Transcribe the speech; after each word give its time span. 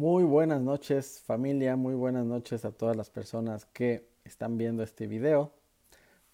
Muy 0.00 0.24
buenas 0.24 0.62
noches 0.62 1.20
familia, 1.26 1.76
muy 1.76 1.92
buenas 1.92 2.24
noches 2.24 2.64
a 2.64 2.72
todas 2.72 2.96
las 2.96 3.10
personas 3.10 3.66
que 3.66 4.08
están 4.24 4.56
viendo 4.56 4.82
este 4.82 5.06
video. 5.06 5.52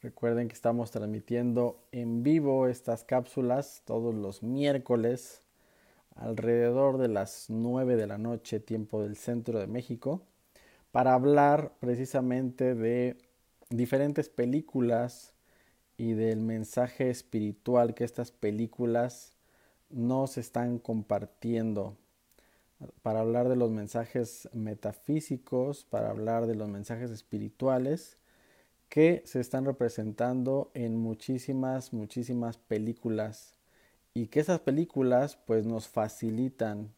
Recuerden 0.01 0.47
que 0.47 0.55
estamos 0.55 0.93
transmitiendo 0.93 1.83
en 1.91 2.23
vivo 2.23 2.69
estas 2.69 3.03
cápsulas 3.03 3.83
todos 3.85 4.15
los 4.15 4.45
miércoles 4.45 5.43
alrededor 6.15 6.99
de 6.99 7.09
las 7.09 7.47
9 7.49 7.97
de 7.97 8.07
la 8.07 8.19
noche 8.19 8.61
tiempo 8.61 9.03
del 9.03 9.17
centro 9.17 9.59
de 9.59 9.67
México 9.67 10.23
para 10.93 11.15
hablar 11.15 11.73
precisamente 11.81 12.77
de 12.77 13.19
diferentes 13.69 14.29
películas 14.29 15.35
y 15.97 16.13
del 16.13 16.41
mensaje 16.41 17.11
espiritual 17.11 17.95
que 17.95 18.05
estas 18.05 18.31
películas 18.31 19.35
nos 19.91 20.39
están 20.39 20.79
compartiendo 20.79 21.97
para 23.03 23.21
hablar 23.21 23.49
de 23.49 23.57
los 23.57 23.71
mensajes 23.71 24.49
metafísicos, 24.53 25.85
para 25.85 26.11
hablar 26.11 26.47
de 26.47 26.55
los 26.55 26.69
mensajes 26.69 27.11
espirituales 27.11 28.19
que 28.89 29.23
se 29.25 29.41
están 29.41 29.65
representando 29.65 30.71
en 30.75 30.97
muchísimas, 30.97 31.93
muchísimas 31.93 32.59
películas 32.59 33.55
y 34.15 34.29
que 34.29 34.41
esas 34.41 34.61
películas 34.61 35.37
pues 35.37 35.67
nos 35.67 35.89
facilitan 35.89 36.95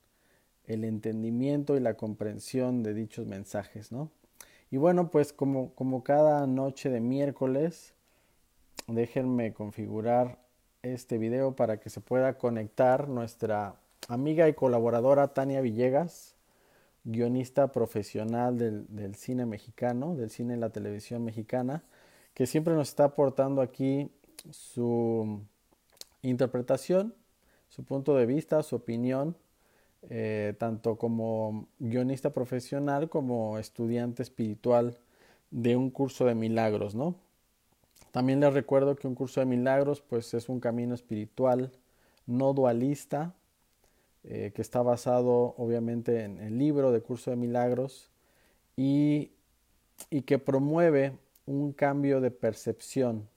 el 0.65 0.85
entendimiento 0.85 1.77
y 1.77 1.81
la 1.81 1.95
comprensión 1.95 2.83
de 2.83 2.95
dichos 2.95 3.27
mensajes, 3.27 3.91
¿no? 3.91 4.11
Y 4.71 4.77
bueno, 4.77 5.11
pues 5.11 5.33
como, 5.33 5.75
como 5.75 6.05
cada 6.05 6.47
noche 6.47 6.91
de 6.91 7.01
miércoles, 7.01 7.95
déjenme 8.87 9.55
configurar 9.55 10.39
este 10.83 11.17
video 11.17 11.57
para 11.57 11.81
que 11.81 11.89
se 11.89 12.03
pueda 12.03 12.37
conectar 12.37 13.09
nuestra 13.09 13.81
amiga 14.07 14.49
y 14.49 14.55
colaboradora 14.55 15.35
Tania 15.35 15.61
Villegas, 15.61 16.37
guionista 17.05 17.73
profesional 17.73 18.59
del, 18.59 19.15
cine 19.15 19.47
mexicano, 19.47 20.15
del 20.15 20.31
cine 20.31 20.57
y 20.57 20.59
la 20.59 20.71
televisión 20.71 21.25
mexicana, 21.25 21.83
que 22.35 22.47
siempre 22.47 22.75
nos 22.75 22.89
está 22.89 23.05
aportando 23.05 23.63
aquí 23.63 24.11
su 24.51 25.41
interpretación, 26.23 27.15
su 27.69 27.85
punto 27.85 28.15
de 28.15 28.27
vista, 28.27 28.63
su 28.63 28.77
opinión, 28.77 29.37
eh, 30.11 30.55
tanto 30.59 30.97
como 30.97 31.67
guionista 31.79 32.31
profesional 32.31 33.09
como 33.09 33.59
estudiante 33.59 34.23
espiritual 34.23 34.99
de 35.51 35.77
un 35.77 35.91
curso 35.91 36.25
de 36.25 36.35
milagros, 36.35 36.95
¿no? 36.95 37.17
También 38.13 38.41
les 38.41 38.55
recuerdo 38.55 38.97
que 38.97 39.09
un 39.09 39.15
curso 39.15 39.41
de 39.41 39.47
milagros 39.47 40.01
pues 40.01 40.33
es 40.35 40.49
un 40.49 40.61
camino 40.61 40.95
espiritual 40.95 41.73
no 42.27 42.53
dualista 42.53 43.35
eh, 44.25 44.53
que 44.55 44.63
está 44.63 44.83
basado 44.83 45.55
obviamente 45.57 46.25
en 46.25 46.39
el 46.41 46.59
libro 46.59 46.93
de 46.93 47.01
Curso 47.01 47.31
de 47.31 47.37
Milagros 47.37 48.11
y, 48.77 49.33
y 50.11 50.23
que 50.23 50.39
promueve 50.39 51.19
un 51.47 51.73
cambio 51.73 52.21
de 52.21 52.31
percepción, 52.31 53.29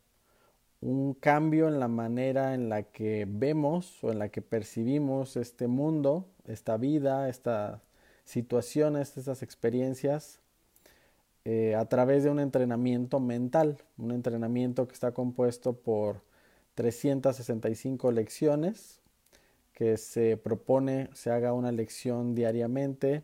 un 0.82 1.14
cambio 1.14 1.68
en 1.68 1.80
la 1.80 1.88
manera 1.88 2.54
en 2.54 2.68
la 2.68 2.84
que 2.84 3.26
vemos 3.30 4.04
o 4.04 4.12
en 4.12 4.20
la 4.20 4.30
que 4.30 4.42
percibimos 4.42 5.38
este 5.38 5.68
mundo, 5.68 6.26
esta 6.46 6.78
vida, 6.78 7.30
estas 7.30 7.82
situaciones, 8.26 9.18
estas 9.18 9.44
experiencias, 9.44 10.40
eh, 11.46 11.76
a 11.76 11.86
través 11.86 12.24
de 12.24 12.30
un 12.30 12.40
entrenamiento 12.40 13.20
mental, 13.20 13.78
un 13.98 14.12
entrenamiento 14.12 14.88
que 14.88 14.94
está 14.94 15.12
compuesto 15.14 15.74
por 15.74 16.22
365 16.76 18.12
lecciones 18.12 19.01
que 19.82 19.98
se 19.98 20.38
propone 20.38 21.10
se 21.14 21.32
haga 21.32 21.54
una 21.54 21.72
lección 21.72 22.36
diariamente 22.36 23.24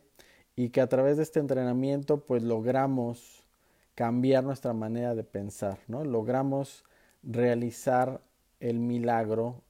y 0.55 0.69
que 0.69 0.81
a 0.81 0.89
través 0.89 1.17
de 1.17 1.21
este 1.21 1.39
entrenamiento 1.39 2.21
pues 2.25 2.41
logramos 2.41 3.45
cambiar 3.93 4.43
nuestra 4.43 4.73
manera 4.73 5.13
de 5.13 5.23
pensar, 5.23 5.77
¿no? 5.87 6.03
Logramos 6.03 6.83
realizar 7.21 8.21
el 8.59 8.79
milagro, 8.79 9.61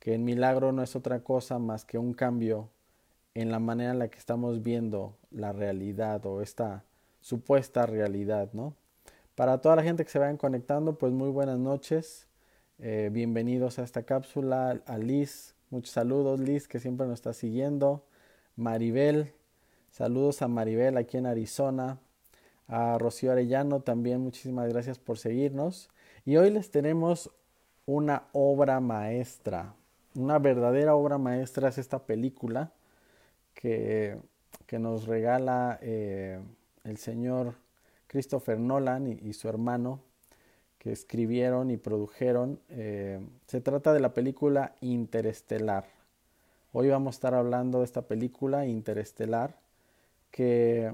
que 0.00 0.16
el 0.16 0.20
milagro 0.22 0.72
no 0.72 0.82
es 0.82 0.96
otra 0.96 1.20
cosa 1.20 1.60
más 1.60 1.84
que 1.84 1.96
un 1.96 2.12
cambio 2.12 2.70
en 3.34 3.52
la 3.52 3.60
manera 3.60 3.92
en 3.92 4.00
la 4.00 4.08
que 4.08 4.18
estamos 4.18 4.64
viendo 4.64 5.16
la 5.30 5.52
realidad 5.52 6.26
o 6.26 6.42
esta 6.42 6.82
supuesta 7.20 7.86
realidad, 7.86 8.48
¿no? 8.52 8.74
Para 9.36 9.60
toda 9.60 9.76
la 9.76 9.84
gente 9.84 10.04
que 10.04 10.10
se 10.10 10.18
vayan 10.18 10.38
conectando, 10.38 10.98
pues 10.98 11.12
muy 11.12 11.30
buenas 11.30 11.60
noches, 11.60 12.26
eh, 12.80 13.10
bienvenidos 13.12 13.78
a 13.78 13.84
esta 13.84 14.02
cápsula, 14.02 14.80
a 14.86 14.98
Liz, 14.98 15.55
Muchos 15.68 15.90
saludos, 15.90 16.38
Liz, 16.38 16.68
que 16.68 16.78
siempre 16.78 17.08
nos 17.08 17.14
está 17.14 17.32
siguiendo. 17.32 18.04
Maribel, 18.54 19.32
saludos 19.90 20.40
a 20.42 20.46
Maribel 20.46 20.96
aquí 20.96 21.16
en 21.16 21.26
Arizona. 21.26 21.98
A 22.68 22.98
Rocío 22.98 23.32
Arellano 23.32 23.80
también, 23.80 24.20
muchísimas 24.20 24.68
gracias 24.68 25.00
por 25.00 25.18
seguirnos. 25.18 25.90
Y 26.24 26.36
hoy 26.36 26.50
les 26.50 26.70
tenemos 26.70 27.32
una 27.84 28.28
obra 28.32 28.78
maestra, 28.78 29.74
una 30.14 30.38
verdadera 30.38 30.94
obra 30.94 31.18
maestra 31.18 31.68
es 31.68 31.78
esta 31.78 31.98
película 31.98 32.72
que, 33.52 34.18
que 34.66 34.78
nos 34.78 35.06
regala 35.06 35.80
eh, 35.82 36.40
el 36.84 36.96
señor 36.96 37.54
Christopher 38.06 38.60
Nolan 38.60 39.08
y 39.08 39.32
su 39.32 39.48
hermano 39.48 40.00
escribieron 40.92 41.70
y 41.70 41.76
produjeron. 41.76 42.60
Eh, 42.68 43.20
se 43.46 43.60
trata 43.60 43.92
de 43.92 44.00
la 44.00 44.14
película 44.14 44.74
Interestelar. 44.80 45.86
Hoy 46.72 46.88
vamos 46.88 47.14
a 47.14 47.16
estar 47.16 47.34
hablando 47.34 47.78
de 47.78 47.84
esta 47.84 48.02
película 48.02 48.66
Interestelar, 48.66 49.58
que 50.30 50.92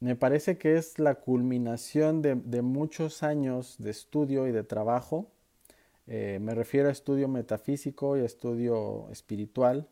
me 0.00 0.16
parece 0.16 0.58
que 0.58 0.76
es 0.76 0.98
la 0.98 1.14
culminación 1.14 2.20
de, 2.20 2.62
muchos 2.62 3.22
años 3.22 3.76
de 3.78 3.90
estudio 3.90 4.46
y 4.46 4.52
de 4.52 4.62
trabajo. 4.62 5.30
Eh, 6.06 6.38
me 6.42 6.54
refiero 6.54 6.88
a 6.88 6.92
estudio 6.92 7.26
metafísico 7.26 8.18
y 8.18 8.20
estudio 8.20 9.08
espiritual, 9.10 9.88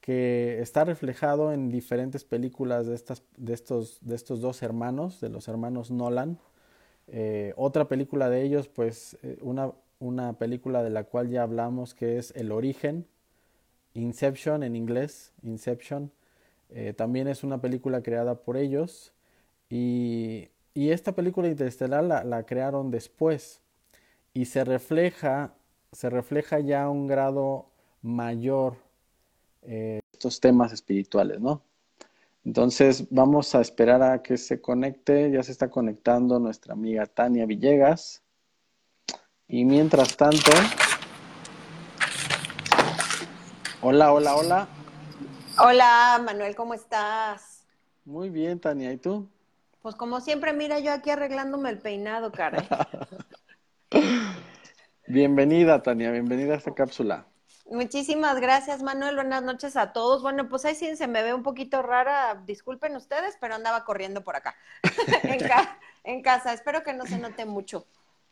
que 0.00 0.58
está 0.60 0.84
reflejado 0.84 1.52
en 1.52 1.68
diferentes 1.68 2.24
películas 2.24 2.86
de, 2.86 2.94
estas, 2.94 3.22
de, 3.36 3.52
estos, 3.52 3.98
de 4.00 4.14
estos 4.14 4.40
dos 4.40 4.62
hermanos, 4.62 5.20
de 5.20 5.28
los 5.28 5.48
hermanos 5.48 5.90
Nolan. 5.90 6.38
Eh, 7.14 7.52
otra 7.56 7.88
película 7.88 8.30
de 8.30 8.42
ellos, 8.42 8.68
pues 8.68 9.18
eh, 9.22 9.36
una, 9.42 9.72
una 9.98 10.38
película 10.38 10.82
de 10.82 10.88
la 10.88 11.04
cual 11.04 11.28
ya 11.28 11.42
hablamos 11.42 11.94
que 11.94 12.16
es 12.16 12.32
El 12.34 12.50
origen, 12.50 13.06
Inception 13.92 14.62
en 14.62 14.74
inglés, 14.74 15.34
Inception. 15.42 16.10
Eh, 16.70 16.94
también 16.94 17.28
es 17.28 17.44
una 17.44 17.60
película 17.60 18.02
creada 18.02 18.36
por 18.42 18.56
ellos 18.56 19.12
y, 19.68 20.48
y 20.72 20.88
esta 20.88 21.14
película 21.14 21.48
interestelar 21.48 22.02
la, 22.02 22.24
la, 22.24 22.46
crearon 22.46 22.90
después 22.90 23.60
y 24.32 24.46
se 24.46 24.64
refleja, 24.64 25.54
se 25.92 26.08
refleja 26.08 26.60
ya 26.60 26.84
a 26.84 26.90
un 26.90 27.06
grado 27.06 27.66
mayor 28.00 28.76
estos 29.62 30.40
temas 30.40 30.72
espirituales, 30.72 31.40
¿no? 31.40 31.62
Entonces 32.44 33.06
vamos 33.10 33.54
a 33.54 33.60
esperar 33.60 34.02
a 34.02 34.22
que 34.22 34.36
se 34.36 34.60
conecte. 34.60 35.30
Ya 35.30 35.42
se 35.42 35.52
está 35.52 35.70
conectando 35.70 36.38
nuestra 36.38 36.74
amiga 36.74 37.06
Tania 37.06 37.46
Villegas. 37.46 38.22
Y 39.46 39.64
mientras 39.64 40.16
tanto... 40.16 40.50
Hola, 43.80 44.12
hola, 44.12 44.36
hola. 44.36 44.68
Hola, 45.58 46.20
Manuel, 46.24 46.54
¿cómo 46.54 46.72
estás? 46.72 47.66
Muy 48.04 48.30
bien, 48.30 48.58
Tania. 48.58 48.92
¿Y 48.92 48.96
tú? 48.96 49.28
Pues 49.82 49.96
como 49.96 50.20
siempre, 50.20 50.52
mira, 50.52 50.78
yo 50.78 50.92
aquí 50.92 51.10
arreglándome 51.10 51.70
el 51.70 51.78
peinado, 51.78 52.30
cara. 52.30 52.64
bienvenida, 55.08 55.82
Tania, 55.82 56.12
bienvenida 56.12 56.54
a 56.54 56.56
esta 56.56 56.72
cápsula. 56.74 57.26
Muchísimas 57.66 58.40
gracias, 58.40 58.82
Manuel. 58.82 59.14
Buenas 59.14 59.42
noches 59.42 59.76
a 59.76 59.92
todos. 59.92 60.22
Bueno, 60.22 60.48
pues 60.48 60.64
ahí 60.64 60.74
sí 60.74 60.96
se 60.96 61.06
me 61.06 61.22
ve 61.22 61.32
un 61.32 61.42
poquito 61.42 61.80
rara. 61.82 62.42
Disculpen 62.44 62.96
ustedes, 62.96 63.36
pero 63.40 63.54
andaba 63.54 63.84
corriendo 63.84 64.22
por 64.22 64.36
acá, 64.36 64.56
en, 66.04 66.22
casa. 66.22 66.52
Espero 66.52 66.82
que 66.82 66.92
no 66.92 67.06
se 67.06 67.18
note 67.18 67.44
mucho. 67.46 67.86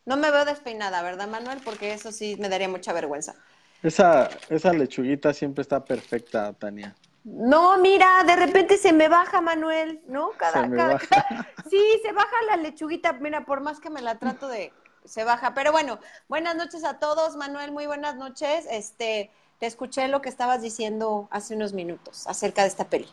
No 0.04 0.16
me 0.16 0.30
veo 0.30 0.44
despeinada, 0.44 1.02
¿verdad, 1.02 1.28
Manuel? 1.28 1.60
Porque 1.64 1.92
eso 1.92 2.12
sí 2.12 2.36
me 2.38 2.48
daría 2.48 2.68
mucha 2.68 2.92
vergüenza. 2.92 3.34
Esa, 3.82 4.28
esa 4.48 4.72
lechuguita 4.72 5.32
siempre 5.32 5.62
está 5.62 5.84
perfecta, 5.84 6.52
Tania. 6.52 6.94
No, 7.24 7.76
mira, 7.78 8.24
de 8.26 8.34
repente 8.34 8.78
se 8.78 8.92
me 8.92 9.08
baja, 9.08 9.40
Manuel, 9.40 10.00
¿no? 10.08 10.30
Cada, 10.32 10.98
sí, 11.70 12.00
se 12.02 12.12
baja 12.12 12.34
la 12.48 12.56
lechuguita. 12.56 13.12
Mira, 13.14 13.44
por 13.44 13.60
más 13.60 13.78
que 13.78 13.90
me 13.90 14.00
la 14.00 14.18
trato 14.18 14.48
de 14.48 14.72
se 15.04 15.24
baja. 15.24 15.54
Pero 15.54 15.72
bueno, 15.72 15.98
buenas 16.28 16.56
noches 16.56 16.84
a 16.84 16.98
todos, 16.98 17.36
Manuel, 17.36 17.72
muy 17.72 17.86
buenas 17.86 18.16
noches. 18.16 18.66
Este, 18.70 19.30
te 19.58 19.66
escuché 19.66 20.08
lo 20.08 20.22
que 20.22 20.28
estabas 20.28 20.62
diciendo 20.62 21.28
hace 21.30 21.54
unos 21.54 21.72
minutos 21.72 22.26
acerca 22.26 22.62
de 22.62 22.68
esta 22.68 22.84
peli. 22.84 23.08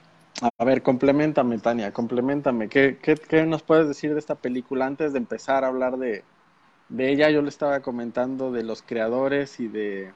A 0.57 0.63
ver, 0.63 0.83
complementame, 0.83 1.57
Tania, 1.57 1.91
complementame. 1.91 2.69
¿Qué, 2.69 2.97
qué, 3.01 3.43
nos 3.45 3.63
puedes 3.63 3.87
decir 3.87 4.13
de 4.13 4.19
esta 4.19 4.35
película 4.35 4.85
antes 4.85 5.11
de 5.11 5.17
empezar 5.17 5.63
a 5.63 5.67
hablar 5.67 5.97
de, 5.97 6.23
de 6.89 7.11
ella? 7.11 7.31
Yo 7.31 7.41
le 7.41 7.49
estaba 7.49 7.79
comentando 7.79 8.51
de 8.51 8.63
los 8.63 8.83
creadores 8.83 9.59
y 9.59 9.67
de 9.67 10.13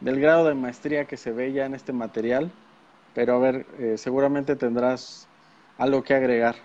del 0.00 0.18
grado 0.18 0.46
de 0.46 0.54
maestría 0.54 1.04
que 1.04 1.18
se 1.18 1.30
ve 1.30 1.52
ya 1.52 1.66
en 1.66 1.74
este 1.74 1.92
material. 1.92 2.50
Pero 3.14 3.34
a 3.34 3.38
ver, 3.38 3.66
eh, 3.78 3.96
seguramente 3.98 4.56
tendrás 4.56 5.26
algo 5.78 6.02
que 6.02 6.14
agregar. 6.14 6.56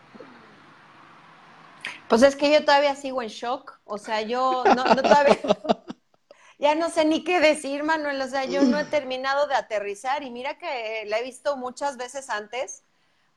Pues 2.08 2.22
es 2.22 2.36
que 2.36 2.52
yo 2.52 2.64
todavía 2.64 2.96
sigo 2.96 3.22
en 3.22 3.30
shock, 3.30 3.80
o 3.86 3.98
sea, 3.98 4.22
yo 4.22 4.64
no, 4.76 4.84
todavía, 4.96 5.40
ya 6.60 6.76
no 6.76 6.90
sé 6.90 7.06
ni 7.06 7.24
qué 7.24 7.40
decir, 7.40 7.84
Manuel, 7.84 8.22
o 8.22 8.28
sea, 8.28 8.46
yo 8.46 8.62
no 8.62 8.80
he 8.80 8.86
terminado 8.86 9.48
de 9.48 9.56
aterrizar 9.56 10.24
y 10.24 10.30
mira 10.30 10.58
que 10.58 11.04
la 11.08 11.20
he 11.20 11.24
visto 11.24 11.58
muchas 11.58 11.98
veces 11.98 12.30
antes, 12.30 12.84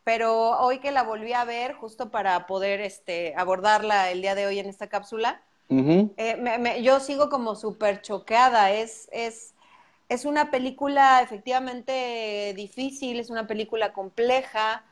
pero 0.05 0.59
hoy 0.61 0.81
que 0.81 0.91
la 0.91 1.03
volví 1.03 1.33
a 1.33 1.45
ver, 1.45 1.75
justo 1.75 2.11
para 2.11 2.47
poder 2.47 2.81
este, 2.81 3.35
abordarla 3.37 4.11
el 4.11 4.21
día 4.21 4.35
de 4.35 4.47
hoy 4.47 4.59
en 4.59 4.67
esta 4.67 4.89
cápsula, 4.89 5.43
eh, 5.71 6.81
yo 6.83 6.99
sigo 7.01 7.29
como 7.29 7.55
súper 7.55 8.01
choqueada, 8.01 8.71
es, 8.73 9.09
es, 9.13 9.55
es 10.09 10.25
una 10.25 10.51
película 10.51 11.21
efectivamente 11.23 12.55
difícil, 12.57 13.21
es 13.21 13.29
una 13.29 13.47
película 13.47 13.93
compleja, 13.93 14.85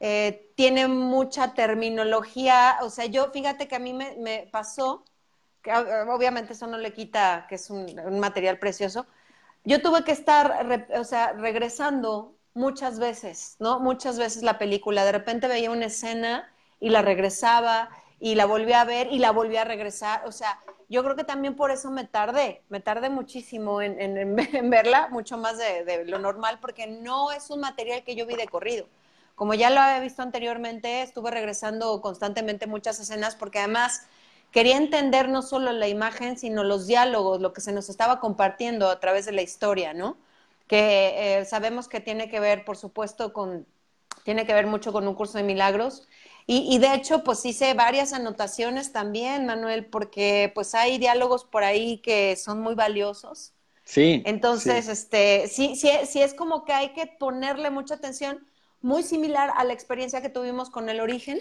eh, 0.00 0.50
tiene 0.56 0.88
mucha 0.88 1.54
terminología, 1.54 2.78
o 2.82 2.90
sea, 2.90 3.06
yo 3.06 3.30
fíjate 3.30 3.68
que 3.68 3.76
a 3.76 3.78
mí 3.78 3.92
me, 3.92 4.48
pasó, 4.52 5.04
que 5.62 5.72
obviamente 5.72 6.52
eso 6.52 6.66
no 6.66 6.78
le 6.78 6.92
quita 6.92 7.46
que 7.48 7.54
es 7.56 7.70
un, 7.70 7.86
material 8.20 8.58
precioso, 8.58 9.06
yo 9.64 9.80
tuve 9.80 10.04
que 10.04 10.12
estar, 10.12 10.86
o 10.98 11.04
sea, 11.04 11.32
regresando 11.32 12.34
muchas 12.54 12.98
veces, 12.98 13.56
¿no? 13.60 13.80
Muchas 13.80 14.18
veces 14.18 14.42
la 14.42 14.58
película, 14.58 15.04
de 15.04 15.12
repente 15.12 15.48
veía 15.48 15.70
una 15.70 15.86
escena 15.86 16.52
y 16.80 16.90
la 16.90 17.02
regresaba 17.02 17.88
y 18.20 18.34
la 18.34 18.46
volví 18.46 18.72
a 18.72 18.84
ver 18.84 19.08
y 19.10 19.18
la 19.18 19.32
volví 19.32 19.56
a 19.56 19.64
regresar, 19.64 20.22
o 20.26 20.32
sea, 20.32 20.60
yo 20.88 21.02
creo 21.02 21.16
que 21.16 21.24
también 21.24 21.56
por 21.56 21.70
eso 21.70 21.90
me 21.90 22.04
tardé, 22.04 22.62
me 22.68 22.80
tardé 22.80 23.10
muchísimo 23.10 23.80
en, 23.80 24.36
verla, 24.70 25.08
mucho 25.08 25.38
más 25.38 25.58
de, 25.58 25.84
de, 25.84 26.04
lo 26.04 26.18
normal, 26.18 26.58
porque 26.60 26.86
no 26.86 27.32
es 27.32 27.50
un 27.50 27.60
material 27.60 28.04
que 28.04 28.14
yo 28.14 28.26
vi 28.26 28.36
de 28.36 28.46
corrido. 28.46 28.86
Como 29.34 29.54
ya 29.54 29.70
lo 29.70 29.80
había 29.80 30.00
visto 30.00 30.22
anteriormente, 30.22 31.02
estuve 31.02 31.30
regresando 31.30 32.00
constantemente 32.00 32.66
muchas 32.66 33.00
escenas 33.00 33.34
porque 33.34 33.58
además 33.58 34.02
quería 34.52 34.76
entender 34.76 35.28
no 35.28 35.42
solo 35.42 35.72
la 35.72 35.88
imagen, 35.88 36.38
sino 36.38 36.62
los 36.62 36.86
diálogos, 36.86 37.40
lo 37.40 37.52
que 37.52 37.60
se 37.60 37.72
nos 37.72 37.88
estaba 37.88 38.20
compartiendo 38.20 38.88
a 38.88 39.00
través 39.00 39.26
de 39.26 39.32
la 39.32 39.42
historia, 39.42 39.92
¿no? 39.92 40.16
Que 40.68 41.38
eh, 41.40 41.44
sabemos 41.44 41.88
que 41.88 42.00
tiene 42.00 42.28
que 42.28 42.38
ver, 42.38 42.64
por 42.64 42.76
supuesto, 42.76 43.32
con, 43.32 43.66
tiene 44.22 44.46
que 44.46 44.54
ver 44.54 44.68
mucho 44.68 44.92
con 44.92 45.08
un 45.08 45.14
curso 45.14 45.38
de 45.38 45.44
milagros. 45.44 46.06
Y, 46.46 46.76
de 46.76 46.92
hecho, 46.92 47.24
pues 47.24 47.42
hice 47.46 47.72
varias 47.72 48.12
anotaciones 48.12 48.92
también, 48.92 49.46
Manuel, 49.46 49.86
porque 49.86 50.52
pues 50.54 50.74
hay 50.74 50.98
diálogos 50.98 51.46
por 51.46 51.64
ahí 51.64 51.98
que 51.98 52.36
son 52.36 52.60
muy 52.60 52.74
valiosos. 52.74 53.54
Sí. 53.82 54.22
Entonces, 54.26 54.88
este, 54.88 55.48
sí, 55.48 55.74
sí, 55.74 55.90
sí 56.06 56.20
es 56.20 56.34
como 56.34 56.66
que 56.66 56.74
hay 56.74 56.90
que 56.92 57.06
ponerle 57.06 57.70
mucha 57.70 57.94
atención 57.94 58.46
muy 58.84 59.02
similar 59.02 59.50
a 59.56 59.64
la 59.64 59.72
experiencia 59.72 60.20
que 60.20 60.28
tuvimos 60.28 60.68
con 60.68 60.90
el 60.90 61.00
origen, 61.00 61.38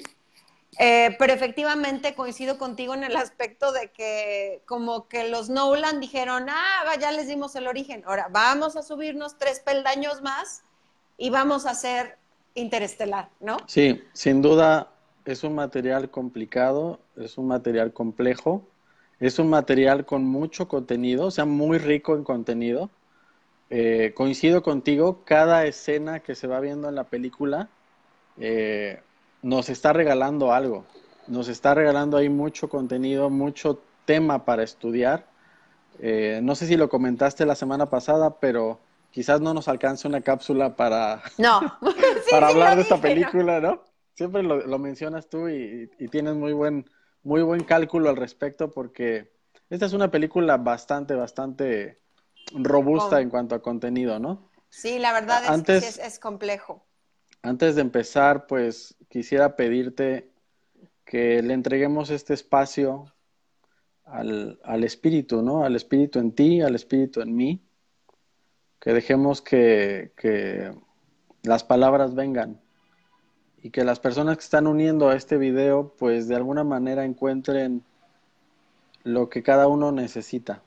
eh, 0.80 1.14
pero 1.20 1.34
efectivamente 1.34 2.16
coincido 2.16 2.58
contigo 2.58 2.94
en 2.94 3.04
el 3.04 3.18
aspecto 3.18 3.74
de 3.74 3.92
que 3.92 4.62
como 4.66 5.10
que 5.10 5.28
los 5.28 5.50
Nolan 5.50 6.00
dijeron, 6.00 6.46
ah, 6.50 6.86
ya 7.02 7.12
les 7.12 7.28
dimos 7.28 7.54
el 7.58 7.68
origen, 7.68 8.02
ahora 8.06 8.30
vamos 8.32 8.78
a 8.78 8.82
subirnos 8.82 9.38
tres 9.38 9.60
peldaños 9.60 10.22
más 10.22 10.64
y 11.18 11.32
vamos 11.32 11.66
a 11.66 11.72
hacer 11.72 12.18
interestelar, 12.56 13.28
¿no? 13.42 13.58
Sí, 13.68 14.02
sin 14.14 14.42
duda 14.42 14.94
es 15.26 15.44
un 15.44 15.54
material 15.54 16.10
complicado, 16.10 17.02
es 17.18 17.38
un 17.38 17.48
material 17.48 17.92
complejo, 17.92 18.66
es 19.20 19.38
un 19.38 19.50
material 19.50 20.06
con 20.06 20.24
mucho 20.24 20.70
contenido, 20.70 21.26
o 21.26 21.32
sea, 21.32 21.44
muy 21.44 21.78
rico 21.78 22.16
en 22.16 22.24
contenido 22.24 22.90
eh, 23.76 24.14
coincido 24.14 24.62
contigo, 24.62 25.24
cada 25.26 25.66
escena 25.66 26.20
que 26.20 26.36
se 26.36 26.46
va 26.46 26.60
viendo 26.60 26.90
en 26.90 26.94
la 26.94 27.06
película 27.06 27.70
eh, 28.38 29.02
nos 29.42 29.68
está 29.68 29.94
regalando 29.94 30.54
algo, 30.54 30.86
nos 31.26 31.48
está 31.48 31.74
regalando 31.74 32.18
ahí 32.18 32.30
mucho 32.30 32.70
contenido, 32.70 33.32
mucho 33.32 33.82
tema 34.06 34.46
para 34.46 34.62
estudiar. 34.62 35.26
Eh, 35.98 36.40
no 36.44 36.54
sé 36.54 36.68
si 36.68 36.78
lo 36.78 36.88
comentaste 36.88 37.48
la 37.48 37.56
semana 37.56 37.90
pasada, 37.90 38.40
pero 38.40 38.80
quizás 39.10 39.42
no 39.42 39.56
nos 39.56 39.68
alcance 39.68 40.08
una 40.08 40.22
cápsula 40.22 40.76
para, 40.76 41.24
no. 41.40 41.60
para 42.30 42.50
hablar 42.50 42.76
de 42.76 42.84
esta 42.84 43.02
película, 43.02 43.60
¿no? 43.60 43.82
Siempre 44.14 44.44
lo, 44.44 44.78
mencionas 44.78 45.30
tú 45.30 45.50
y, 45.50 45.90
y, 45.98 46.10
tienes 46.10 46.36
muy 46.36 46.54
buen, 46.54 46.86
muy 47.24 47.42
buen 47.42 47.64
cálculo 47.64 48.10
al 48.10 48.18
respecto 48.18 48.70
porque 48.70 49.32
esta 49.72 49.88
es 49.88 49.94
una 49.94 50.12
película 50.12 50.58
bastante, 50.58 51.16
bastante 51.16 52.03
robusta 52.52 53.22
en 53.22 53.30
cuanto 53.30 53.56
a 53.56 53.62
contenido, 53.62 54.20
¿no? 54.20 54.50
Sí, 54.70 55.00
la 55.00 55.14
verdad 55.14 55.44
es 55.56 55.64
que 55.64 56.02
es, 56.02 56.20
complejo. 56.20 56.84
Antes 57.42 57.76
de 57.76 57.82
empezar, 57.82 58.48
pues 58.48 58.96
quisiera 59.10 59.56
pedirte 59.56 60.32
que 61.06 61.42
le 61.44 61.54
entreguemos 61.54 62.10
este 62.10 62.34
espacio 62.34 63.14
al, 64.06 64.84
espíritu, 64.84 65.42
¿no? 65.42 65.64
Al 65.64 65.76
espíritu 65.76 66.20
en 66.20 66.32
ti, 66.34 66.62
al 66.62 66.76
espíritu 66.76 67.22
en 67.22 67.36
mí. 67.36 67.62
Que 68.80 68.94
dejemos 68.94 69.42
que, 69.42 70.12
que 70.18 70.74
las 71.44 71.64
palabras 71.64 72.16
vengan 72.16 72.60
y 73.62 73.70
que 73.70 73.84
las 73.86 74.00
personas 74.00 74.38
que 74.38 74.44
están 74.44 74.68
uniendo 74.68 75.10
a 75.10 75.16
este 75.16 75.38
video, 75.38 75.96
pues 75.98 76.28
de 76.28 76.36
alguna 76.36 76.64
manera 76.64 77.06
encuentren 77.06 77.84
lo 79.04 79.30
que 79.30 79.44
cada 79.44 79.68
uno 79.68 79.92
necesita 79.92 80.64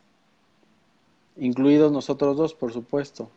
incluidos 1.37 1.93
nosotros 1.93 2.37
dos, 2.37 2.55
por 2.55 2.73
supuesto. 2.73 3.31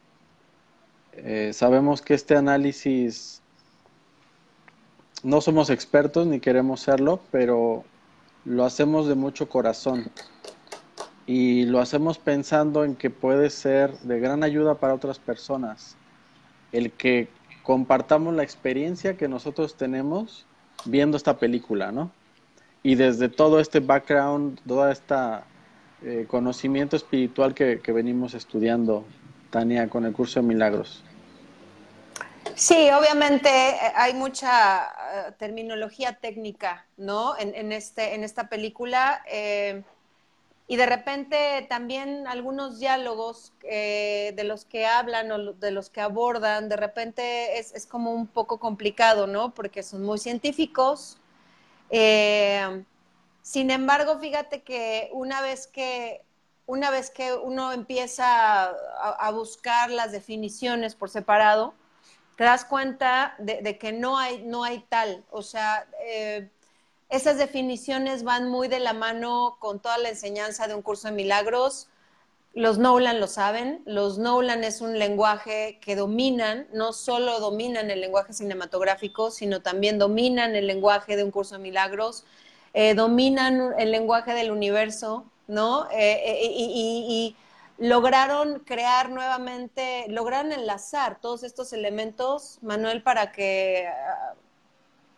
Eh, 1.13 1.51
sabemos 1.53 2.01
que 2.01 2.13
este 2.13 2.35
análisis 2.35 3.41
no 5.23 5.41
somos 5.41 5.69
expertos 5.69 6.27
ni 6.27 6.39
queremos 6.39 6.81
serlo, 6.81 7.19
pero 7.31 7.83
lo 8.45 8.65
hacemos 8.65 9.07
de 9.07 9.15
mucho 9.15 9.49
corazón 9.49 10.09
y 11.25 11.65
lo 11.65 11.79
hacemos 11.79 12.17
pensando 12.17 12.83
en 12.83 12.95
que 12.95 13.09
puede 13.09 13.49
ser 13.49 13.97
de 13.99 14.19
gran 14.19 14.43
ayuda 14.43 14.75
para 14.75 14.93
otras 14.93 15.19
personas 15.19 15.95
el 16.71 16.91
que 16.91 17.27
compartamos 17.63 18.33
la 18.33 18.43
experiencia 18.43 19.17
que 19.17 19.27
nosotros 19.27 19.75
tenemos 19.75 20.45
viendo 20.85 21.17
esta 21.17 21.37
película, 21.37 21.91
¿no? 21.91 22.11
Y 22.81 22.95
desde 22.95 23.27
todo 23.29 23.59
este 23.59 23.79
background, 23.79 24.59
toda 24.65 24.91
esta 24.91 25.45
eh, 26.01 26.25
conocimiento 26.29 26.95
espiritual 26.95 27.53
que, 27.53 27.81
venimos 27.91 28.33
estudiando, 28.33 29.05
Tania, 29.49 29.89
con 29.89 30.05
el 30.05 30.13
curso 30.13 30.39
de 30.39 30.47
milagros. 30.47 31.03
Sí, 32.55 32.89
obviamente 32.91 33.49
eh, 33.49 33.91
hay 33.95 34.13
mucha 34.13 34.83
eh, 34.83 35.31
terminología 35.37 36.13
técnica, 36.13 36.85
¿no? 36.95 37.37
En, 37.37 37.73
este, 37.73 38.15
en 38.15 38.23
esta 38.23 38.47
película. 38.47 39.21
y 40.67 40.75
de 40.75 40.85
repente 40.85 41.65
también 41.67 42.27
algunos 42.27 42.79
diálogos 42.79 43.51
de 43.61 44.43
los 44.45 44.63
que 44.65 44.85
hablan 44.85 45.31
o 45.31 45.53
de 45.53 45.71
los 45.71 45.89
que 45.89 45.99
abordan, 45.99 46.69
de 46.69 46.77
repente 46.77 47.59
es, 47.59 47.73
es 47.73 47.85
como 47.85 48.13
un 48.13 48.27
poco 48.27 48.57
complicado, 48.57 49.27
¿no? 49.27 49.53
Porque 49.53 49.83
son 49.83 50.03
muy 50.03 50.19
científicos. 50.19 51.17
Sin 53.49 53.71
embargo, 53.71 54.19
fíjate 54.19 54.61
que 54.61 55.09
una 55.11 55.41
vez 55.41 55.65
que, 55.65 56.21
una 56.67 56.91
vez 56.91 57.09
que 57.09 57.33
uno 57.33 57.73
empieza 57.73 58.65
a, 58.65 59.31
buscar 59.31 59.89
las 59.89 60.11
definiciones 60.11 60.93
por 60.93 61.09
separado, 61.09 61.73
te 62.37 62.43
das 62.43 62.63
cuenta 62.63 63.33
de, 63.39 63.79
que 63.79 63.91
no 63.91 64.19
hay, 64.19 64.43
no 64.43 64.63
hay 64.63 64.85
tal. 64.87 65.25
O 65.31 65.41
sea, 65.41 65.87
eh, 65.99 66.51
esas 67.09 67.39
definiciones 67.39 68.21
van 68.21 68.49
muy 68.49 68.67
de 68.67 68.79
la 68.79 68.93
mano 68.93 69.57
con 69.59 69.79
toda 69.79 69.97
la 69.97 70.09
enseñanza 70.09 70.67
de 70.67 70.75
un 70.75 70.83
curso 70.83 71.07
de 71.07 71.15
milagros. 71.15 71.89
Los 72.53 72.77
Nolan 72.77 73.19
lo 73.19 73.25
saben, 73.25 73.81
los 73.87 74.19
Nolan 74.19 74.63
es 74.63 74.79
un 74.79 74.99
lenguaje 74.99 75.79
que 75.81 75.95
dominan, 75.95 76.67
no 76.71 76.93
solo 76.93 77.39
dominan 77.39 77.89
el 77.89 77.99
lenguaje 77.99 78.31
cinematográfico, 78.31 79.31
sino 79.31 79.63
también 79.63 79.97
dominan 79.97 80.55
el 80.55 80.67
lenguaje 80.67 81.15
de 81.15 81.23
un 81.23 81.31
curso 81.31 81.55
de 81.55 81.63
milagros 81.63 82.25
eh, 82.73 82.93
dominan 82.93 83.73
el 83.77 83.91
lenguaje 83.91 84.33
del 84.33 84.51
universo, 84.51 85.25
¿no? 85.47 85.89
Eh, 85.91 86.21
eh, 86.25 86.51
y, 86.51 87.35
lograron 87.81 88.59
crear 88.59 89.09
nuevamente, 89.09 90.05
lograron 90.09 90.51
enlazar 90.51 91.21
todos 91.21 91.43
estos 91.43 91.71
elementos, 91.71 92.59
Manuel, 92.61 93.01
para 93.03 93.31
que 93.31 93.87
ah, 93.87 94.33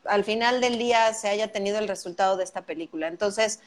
al 0.06 0.24
final 0.24 0.62
del 0.62 0.78
día 0.78 1.12
se 1.16 1.28
haya 1.28 1.52
tenido 1.52 1.80
el 1.80 1.88
resultado 1.88 2.38
de 2.38 2.44
esta 2.44 2.62
película. 2.62 3.08
Entonces, 3.08 3.62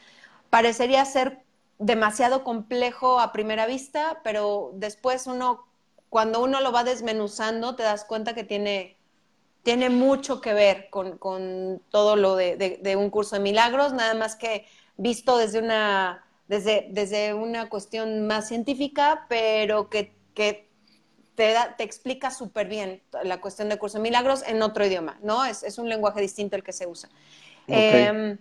parecería 0.49 1.05
ser 1.05 1.41
demasiado 1.79 2.45
complejo 2.45 3.19
a 3.19 3.33
primera 3.33 3.67
vista, 3.67 4.21
pero 4.23 4.71
después 4.75 5.27
uno, 5.27 5.67
cuando 6.09 6.41
uno 6.43 6.61
lo 6.61 6.71
va 6.71 6.85
desmenuzando, 6.85 7.75
te 7.75 7.83
das 7.83 8.05
cuenta 8.05 8.35
que 8.35 8.45
tiene 8.45 8.97
tiene 9.65 9.89
mucho 9.89 10.41
que 10.41 10.53
ver 10.53 10.89
con, 10.91 11.19
todo 11.91 12.17
lo 12.17 12.37
de, 12.37 12.97
un 12.97 13.11
curso 13.11 13.37
de 13.37 13.41
milagros, 13.43 13.93
nada 13.95 14.15
más 14.15 14.37
que 14.37 14.67
visto 14.97 15.39
desde 15.39 15.59
una, 15.59 16.23
desde, 16.47 16.89
desde 16.91 17.35
una 17.35 17.69
cuestión 17.71 18.27
más 18.27 18.47
científica, 18.47 19.25
pero 19.29 19.89
que, 19.89 20.13
te, 20.35 21.53
da, 21.53 21.75
te 21.77 21.83
explica 21.83 22.31
súper 22.31 22.69
bien 22.69 23.03
la 23.25 23.41
cuestión 23.41 23.71
de 23.71 23.79
Curso 23.79 23.97
de 23.97 24.03
Milagros 24.03 24.45
en 24.47 24.63
otro 24.63 24.87
idioma, 24.87 25.19
¿no? 25.23 25.45
Es, 25.47 25.63
es 25.63 25.79
un 25.79 25.89
lenguaje 25.89 26.21
distinto 26.21 26.57
el 26.57 26.63
que 26.63 26.73
se 26.73 26.87
usa. 26.87 27.09
Em, 27.67 28.37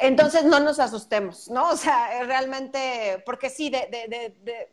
entonces 0.00 0.44
no 0.44 0.58
nos 0.58 0.80
asustemos, 0.80 1.48
¿no? 1.48 1.70
O 1.70 1.76
sea, 1.76 2.24
realmente, 2.24 3.22
porque 3.24 3.48
sí, 3.48 3.70
de... 3.70 3.86
de, 3.88 4.34
de, 4.42 4.68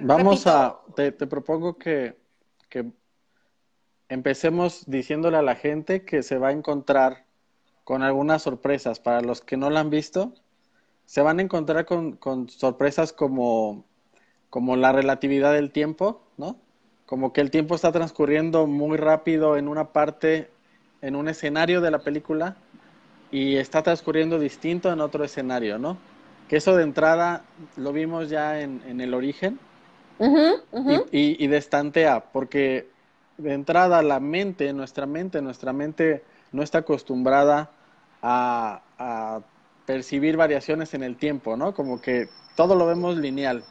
Vamos 0.00 0.48
a, 0.48 0.80
te, 0.96 1.12
te 1.12 1.28
propongo 1.28 1.78
que, 1.78 2.18
que 2.68 2.90
empecemos 4.08 4.84
diciéndole 4.86 5.36
a 5.36 5.42
la 5.42 5.56
gente 5.56 6.04
que 6.04 6.22
se 6.22 6.38
va 6.38 6.48
a 6.48 6.52
encontrar 6.52 7.24
con 7.84 8.02
algunas 8.02 8.42
sorpresas. 8.42 9.00
Para 9.00 9.20
los 9.20 9.40
que 9.40 9.56
no 9.56 9.70
la 9.70 9.80
han 9.80 9.90
visto, 9.90 10.34
se 11.06 11.22
van 11.22 11.38
a 11.38 11.42
encontrar 11.42 11.86
con, 11.86 12.16
con 12.16 12.48
sorpresas 12.48 13.12
como, 13.12 13.84
como 14.50 14.76
la 14.76 14.92
relatividad 14.92 15.52
del 15.52 15.72
tiempo, 15.72 16.22
¿no? 16.36 16.60
Como 17.06 17.32
que 17.32 17.40
el 17.40 17.50
tiempo 17.50 17.74
está 17.76 17.92
transcurriendo 17.92 18.66
muy 18.66 18.96
rápido 18.96 19.56
en 19.56 19.68
una 19.68 19.92
parte, 19.92 20.50
en 21.02 21.16
un 21.16 21.28
escenario 21.28 21.80
de 21.80 21.90
la 21.92 22.02
película 22.04 22.56
y 23.30 23.56
está 23.56 23.82
transcurriendo 23.82 24.38
distinto 24.38 24.92
en 24.92 25.00
otro 25.00 25.24
escenario, 25.24 25.78
¿no? 25.78 25.98
Que 26.48 26.56
eso 26.56 26.76
de 26.76 26.84
entrada 26.84 27.44
lo 27.76 27.92
vimos 27.92 28.28
ya 28.30 28.60
en, 28.60 28.82
en 28.86 29.00
el 29.00 29.14
origen 29.14 29.60
Y, 31.10 31.42
y, 31.44 31.46
de 31.48 31.56
estantea, 31.56 32.32
porque 32.32 32.95
de 33.38 33.52
entrada 33.52 34.02
la 34.02 34.20
mente, 34.20 34.72
nuestra 34.72 35.06
mente, 35.06 35.42
nuestra 35.42 35.72
mente 35.72 36.24
no 36.52 36.62
está 36.62 36.78
acostumbrada 36.78 37.70
a, 38.22 39.40
percibir 39.84 40.36
variaciones 40.36 40.94
en 40.94 41.04
el 41.04 41.16
tiempo, 41.16 41.56
¿no? 41.56 41.72
Como 41.72 42.00
que 42.00 42.28
todo 42.56 42.74
lo 42.74 42.86
vemos 42.86 43.16
lineal, 43.18 43.62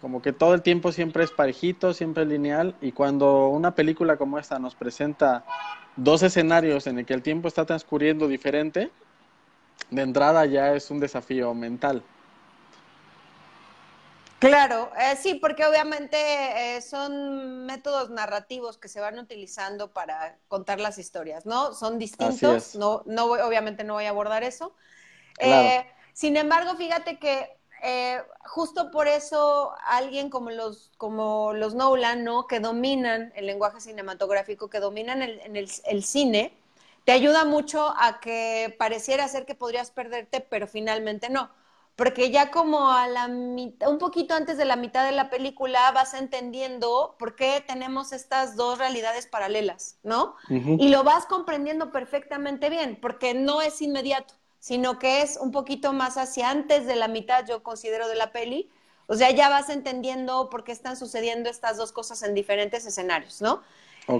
como 0.00 0.20
que 0.20 0.32
todo 0.32 0.52
el 0.52 0.62
tiempo 0.62 0.90
siempre 0.90 1.22
es 1.22 1.30
parejito, 1.30 1.94
siempre 1.94 2.24
es 2.24 2.28
lineal, 2.28 2.74
y 2.80 2.90
cuando 2.90 3.46
una 3.46 3.76
película 3.76 4.16
como 4.16 4.36
esta 4.40 4.58
nos 4.58 4.74
presenta 4.74 5.44
dos 5.94 6.24
escenarios 6.24 6.88
en 6.88 6.98
el 6.98 7.06
que 7.06 7.14
el 7.14 7.22
tiempo 7.22 7.46
está 7.46 7.64
transcurriendo 7.64 8.26
diferente, 8.26 8.90
de 9.90 10.02
entrada 10.02 10.44
ya 10.46 10.72
es 10.72 10.90
un 10.90 10.98
desafío 10.98 11.54
mental. 11.54 12.02
Claro, 14.38 14.90
eh, 14.98 15.16
sí, 15.16 15.34
porque 15.34 15.64
obviamente 15.64 16.16
eh, 16.76 16.82
son 16.82 17.64
métodos 17.64 18.10
narrativos 18.10 18.76
que 18.76 18.88
se 18.88 19.00
van 19.00 19.18
utilizando 19.18 19.92
para 19.92 20.38
contar 20.48 20.78
las 20.78 20.98
historias, 20.98 21.46
¿no? 21.46 21.72
Son 21.72 21.98
distintos, 21.98 22.74
no, 22.74 23.02
no 23.06 23.24
obviamente 23.24 23.82
no 23.82 23.94
voy 23.94 24.04
a 24.04 24.10
abordar 24.10 24.44
eso. 24.44 24.74
Eh, 25.38 25.86
sin 26.12 26.36
embargo, 26.36 26.76
fíjate 26.76 27.18
que 27.18 27.56
eh, 27.82 28.22
justo 28.44 28.90
por 28.90 29.06
eso 29.06 29.74
alguien 29.86 30.30
como 30.30 30.50
los, 30.50 30.92
como 30.96 31.52
los 31.52 31.74
Nolan, 31.74 32.24
¿no? 32.24 32.46
Que 32.46 32.60
dominan 32.60 33.32
el 33.36 33.46
lenguaje 33.46 33.80
cinematográfico, 33.80 34.70
que 34.70 34.80
dominan 34.80 35.22
el, 35.22 35.40
en 35.40 35.56
el, 35.56 36.04
cine, 36.04 36.52
te 37.04 37.12
ayuda 37.12 37.44
mucho 37.44 37.94
a 37.98 38.18
que 38.20 38.74
pareciera 38.78 39.28
ser 39.28 39.44
que 39.46 39.54
podrías 39.54 39.90
perderte, 39.90 40.40
pero 40.40 40.66
finalmente 40.66 41.28
no. 41.28 41.50
Porque 41.96 42.30
ya 42.30 42.50
como 42.50 42.92
a 42.92 43.08
la 43.08 43.26
mitad, 43.26 43.88
un 43.90 43.98
poquito 43.98 44.34
antes 44.34 44.58
de 44.58 44.66
la 44.66 44.76
mitad 44.76 45.04
de 45.06 45.12
la 45.12 45.30
película 45.30 45.90
vas 45.92 46.12
entendiendo 46.14 47.16
por 47.18 47.34
qué 47.36 47.64
tenemos 47.66 48.12
estas 48.12 48.54
dos 48.54 48.78
realidades 48.78 49.26
paralelas, 49.26 49.98
¿no? 50.02 50.36
Y 50.48 50.90
lo 50.90 51.04
vas 51.04 51.26
comprendiendo 51.26 51.90
perfectamente 51.92 52.68
bien, 52.68 52.98
porque 53.00 53.32
no 53.32 53.62
es 53.62 53.80
inmediato 53.80 54.34
sino 54.66 54.98
que 54.98 55.22
es 55.22 55.36
un 55.40 55.52
poquito 55.52 55.92
más 55.92 56.16
hacia 56.16 56.50
antes 56.50 56.86
de 56.86 56.96
la 56.96 57.06
mitad, 57.06 57.46
yo 57.46 57.62
considero, 57.62 58.08
de 58.08 58.16
la 58.16 58.32
peli. 58.32 58.68
O 59.06 59.14
sea, 59.14 59.30
ya 59.30 59.48
vas 59.48 59.68
entendiendo 59.70 60.50
por 60.50 60.64
qué 60.64 60.72
están 60.72 60.96
sucediendo 60.96 61.48
estas 61.48 61.76
dos 61.76 61.92
cosas 61.92 62.24
en 62.24 62.34
diferentes 62.34 62.84
escenarios, 62.84 63.40
¿no? 63.40 63.62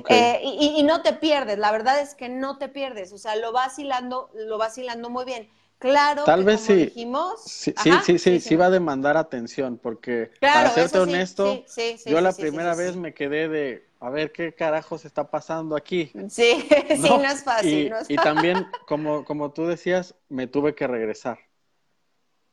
Eh, 0.08 0.40
y, 0.44 0.80
no 0.84 1.02
te 1.02 1.14
pierdes, 1.14 1.58
la 1.58 1.72
verdad 1.72 1.98
es 1.98 2.14
que 2.14 2.28
no 2.28 2.58
te 2.58 2.68
pierdes, 2.68 3.12
o 3.12 3.18
sea, 3.18 3.34
lo 3.34 3.50
vas 3.50 3.76
hilando, 3.80 4.30
lo 4.34 4.56
vas 4.56 4.78
hilando 4.78 5.10
muy 5.10 5.24
bien. 5.24 5.50
Claro, 5.78 6.24
tal 6.24 6.44
vez 6.44 6.62
sí. 6.62 6.86
Dijimos, 6.86 7.42
sí, 7.44 7.74
sí, 8.02 8.18
sí, 8.18 8.40
sí, 8.40 8.56
va 8.56 8.66
a 8.66 8.70
demandar 8.70 9.16
atención, 9.18 9.78
porque 9.78 10.30
para 10.40 10.70
serte 10.70 10.98
honesto, 10.98 11.64
yo 12.06 12.20
la 12.20 12.32
primera 12.32 12.74
vez 12.74 12.96
me 12.96 13.12
quedé 13.12 13.48
de, 13.48 13.86
a 14.00 14.08
ver 14.08 14.32
qué 14.32 14.54
carajos 14.54 15.04
está 15.04 15.30
pasando 15.30 15.76
aquí. 15.76 16.10
Sí, 16.30 16.66
sí, 16.88 16.96
no 16.98 17.22
es 17.22 17.44
fácil. 17.44 17.92
Y, 18.08 18.16
también, 18.16 18.66
como, 18.86 19.24
como 19.24 19.52
tú 19.52 19.66
decías, 19.66 20.14
me 20.28 20.46
tuve 20.46 20.74
que 20.74 20.86
regresar. 20.86 21.38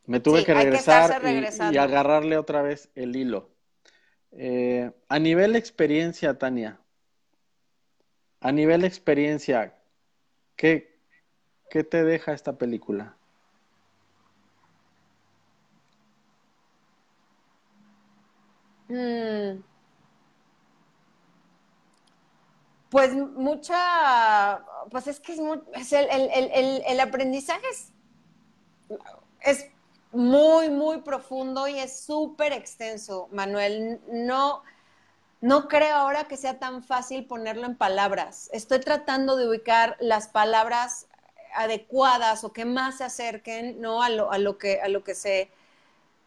Me 0.06 0.20
tuve 0.20 0.44
que 0.44 0.54
regresar 0.54 1.22
y, 1.72 1.78
agarrarle 1.78 2.38
otra 2.38 2.62
vez 2.62 2.90
el 2.96 3.16
hilo. 3.16 3.52
Eh, 4.32 4.92
a 5.08 5.20
nivel 5.20 5.56
experiencia, 5.56 6.38
Tania, 6.38 6.82
a 8.42 8.52
nivel 8.52 8.84
experiencia, 8.84 9.78
¿qué, 10.58 10.93
qué 11.74 11.84
te 11.84 12.04
deja 12.04 12.34
esta 12.34 12.54
película? 12.54 13.18
Mm. 18.90 19.64
Pues 22.92 23.12
mucha, 23.16 24.64
pues 24.92 25.08
es 25.08 25.20
que 25.20 25.34
es, 25.34 25.94
el, 25.94 27.00
aprendizaje 27.00 27.66
es, 29.42 29.66
muy, 30.12 30.70
muy 30.70 31.02
profundo 31.02 31.68
y 31.68 31.80
es 31.80 32.02
súper 32.02 32.54
extenso, 32.54 33.30
Manuel. 33.32 34.00
No, 34.12 34.62
no 35.42 35.68
creo 35.68 35.96
ahora 35.96 36.26
que 36.26 36.38
sea 36.38 36.60
tan 36.60 36.84
fácil 36.84 37.26
ponerlo 37.26 37.66
en 37.66 37.76
palabras. 37.78 38.52
Estoy 38.54 38.80
tratando 38.80 39.38
de 39.38 39.50
ubicar 39.50 39.98
las 40.00 40.28
palabras 40.28 41.08
adecuadas 41.56 42.44
o 42.44 42.54
que 42.54 42.66
más 42.66 42.98
se 42.98 43.04
acerquen 43.04 43.80
¿no? 43.82 44.04
a, 44.04 44.10
lo, 44.10 44.32
a, 44.32 44.38
lo 44.38 44.58
que, 44.58 44.82
a 44.82 44.88
lo 44.88 45.04
que 45.04 45.16
se 45.16 45.50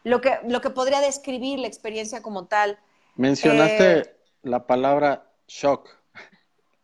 lo 0.05 0.21
que, 0.21 0.39
lo 0.47 0.61
que 0.61 0.71
podría 0.71 1.01
describir 1.01 1.59
la 1.59 1.67
experiencia 1.67 2.23
como 2.23 2.47
tal. 2.47 2.79
Mencionaste 3.17 3.99
eh, 3.99 4.17
la 4.45 4.67
palabra 4.67 5.27
shock. 5.49 5.89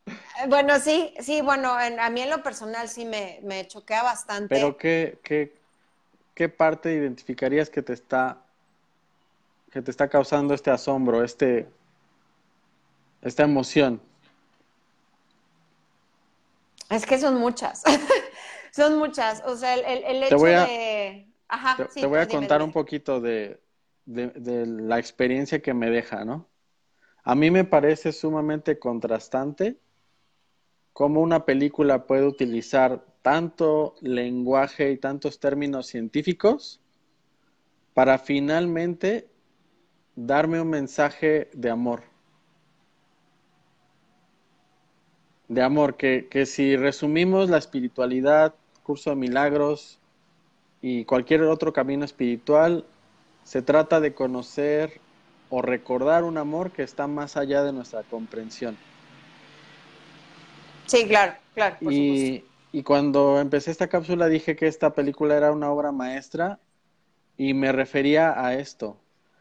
Eh, 0.07 0.13
bueno, 0.49 0.81
sí, 0.81 1.15
sí, 1.21 1.41
bueno, 1.41 1.73
a 1.73 2.11
mí 2.11 2.21
en 2.21 2.31
lo 2.31 2.43
personal 2.43 2.89
sí 2.89 3.05
me, 3.05 3.39
me 3.45 3.67
choquea 3.69 4.03
bastante. 4.03 4.53
Pero 4.53 4.77
¿qué, 4.77 5.21
qué, 5.23 5.55
qué 6.35 6.49
parte 6.49 6.93
identificarías 6.93 7.71
que 7.71 7.83
te 7.83 7.93
está 7.93 8.43
que 9.73 9.81
te 9.81 9.91
está 9.91 10.09
causando 10.09 10.53
este 10.53 10.71
asombro, 10.71 11.25
este, 11.25 11.67
esta 13.23 13.43
emoción? 13.43 14.03
Es 16.91 17.07
que 17.07 17.19
son 17.19 17.37
muchas, 17.37 17.83
son 18.73 18.99
muchas. 18.99 19.43
O 19.47 19.57
sea, 19.57 19.75
el, 19.75 20.23
hecho 20.25 20.39
de... 20.39 21.29
Ajá, 21.47 21.77
te, 21.77 22.01
te 22.01 22.07
voy 22.07 22.19
a 22.19 22.27
contar 22.27 22.63
un 22.63 22.73
poquito 22.73 23.21
de, 23.21 23.61
de, 24.07 24.29
de, 24.29 24.67
la 24.67 24.99
experiencia 24.99 25.61
que 25.61 25.75
me 25.75 25.91
deja, 25.91 26.25
¿no? 26.25 26.49
A 27.23 27.35
mí 27.35 27.51
me 27.51 27.65
parece 27.65 28.13
sumamente 28.13 28.79
contrastante 28.79 29.77
cómo 30.93 31.21
una 31.21 31.45
película 31.45 32.07
puede 32.07 32.27
utilizar 32.27 33.05
tanto 33.21 33.95
lenguaje 34.01 34.91
y 34.91 34.97
tantos 34.97 35.39
términos 35.39 35.87
científicos 35.87 36.81
para 37.95 38.19
finalmente 38.19 39.29
darme 40.17 40.61
un 40.61 40.71
mensaje 40.71 41.51
de 41.53 41.71
amor. 41.71 42.03
De 45.49 45.63
amor, 45.63 45.97
que, 45.97 46.29
que 46.31 46.47
si 46.47 46.77
resumimos 46.77 47.51
la 47.51 47.59
espiritualidad, 47.59 48.55
curso 48.83 49.11
de 49.11 49.17
milagros 49.17 49.99
y 50.81 51.05
cualquier 51.05 51.43
otro 51.43 51.73
camino 51.73 52.05
espiritual, 52.05 52.85
se 53.45 53.63
trata 53.63 54.01
de 54.01 54.15
conocer 54.15 55.01
o 55.51 55.63
recordar 55.63 56.25
un 56.25 56.39
amor 56.39 56.71
que 56.71 56.83
está 56.83 57.07
más 57.07 57.37
allá 57.37 57.63
de 57.63 57.73
nuestra 57.73 58.03
comprensión. 58.03 58.77
Sí, 60.87 61.07
claro, 61.07 61.35
claro. 61.55 61.77
y, 61.81 62.45
y 62.73 62.83
cuando 62.83 63.39
empecé 63.39 63.71
esta 63.71 63.89
cápsula 63.89 64.29
dije 64.29 64.57
que 64.57 64.67
esta 64.67 64.95
película 64.95 65.37
era 65.37 65.53
una 65.53 65.71
obra 65.71 65.93
maestra 65.93 66.59
y 67.37 67.55
me 67.55 67.73
refería 67.73 68.45
a 68.45 68.55
esto, 68.55 68.97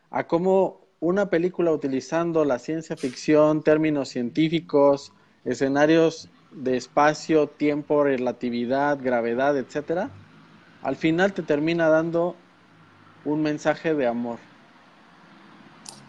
a 0.09 0.27
cómo 0.27 0.81
una 0.99 1.29
película 1.29 1.71
utilizando 1.71 2.45
la 2.45 2.59
ciencia 2.59 2.95
ficción, 2.95 3.63
términos 3.63 4.09
científicos, 4.09 5.13
escenarios 5.45 6.29
de 6.51 6.77
espacio, 6.77 7.49
tiempo, 7.49 8.03
relatividad, 8.03 8.99
gravedad, 9.01 9.57
etcétera, 9.57 10.11
al 10.81 10.95
final 10.97 11.33
te 11.33 11.43
termina 11.43 11.89
dando 11.89 12.35
un 13.25 13.41
mensaje 13.43 13.93
de 13.95 14.07
amor. 14.07 14.39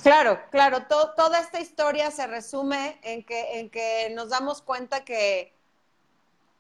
Claro, 0.03 0.41
claro, 0.51 0.87
toda 0.89 1.39
esta 1.41 1.61
historia 1.61 2.11
se 2.11 2.27
resume 2.27 2.99
en 3.03 3.25
que, 3.25 3.61
en 3.61 3.71
que 3.71 4.11
nos 4.15 4.31
damos 4.31 4.63
cuenta 4.63 5.05
que, 5.05 5.55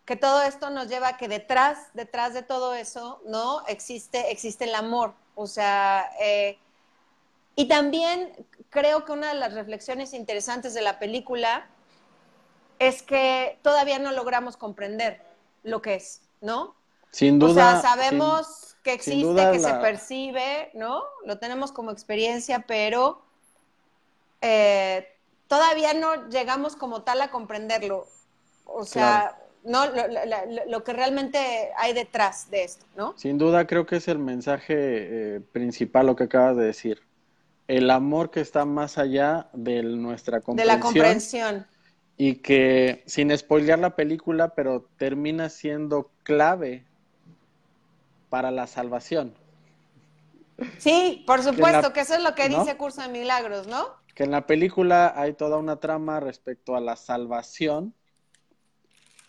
que 0.04 0.16
todo 0.16 0.42
esto 0.42 0.70
nos 0.70 0.88
lleva 0.88 1.08
a 1.08 1.16
que 1.16 1.28
detrás, 1.28 1.78
detrás 1.94 2.34
de 2.34 2.42
todo 2.42 2.74
eso, 2.74 3.20
¿no? 3.26 3.64
Existe, 3.66 4.30
existe 4.30 4.64
el 4.64 4.74
amor. 4.74 5.14
O 5.34 5.46
sea, 5.46 6.10
eh, 6.20 6.58
Y 7.56 7.68
también 7.68 8.46
creo 8.70 9.04
que 9.04 9.12
una 9.12 9.28
de 9.28 9.34
las 9.34 9.52
reflexiones 9.54 10.14
interesantes 10.14 10.74
de 10.74 10.82
la 10.82 10.98
película 10.98 11.66
es 12.82 13.02
que 13.02 13.58
todavía 13.62 13.98
no 14.00 14.10
logramos 14.10 14.56
comprender 14.56 15.22
lo 15.62 15.80
que 15.82 15.94
es, 15.94 16.22
¿no? 16.40 16.74
Sin 17.10 17.38
duda. 17.38 17.78
O 17.78 17.80
sea, 17.80 17.80
sabemos 17.80 18.76
que 18.82 18.92
existe, 18.92 19.50
que 19.52 19.60
se 19.60 19.72
percibe, 19.74 20.70
¿no? 20.74 21.02
Lo 21.24 21.38
tenemos 21.38 21.70
como 21.70 21.92
experiencia, 21.92 22.64
pero 22.66 23.22
eh, 24.40 25.06
todavía 25.46 25.94
no 25.94 26.28
llegamos 26.28 26.74
como 26.74 27.02
tal 27.02 27.20
a 27.20 27.30
comprenderlo. 27.30 28.08
O 28.64 28.84
sea, 28.84 29.38
no 29.62 29.84
lo, 30.66 30.82
que 30.82 30.92
realmente 30.92 31.70
hay 31.76 31.92
detrás 31.92 32.50
de 32.50 32.64
esto, 32.64 32.84
¿no? 32.96 33.14
Sin 33.16 33.38
duda 33.38 33.64
creo 33.68 33.86
que 33.86 33.96
es 33.96 34.08
el 34.08 34.18
mensaje 34.18 34.74
eh, 34.76 35.40
principal 35.52 36.06
lo 36.06 36.16
que 36.16 36.24
acabas 36.24 36.56
de 36.56 36.64
decir. 36.64 37.00
El 37.68 37.90
amor 37.90 38.30
que 38.32 38.40
está 38.40 38.64
más 38.64 38.98
allá 38.98 39.48
de 39.52 39.84
nuestra 39.84 40.40
comprensión. 40.40 40.56
De 40.56 40.76
la 40.76 40.80
comprensión. 40.80 41.71
Y 42.22 42.36
que, 42.36 43.02
sin 43.06 43.36
spoilear 43.36 43.78
la 43.78 43.96
película, 43.96 44.54
pero 44.54 44.86
termina 44.96 45.48
siendo 45.48 46.10
clave 46.22 46.84
para 48.28 48.50
la 48.50 48.66
salvación. 48.66 49.34
Sí, 50.78 51.24
por 51.26 51.42
supuesto, 51.42 51.92
que, 51.92 52.00
eso 52.00 52.14
es 52.14 52.22
lo 52.22 52.34
que 52.34 52.48
dice 52.48 52.76
Curso 52.76 53.02
de 53.02 53.08
Milagros, 53.08 53.66
¿no? 53.66 53.86
Que 54.14 54.24
en 54.24 54.30
la 54.30 54.46
película 54.46 55.14
hay 55.16 55.32
toda 55.32 55.56
una 55.56 55.80
trama 55.80 56.20
respecto 56.20 56.76
a 56.76 56.80
la 56.80 56.94
salvación 56.96 57.94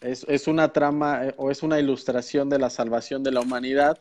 es, 0.04 0.48
una 0.48 0.74
trama 0.74 1.28
eh, 1.28 1.34
o 1.38 1.50
es 1.50 1.64
una 1.64 1.80
ilustración 1.80 2.50
de 2.50 2.60
la 2.60 2.70
salvación 2.70 3.24
de 3.24 3.32
la 3.32 3.40
humanidad 3.40 3.98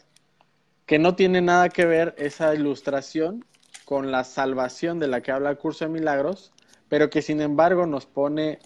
que 0.86 0.98
no 0.98 1.14
tiene 1.14 1.40
nada 1.40 1.68
que 1.68 1.86
ver 1.86 2.14
esa 2.18 2.54
ilustración 2.54 3.44
con 3.84 4.10
la 4.10 4.24
salvación 4.24 4.98
de 4.98 5.06
la 5.06 5.20
que 5.20 5.30
habla 5.30 5.50
el 5.50 5.58
curso 5.58 5.84
de 5.84 5.90
milagros, 5.90 6.52
pero 6.88 7.08
que 7.08 7.22
sin 7.22 7.40
embargo 7.40 7.86
nos 7.86 8.06
pone 8.06 8.58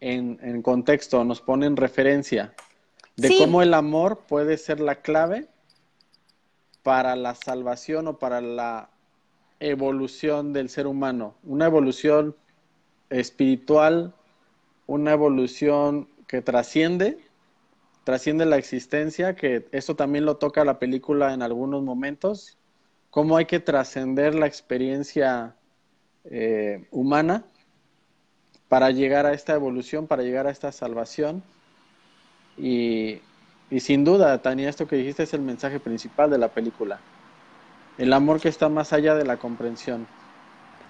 en, 0.00 0.62
contexto, 0.62 1.24
nos 1.24 1.40
pone 1.40 1.66
en 1.66 1.76
referencia 1.76 2.54
de 3.16 3.36
cómo 3.38 3.62
el 3.62 3.74
amor 3.74 4.24
puede 4.28 4.58
ser 4.58 4.80
la 4.80 4.96
clave 4.96 5.48
para 6.82 7.16
la 7.16 7.34
salvación 7.34 8.06
o 8.08 8.18
para 8.18 8.40
la 8.40 8.90
evolución 9.58 10.52
del 10.52 10.68
ser 10.68 10.86
humano, 10.86 11.34
una 11.42 11.66
evolución 11.66 12.36
espiritual, 13.08 14.14
una 14.86 15.12
evolución 15.12 16.08
que 16.26 16.42
trasciende, 16.42 17.18
trasciende 18.04 18.44
la 18.44 18.56
existencia, 18.56 19.34
que 19.34 19.66
esto 19.72 19.96
también 19.96 20.26
lo 20.26 20.36
toca 20.36 20.64
la 20.64 20.78
película 20.78 21.32
en 21.32 21.42
algunos 21.42 21.82
momentos, 21.82 22.58
cómo 23.10 23.36
hay 23.36 23.46
que 23.46 23.60
trascender 23.60 24.34
la 24.34 24.46
experiencia 24.46 25.56
eh, 26.24 26.86
humana 26.90 27.46
para 28.68 28.90
llegar 28.90 29.26
a 29.26 29.32
esta 29.32 29.54
evolución, 29.54 30.06
para 30.06 30.22
llegar 30.22 30.46
a 30.46 30.50
esta 30.50 30.72
salvación. 30.72 31.42
Y, 32.56 33.20
y 33.70 33.80
sin 33.80 34.04
duda, 34.04 34.40
Tania, 34.42 34.68
esto 34.68 34.86
que 34.88 34.96
dijiste 34.96 35.22
es 35.24 35.34
el 35.34 35.42
mensaje 35.42 35.80
principal 35.80 36.30
de 36.30 36.38
la 36.38 36.48
película. 36.48 37.00
El 37.98 38.12
amor 38.12 38.40
que 38.40 38.48
está 38.48 38.68
más 38.68 38.92
allá 38.92 39.14
de 39.14 39.24
la 39.24 39.36
comprensión. 39.36 40.06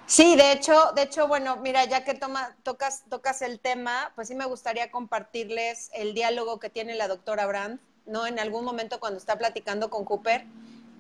Sí, 0.07 0.37
de 0.37 0.53
hecho, 0.53 0.93
de 0.95 1.03
hecho, 1.03 1.27
bueno, 1.27 1.57
mira, 1.57 1.85
ya 1.85 2.05
que 2.05 2.15
tocas, 2.63 3.05
tocas 3.09 3.43
el 3.43 3.59
tema, 3.59 4.13
pues 4.15 4.29
sí 4.29 4.37
me 4.37 4.47
gustaría 4.47 4.91
compartirles 4.93 5.91
el 5.95 6.15
diálogo 6.15 6.61
que 6.61 6.71
tiene 6.71 6.95
la 6.95 7.09
doctora 7.09 7.45
Brandt, 7.47 7.81
¿no? 8.07 8.27
En 8.27 8.39
algún 8.39 8.65
momento 8.65 9.01
cuando 9.01 9.19
está 9.19 9.37
platicando 9.37 9.91
con 9.91 10.05
Cooper. 10.05 10.45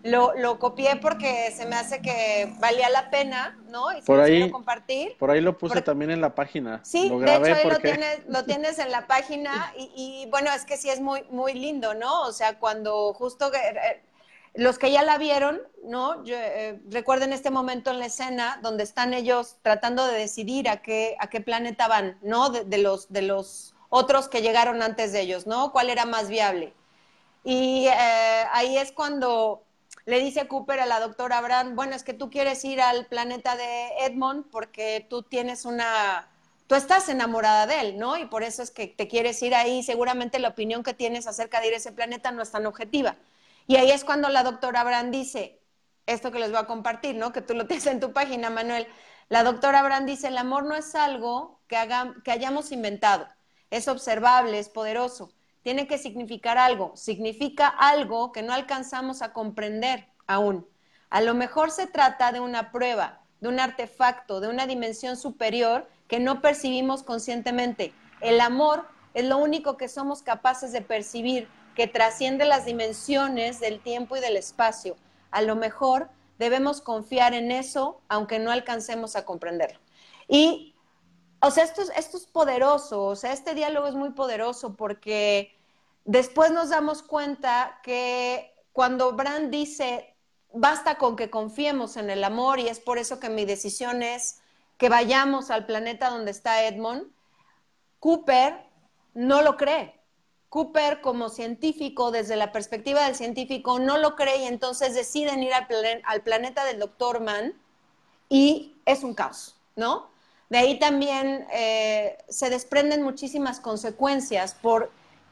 Lo, 0.02 0.34
lo 0.36 0.58
copié 0.58 0.96
porque 0.96 1.50
se 1.50 1.66
me 1.66 1.74
hace 1.74 2.00
que 2.00 2.54
valía 2.60 2.88
la 2.90 3.10
pena, 3.10 3.58
¿no? 3.68 3.96
Y 3.96 4.02
por 4.02 4.20
ahí, 4.20 4.50
compartir. 4.50 5.16
Por 5.18 5.30
ahí 5.30 5.40
lo 5.40 5.58
puse 5.58 5.82
también 5.82 6.12
en 6.12 6.20
la 6.20 6.34
página. 6.34 6.80
Sí, 6.84 7.08
de 7.08 7.34
hecho 7.34 7.54
ahí 7.54 7.68
lo, 7.68 7.78
tienes, 7.78 8.20
lo 8.28 8.44
tienes 8.46 8.78
en 8.78 8.92
la 8.92 9.06
página 9.08 9.72
y, 9.76 9.90
y, 9.96 10.30
bueno, 10.30 10.52
es 10.52 10.64
que 10.64 10.76
sí 10.76 10.90
es 10.90 11.00
muy, 11.00 11.24
muy 11.30 11.54
lindo, 11.54 11.94
¿no? 11.94 12.22
O 12.22 12.32
sea, 12.32 12.58
cuando 12.58 13.12
justo 13.14 13.50
eh, 13.52 14.02
los 14.56 14.78
que 14.78 14.90
ya 14.90 15.02
la 15.02 15.18
vieron, 15.18 15.60
¿no? 15.84 16.22
Eh, 16.26 16.80
recuerden 16.88 17.32
este 17.32 17.50
momento 17.50 17.90
en 17.90 17.98
la 17.98 18.06
escena 18.06 18.58
donde 18.62 18.84
están 18.84 19.12
ellos 19.12 19.56
tratando 19.62 20.06
de 20.06 20.18
decidir 20.18 20.68
a 20.68 20.78
qué, 20.78 21.14
a 21.20 21.28
qué 21.28 21.40
planeta 21.40 21.88
van, 21.88 22.18
¿no? 22.22 22.48
De, 22.48 22.78
los, 22.78 23.12
de 23.12 23.22
los 23.22 23.74
otros 23.90 24.28
que 24.28 24.42
llegaron 24.42 24.82
antes 24.82 25.12
de 25.12 25.20
ellos, 25.20 25.46
¿no? 25.46 25.72
¿Cuál 25.72 25.90
era 25.90 26.06
más 26.06 26.28
viable? 26.28 26.72
Y 27.44 27.86
eh, 27.86 28.44
ahí 28.52 28.78
es 28.78 28.92
cuando 28.92 29.65
le 30.06 30.20
dice 30.20 30.48
Cooper 30.48 30.80
a 30.80 30.86
la 30.86 31.00
doctora 31.00 31.40
Brand, 31.42 31.74
bueno, 31.74 31.94
es 31.96 32.04
que 32.04 32.14
tú 32.14 32.30
quieres 32.30 32.64
ir 32.64 32.80
al 32.80 33.06
planeta 33.06 33.56
de 33.56 33.88
Edmond 34.06 34.46
porque 34.50 35.06
tú 35.10 35.22
tienes 35.22 35.64
una, 35.64 36.30
tú 36.68 36.74
estás 36.76 37.08
enamorada 37.08 37.66
de 37.66 37.80
él, 37.80 37.98
¿no? 37.98 38.16
Y 38.16 38.26
por 38.26 38.42
eso 38.44 38.62
es 38.62 38.70
que 38.70 38.86
te 38.86 39.08
quieres 39.08 39.42
ir 39.42 39.54
ahí. 39.54 39.82
Seguramente 39.82 40.38
la 40.38 40.48
opinión 40.48 40.82
que 40.82 40.94
tienes 40.94 41.26
acerca 41.26 41.60
de 41.60 41.68
ir 41.68 41.74
a 41.74 41.78
ese 41.78 41.92
planeta 41.92 42.30
no 42.32 42.42
es 42.42 42.50
tan 42.52 42.66
objetiva. 42.66 43.16
Y 43.66 43.76
ahí 43.76 43.90
es 43.90 44.04
cuando 44.04 44.28
la 44.28 44.42
doctora 44.44 44.84
Brand 44.84 45.12
dice, 45.12 45.60
esto 46.06 46.30
que 46.30 46.38
les 46.38 46.50
voy 46.50 46.60
a 46.60 46.66
compartir, 46.66 47.16
¿no? 47.16 47.32
Que 47.32 47.42
tú 47.42 47.54
lo 47.54 47.66
tienes 47.66 47.86
en 47.86 48.00
tu 48.00 48.12
página, 48.12 48.48
Manuel. 48.50 48.86
La 49.28 49.42
doctora 49.42 49.82
Brand 49.82 50.06
dice, 50.08 50.28
el 50.28 50.38
amor 50.38 50.64
no 50.64 50.76
es 50.76 50.94
algo 50.94 51.60
que, 51.68 51.76
que 52.24 52.30
hayamos 52.30 52.70
inventado, 52.72 53.28
es 53.70 53.88
observable, 53.88 54.58
es 54.60 54.68
poderoso, 54.68 55.32
tiene 55.66 55.88
que 55.88 55.98
significar 55.98 56.58
algo, 56.58 56.92
significa 56.94 57.66
algo 57.66 58.30
que 58.30 58.44
no 58.44 58.52
alcanzamos 58.52 59.20
a 59.20 59.32
comprender 59.32 60.06
aún. 60.28 60.64
A 61.10 61.20
lo 61.20 61.34
mejor 61.34 61.72
se 61.72 61.88
trata 61.88 62.30
de 62.30 62.38
una 62.38 62.70
prueba, 62.70 63.20
de 63.40 63.48
un 63.48 63.58
artefacto, 63.58 64.38
de 64.38 64.46
una 64.46 64.68
dimensión 64.68 65.16
superior 65.16 65.88
que 66.06 66.20
no 66.20 66.40
percibimos 66.40 67.02
conscientemente. 67.02 67.92
El 68.20 68.40
amor 68.40 68.86
es 69.12 69.24
lo 69.24 69.38
único 69.38 69.76
que 69.76 69.88
somos 69.88 70.22
capaces 70.22 70.70
de 70.70 70.82
percibir 70.82 71.48
que 71.74 71.88
trasciende 71.88 72.44
las 72.44 72.64
dimensiones 72.64 73.58
del 73.58 73.80
tiempo 73.80 74.16
y 74.16 74.20
del 74.20 74.36
espacio. 74.36 74.94
A 75.32 75.42
lo 75.42 75.56
mejor 75.56 76.10
debemos 76.38 76.80
confiar 76.80 77.34
en 77.34 77.50
eso, 77.50 78.00
aunque 78.08 78.38
no 78.38 78.52
alcancemos 78.52 79.16
a 79.16 79.24
comprenderlo. 79.24 79.80
Y, 80.28 80.76
o 81.40 81.50
sea, 81.50 81.64
esto 81.64 81.82
es, 81.82 81.90
esto 81.96 82.18
es 82.18 82.26
poderoso, 82.26 83.02
o 83.02 83.16
sea, 83.16 83.32
este 83.32 83.56
diálogo 83.56 83.88
es 83.88 83.96
muy 83.96 84.10
poderoso 84.10 84.76
porque 84.76 85.55
después 86.06 86.52
nos 86.52 86.70
damos 86.70 87.02
cuenta 87.02 87.80
que 87.82 88.54
cuando 88.72 89.12
Brand 89.12 89.50
dice, 89.50 90.16
basta 90.52 90.96
con 90.96 91.16
que 91.16 91.28
confiemos 91.28 91.96
en 91.96 92.08
el 92.08 92.24
amor 92.24 92.58
y 92.58 92.68
es 92.68 92.80
por 92.80 92.96
eso 92.98 93.20
que 93.20 93.28
mi 93.28 93.44
decisión 93.44 94.02
es 94.02 94.40
que 94.78 94.88
vayamos 94.88 95.50
al 95.50 95.66
planeta 95.66 96.08
donde 96.10 96.30
está 96.30 96.64
Edmond, 96.64 97.04
Cooper 97.98 98.64
no 99.14 99.42
lo 99.42 99.56
cree. 99.56 99.94
Cooper 100.48 101.00
como 101.00 101.28
científico, 101.28 102.10
desde 102.10 102.36
la 102.36 102.52
perspectiva 102.52 103.04
del 103.04 103.16
científico, 103.16 103.78
no 103.78 103.98
lo 103.98 104.14
cree 104.14 104.44
y 104.44 104.46
entonces 104.46 104.94
deciden 104.94 105.42
ir 105.42 105.52
al, 105.52 106.22
planeta 106.22 106.64
del 106.64 106.78
doctor 106.78 107.20
Mann 107.20 107.54
y 108.28 108.76
es 108.86 109.02
un 109.02 109.14
caos, 109.14 109.56
¿no? 109.74 110.08
De 110.48 110.58
ahí 110.58 110.78
también 110.78 111.46
eh, 111.52 112.18
se 112.28 112.48
desprenden 112.50 113.02
muchísimas 113.02 113.58
consecuencias 113.58 114.54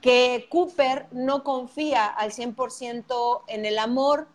porque 0.04 0.48
Cooper 0.50 1.06
no 1.12 1.42
confía 1.44 2.04
al 2.04 2.30
100% 2.30 3.42
en 3.48 3.64
el 3.64 3.78
amor. 3.78 4.28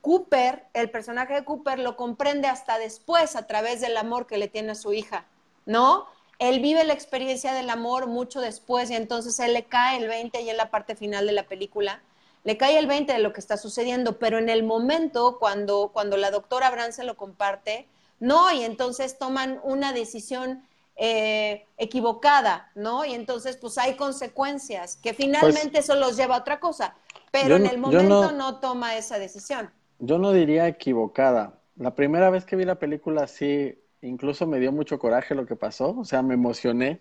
Cooper, 0.00 0.64
el 0.72 0.90
personaje 0.90 1.34
de 1.34 1.44
Cooper, 1.44 1.78
lo 1.78 1.94
comprende 1.94 2.48
hasta 2.48 2.78
después 2.78 3.36
a 3.36 3.46
través 3.46 3.82
del 3.82 3.98
amor 3.98 4.26
que 4.26 4.38
le 4.38 4.48
tiene 4.48 4.72
a 4.72 4.74
su 4.74 4.94
hija, 4.94 5.26
¿no? 5.66 6.06
él 6.38 6.60
vive 6.60 6.84
la 6.84 6.94
experiencia 6.94 7.52
del 7.52 7.68
amor 7.68 8.06
mucho 8.06 8.40
después 8.40 8.90
y 8.90 8.94
entonces 8.94 9.38
él 9.40 9.52
le 9.52 9.64
cae 9.64 9.98
el 9.98 10.08
20 10.08 10.40
y 10.40 10.48
en 10.48 10.56
la 10.56 10.70
parte 10.70 10.96
final 10.96 11.26
de 11.26 11.32
la 11.32 11.48
película 11.48 12.00
le 12.44 12.56
cae 12.56 12.78
el 12.78 12.86
20 12.86 13.12
de 13.12 13.18
lo 13.18 13.32
que 13.34 13.40
está 13.40 13.58
sucediendo, 13.58 14.18
pero 14.18 14.38
en 14.38 14.48
el 14.48 14.62
momento 14.62 15.38
cuando, 15.38 15.90
cuando 15.92 16.16
la 16.16 16.30
doctora 16.30 16.70
Brand 16.70 16.92
se 16.92 17.04
lo 17.04 17.16
comparte, 17.16 17.88
no, 18.20 18.52
y 18.52 18.62
entonces 18.62 19.18
toman 19.18 19.60
una 19.64 19.92
decisión 19.92 20.62
eh, 21.00 21.64
equivocada, 21.76 22.70
¿no? 22.74 23.04
Y 23.04 23.14
entonces 23.14 23.56
pues 23.56 23.78
hay 23.78 23.96
consecuencias 23.96 24.96
que 24.96 25.14
finalmente 25.14 25.70
pues 25.70 25.84
eso 25.84 25.94
los 25.94 26.16
lleva 26.16 26.34
a 26.34 26.40
otra 26.40 26.58
cosa, 26.60 26.96
pero 27.30 27.56
en 27.56 27.66
el 27.66 27.78
momento 27.78 28.32
no 28.32 28.58
toma 28.58 28.96
esa 28.96 29.18
decisión. 29.18 29.70
Yo 30.00 30.18
no 30.18 30.32
diría 30.32 30.66
equivocada. 30.66 31.60
La 31.76 31.94
primera 31.94 32.30
vez 32.30 32.44
que 32.44 32.56
vi 32.56 32.64
la 32.64 32.80
película 32.80 33.26
sí 33.28 33.78
incluso 34.02 34.46
me 34.46 34.60
dio 34.60 34.72
mucho 34.72 34.98
coraje 34.98 35.34
lo 35.34 35.46
que 35.46 35.56
pasó, 35.56 35.96
o 35.96 36.04
sea, 36.04 36.22
me 36.22 36.34
emocioné 36.34 37.00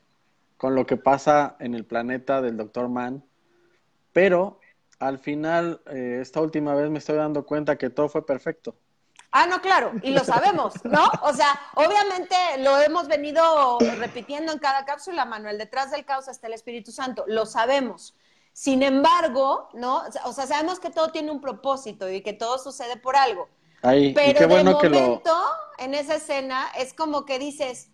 con 0.57 0.75
lo 0.75 0.85
que 0.85 0.97
pasa 0.97 1.55
en 1.59 1.75
el 1.75 1.85
planeta 1.85 2.41
del 2.41 2.57
Doctor 2.57 2.89
Mann, 2.89 3.23
pero 4.13 4.59
al 4.99 5.19
final, 5.19 5.81
eh, 5.87 6.19
esta 6.21 6.41
última 6.41 6.73
vez 6.73 6.89
me 6.89 6.97
estoy 6.97 7.17
dando 7.17 7.45
cuenta 7.45 7.77
que 7.77 7.89
todo 7.89 8.09
fue 8.09 8.25
perfecto. 8.25 8.75
Ah, 9.31 9.45
no, 9.45 9.61
claro, 9.61 9.91
y 10.03 10.11
lo 10.11 10.23
sabemos, 10.23 10.73
¿no? 10.85 11.09
O 11.21 11.33
sea, 11.33 11.59
obviamente 11.75 12.35
lo 12.59 12.79
hemos 12.79 13.07
venido 13.07 13.77
repitiendo 13.97 14.53
en 14.53 14.59
cada 14.59 14.85
cápsula, 14.85 15.25
Manuel, 15.25 15.57
detrás 15.57 15.91
del 15.91 16.05
caos 16.05 16.27
está 16.27 16.47
el 16.47 16.53
Espíritu 16.53 16.91
Santo, 16.91 17.25
lo 17.27 17.45
sabemos. 17.45 18.15
Sin 18.53 18.81
embargo, 18.81 19.69
¿no? 19.73 20.03
O 20.23 20.31
sea, 20.31 20.47
sabemos 20.47 20.79
que 20.79 20.89
todo 20.89 21.09
tiene 21.11 21.29
un 21.29 21.41
propósito 21.41 22.09
y 22.09 22.21
que 22.21 22.33
todo 22.33 22.57
sucede 22.57 22.97
por 22.97 23.15
algo. 23.15 23.49
Ahí, 23.83 24.13
Pero 24.13 24.47
de 24.47 24.63
momento, 24.63 25.35
en 25.77 25.93
esa 25.93 26.15
escena, 26.15 26.71
es 26.75 26.93
como 26.93 27.25
que 27.25 27.37
dices, 27.37 27.91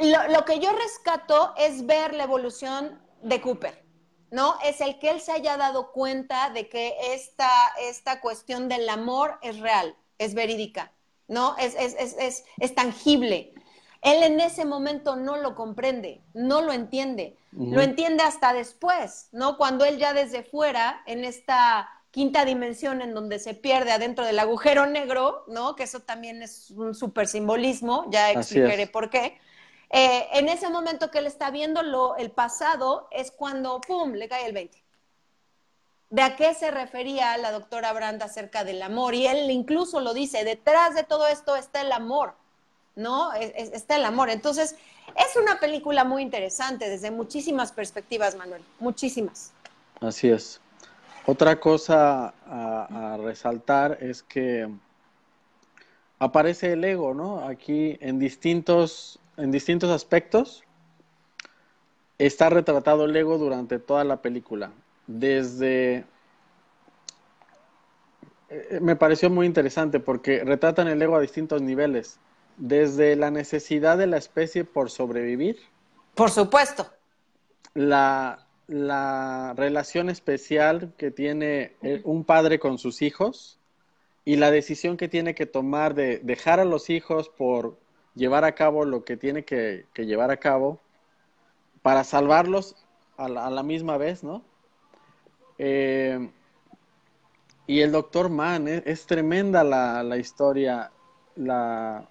lo, 0.00 0.28
lo, 0.28 0.44
que 0.44 0.60
yo 0.60 0.72
rescato 0.72 1.52
es 1.58 1.84
ver 1.84 2.14
la 2.14 2.24
evolución 2.24 3.02
de 3.22 3.40
Cooper, 3.40 3.84
¿no? 4.30 4.56
Es 4.64 4.80
el 4.80 4.98
que 4.98 5.10
él 5.10 5.20
se 5.20 5.32
haya 5.32 5.56
dado 5.56 5.92
cuenta 5.92 6.50
de 6.50 6.68
que 6.68 6.96
esta, 7.12 7.50
esta 7.80 8.20
cuestión 8.20 8.68
del 8.68 8.88
amor 8.88 9.38
es 9.42 9.58
real, 9.60 9.94
es 10.18 10.34
verídica, 10.34 10.92
¿no? 11.28 11.56
Es, 11.58 11.74
es, 11.74 11.94
es, 12.18 12.44
es 12.58 12.74
tangible. 12.74 13.54
Él 14.02 14.22
en 14.22 14.40
ese 14.40 14.64
momento 14.66 15.16
no 15.16 15.38
lo 15.38 15.54
comprende, 15.54 16.22
no 16.34 16.60
lo 16.60 16.72
entiende. 16.72 17.38
Lo 17.70 17.80
entiende 17.80 18.22
hasta 18.22 18.52
después, 18.52 19.28
¿no? 19.32 19.56
Cuando 19.56 19.84
él 19.84 19.98
ya 19.98 20.12
desde 20.12 20.42
fuera, 20.42 21.02
en 21.06 21.24
esta 21.24 21.88
quinta 22.10 22.44
dimensión 22.44 23.02
en 23.02 23.14
donde 23.14 23.38
se 23.38 23.54
pierde 23.54 23.90
adentro 23.90 24.24
del 24.24 24.38
agujero 24.38 24.86
negro, 24.86 25.44
¿no? 25.48 25.74
Que 25.74 25.84
eso 25.84 26.00
también 26.00 26.42
es 26.42 26.70
un 26.70 26.94
súper 26.94 27.26
simbolismo, 27.26 28.06
ya 28.10 28.30
explicaré 28.30 28.86
por 28.86 29.10
qué. 29.10 29.38
Eh, 29.90 30.28
en 30.32 30.48
ese 30.48 30.68
momento 30.70 31.10
que 31.10 31.18
él 31.18 31.26
está 31.26 31.50
viendo 31.50 31.82
lo, 31.82 32.16
el 32.16 32.30
pasado 32.30 33.08
es 33.10 33.30
cuando, 33.30 33.80
¡pum!, 33.80 34.12
le 34.12 34.28
cae 34.28 34.46
el 34.46 34.52
20. 34.52 34.83
¿De 36.14 36.22
a 36.22 36.36
qué 36.36 36.54
se 36.54 36.70
refería 36.70 37.36
la 37.38 37.50
doctora 37.50 37.92
Brand 37.92 38.22
acerca 38.22 38.62
del 38.62 38.80
amor? 38.82 39.16
Y 39.16 39.26
él 39.26 39.50
incluso 39.50 39.98
lo 39.98 40.14
dice, 40.14 40.44
detrás 40.44 40.94
de 40.94 41.02
todo 41.02 41.26
esto 41.26 41.56
está 41.56 41.80
el 41.80 41.90
amor, 41.90 42.34
¿no? 42.94 43.32
está 43.32 43.96
el 43.96 44.04
amor. 44.04 44.30
Entonces, 44.30 44.76
es 45.16 45.34
una 45.34 45.58
película 45.58 46.04
muy 46.04 46.22
interesante 46.22 46.88
desde 46.88 47.10
muchísimas 47.10 47.72
perspectivas, 47.72 48.36
Manuel, 48.36 48.62
muchísimas. 48.78 49.52
Así 50.00 50.30
es. 50.30 50.60
Otra 51.26 51.58
cosa 51.58 52.32
a, 52.46 53.16
resaltar 53.20 53.98
es 54.00 54.22
que 54.22 54.68
aparece 56.20 56.74
el 56.74 56.84
ego, 56.84 57.12
¿no? 57.12 57.40
Aquí 57.40 57.98
en 58.00 58.20
distintos, 58.20 59.18
en 59.36 59.50
distintos 59.50 59.90
aspectos 59.90 60.62
está 62.18 62.50
retratado 62.50 63.06
el 63.06 63.16
ego 63.16 63.36
durante 63.36 63.80
toda 63.80 64.04
la 64.04 64.22
película. 64.22 64.70
Desde... 65.06 66.04
Eh, 68.48 68.78
me 68.80 68.96
pareció 68.96 69.30
muy 69.30 69.46
interesante 69.46 70.00
porque 70.00 70.44
retratan 70.44 70.88
el 70.88 71.00
ego 71.00 71.16
a 71.16 71.20
distintos 71.20 71.62
niveles 71.62 72.18
desde 72.56 73.16
la 73.16 73.30
necesidad 73.30 73.98
de 73.98 74.06
la 74.06 74.16
especie 74.16 74.64
por 74.64 74.90
sobrevivir. 74.90 75.58
Por 76.14 76.30
supuesto. 76.30 76.90
La, 77.74 78.40
relación 78.66 80.08
especial 80.08 80.94
que 80.96 81.10
tiene 81.10 81.76
eh, 81.82 82.00
un 82.04 82.24
padre 82.24 82.58
con 82.58 82.78
sus 82.78 83.02
hijos 83.02 83.58
y 84.24 84.36
la 84.36 84.50
decisión 84.50 84.96
que 84.96 85.08
tiene 85.08 85.34
que 85.34 85.44
tomar 85.44 85.94
de 85.94 86.18
dejar 86.20 86.60
a 86.60 86.64
los 86.64 86.88
hijos 86.88 87.28
por 87.28 87.76
llevar 88.14 88.44
a 88.44 88.54
cabo 88.54 88.84
lo 88.84 89.04
que 89.04 89.16
tiene 89.18 89.44
que, 89.44 89.84
llevar 89.96 90.30
a 90.30 90.38
cabo 90.38 90.80
para 91.82 92.04
salvarlos 92.04 92.76
a 93.18 93.28
la, 93.28 93.62
misma 93.62 93.98
vez, 93.98 94.24
¿no? 94.24 94.42
Eh, 95.58 96.30
y 97.66 97.80
el 97.80 97.92
doctor 97.92 98.28
Mann, 98.28 98.68
es, 98.68 98.82
es 98.86 99.06
tremenda 99.06 99.64
la, 99.64 100.02
la, 100.02 100.16
historia, 100.16 100.90
la, 101.36 102.08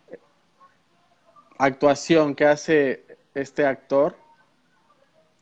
actuación 1.57 2.35
que 2.35 2.45
hace 2.45 3.05
este 3.33 3.65
actor 3.65 4.15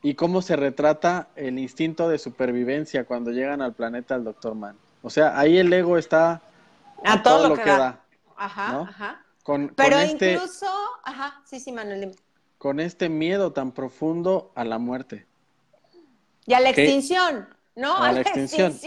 y 0.03 0.15
cómo 0.15 0.41
se 0.41 0.55
retrata 0.55 1.29
el 1.35 1.59
instinto 1.59 2.09
de 2.09 2.17
supervivencia 2.17 3.05
cuando 3.05 3.31
llegan 3.31 3.61
al 3.61 3.73
planeta 3.73 4.15
del 4.15 4.23
Doctor 4.25 4.55
Man. 4.55 4.77
O 5.03 5.09
sea, 5.09 5.37
ahí 5.39 5.57
el 5.57 5.71
ego 5.71 5.97
está 5.97 6.41
a, 7.03 7.23
todo, 7.23 7.49
lo 7.49 7.55
que, 7.55 7.69
da. 7.69 8.03
Ajá, 8.35 8.81
ajá. 8.81 9.25
Pero 9.75 9.97
este 9.99 10.33
incluso, 10.33 10.67
ajá, 11.03 11.41
sí, 11.45 11.59
sí, 11.59 11.71
Manuel. 11.71 12.15
Con 12.57 12.79
este 12.79 13.09
miedo 13.09 13.53
tan 13.53 13.71
profundo 13.71 14.51
a 14.55 14.63
la 14.63 14.77
muerte. 14.77 15.25
Y 16.45 16.53
a 16.53 16.59
la 16.59 16.69
extinción. 16.69 17.47
¿No? 17.75 17.97
A, 17.97 18.11
la 18.11 18.21
extinción. 18.21 18.77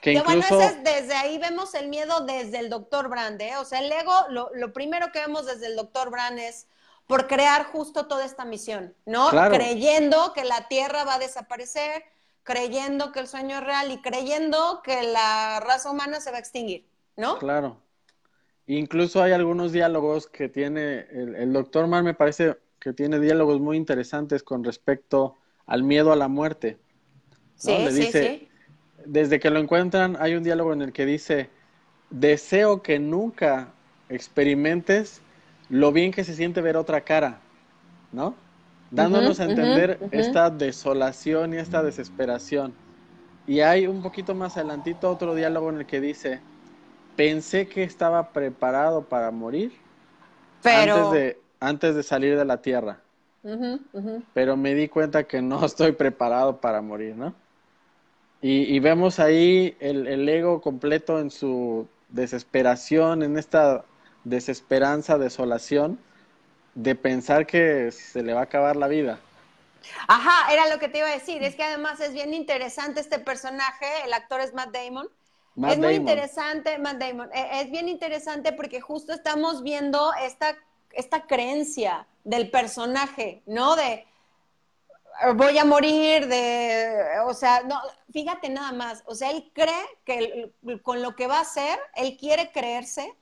Que, 0.00 0.20
bueno, 0.20 0.44
desde 0.82 1.14
ahí 1.14 1.38
vemos 1.38 1.74
el 1.74 1.88
miedo 1.88 2.20
desde 2.26 2.58
el 2.58 2.68
doctor 2.70 3.08
Brand, 3.08 3.40
¿eh? 3.40 3.56
O 3.58 3.64
sea, 3.64 3.80
el 3.80 3.90
ego, 3.90 4.12
lo, 4.30 4.50
lo, 4.54 4.72
primero 4.72 5.12
que 5.12 5.20
vemos 5.20 5.46
desde 5.46 5.66
el 5.66 5.76
doctor 5.76 6.10
Brand 6.10 6.38
es 6.38 6.66
por 7.06 7.26
crear 7.26 7.64
justo 7.64 8.06
toda 8.06 8.24
esta 8.24 8.44
misión, 8.44 8.94
¿no? 9.06 9.28
Creyendo 9.28 10.32
que 10.34 10.44
la 10.44 10.68
Tierra 10.68 11.04
va 11.04 11.14
a 11.14 11.18
desaparecer, 11.18 12.04
creyendo 12.42 13.12
que 13.12 13.20
el 13.20 13.28
sueño 13.28 13.58
es 13.58 13.64
real 13.64 13.90
y 13.92 14.00
creyendo 14.00 14.80
que 14.82 15.02
la 15.02 15.60
raza 15.60 15.90
humana 15.90 16.20
se 16.20 16.30
va 16.30 16.38
a 16.38 16.40
extinguir, 16.40 16.86
¿no? 17.16 17.38
Claro. 17.38 17.76
Incluso 18.66 19.22
hay 19.22 19.32
algunos 19.32 19.72
diálogos 19.72 20.28
que 20.28 20.48
tiene, 20.48 21.00
el, 21.10 21.52
doctor 21.52 21.86
Mann 21.88 22.04
me 22.04 22.14
parece 22.14 22.56
que 22.78 22.92
tiene 22.92 23.18
diálogos 23.18 23.60
muy 23.60 23.76
interesantes 23.76 24.42
con 24.42 24.64
respecto 24.64 25.36
al 25.66 25.82
miedo 25.82 26.12
a 26.12 26.16
la 26.16 26.28
muerte. 26.28 26.78
Sí, 27.62 27.78
Le 27.78 27.92
dice, 27.92 28.38
sí, 28.40 28.48
Desde 29.04 29.38
que 29.38 29.48
lo 29.48 29.60
encuentran, 29.60 30.16
hay 30.18 30.34
un 30.34 30.42
diálogo 30.42 30.72
en 30.72 30.82
el 30.82 30.92
que 30.92 31.06
dice, 31.06 31.48
deseo 32.10 32.82
que 32.82 32.98
nunca 32.98 33.68
experimentes 34.08 35.20
lo 35.68 35.92
bien 35.92 36.10
que 36.10 36.24
se 36.24 36.34
siente 36.34 36.60
ver 36.60 36.76
otra 36.76 37.02
cara, 37.02 37.38
¿no? 38.10 38.34
Dándonos 38.90 39.38
a 39.38 39.44
entender 39.44 40.00
esta 40.10 40.50
desolación 40.50 41.54
y 41.54 41.58
esta 41.58 41.84
desesperación. 41.84 42.74
Y 43.46 43.60
hay 43.60 43.86
un 43.86 44.02
poquito 44.02 44.34
más 44.34 44.56
adelantito 44.56 45.08
otro 45.08 45.36
diálogo 45.36 45.70
en 45.70 45.78
el 45.78 45.86
que 45.86 46.00
dice, 46.00 46.40
pensé 47.14 47.68
que 47.68 47.84
estaba 47.84 48.32
preparado 48.32 49.04
para 49.04 49.30
morir 49.30 49.70
Pero... 50.64 50.96
antes, 50.96 51.12
de, 51.12 51.38
antes 51.60 51.94
de 51.94 52.02
salir 52.02 52.36
de 52.36 52.44
la 52.44 52.60
tierra. 52.60 52.98
Pero 54.34 54.56
me 54.56 54.74
di 54.74 54.88
cuenta 54.88 55.24
que 55.24 55.40
no 55.40 55.64
estoy 55.64 55.92
preparado 55.92 56.60
para 56.60 56.82
morir, 56.82 57.14
¿no? 57.14 57.40
Y, 58.44 58.80
vemos 58.80 59.20
ahí 59.20 59.76
el, 59.78 60.28
ego 60.28 60.60
completo 60.60 61.20
en 61.20 61.30
su 61.30 61.86
desesperación, 62.08 63.22
en 63.22 63.38
esta 63.38 63.84
desesperanza, 64.24 65.16
desolación, 65.16 66.00
de 66.74 66.96
pensar 66.96 67.46
que 67.46 67.92
se 67.92 68.24
le 68.24 68.34
va 68.34 68.40
a 68.40 68.44
acabar 68.44 68.74
la 68.74 68.88
vida. 68.88 69.20
Ajá, 70.08 70.52
era 70.52 70.66
lo 70.68 70.80
que 70.80 70.88
te 70.88 70.98
iba 70.98 71.06
a 71.06 71.12
decir. 71.12 71.40
Es 71.44 71.54
que 71.54 71.62
además 71.62 72.00
es 72.00 72.12
bien 72.14 72.34
interesante 72.34 73.00
este 73.00 73.20
personaje, 73.20 73.86
el 74.04 74.12
actor 74.12 74.40
es 74.40 74.52
Matt 74.54 74.72
Damon. 74.72 75.08
es 75.68 75.78
muy 75.78 75.94
interesante, 75.94 76.78
Matt 76.78 76.98
Damon. 76.98 77.30
E, 77.32 77.60
es 77.60 77.70
bien 77.70 77.88
interesante 77.88 78.52
porque 78.52 78.80
justo 78.80 79.12
estamos 79.12 79.62
viendo 79.62 80.10
esta, 80.20 80.56
esta 80.90 81.28
creencia 81.28 82.08
del 82.24 82.50
personaje, 82.50 83.42
¿no? 83.46 83.76
De, 83.76 84.04
voy 85.34 85.58
a 85.58 85.64
morir 85.64 86.26
de, 86.26 87.06
o 87.26 87.34
sea, 87.34 87.62
no, 87.62 87.80
fíjate 88.12 88.48
nada 88.48 88.72
más, 88.72 89.02
o 89.06 89.14
sea, 89.14 89.30
él 89.30 89.50
cree 89.52 89.84
que 90.04 90.52
con 90.82 91.02
lo 91.02 91.14
que 91.16 91.26
va 91.26 91.38
a 91.38 91.42
hacer, 91.42 91.78
él 91.94 92.16
quiere 92.18 92.50
creerse 92.52 93.14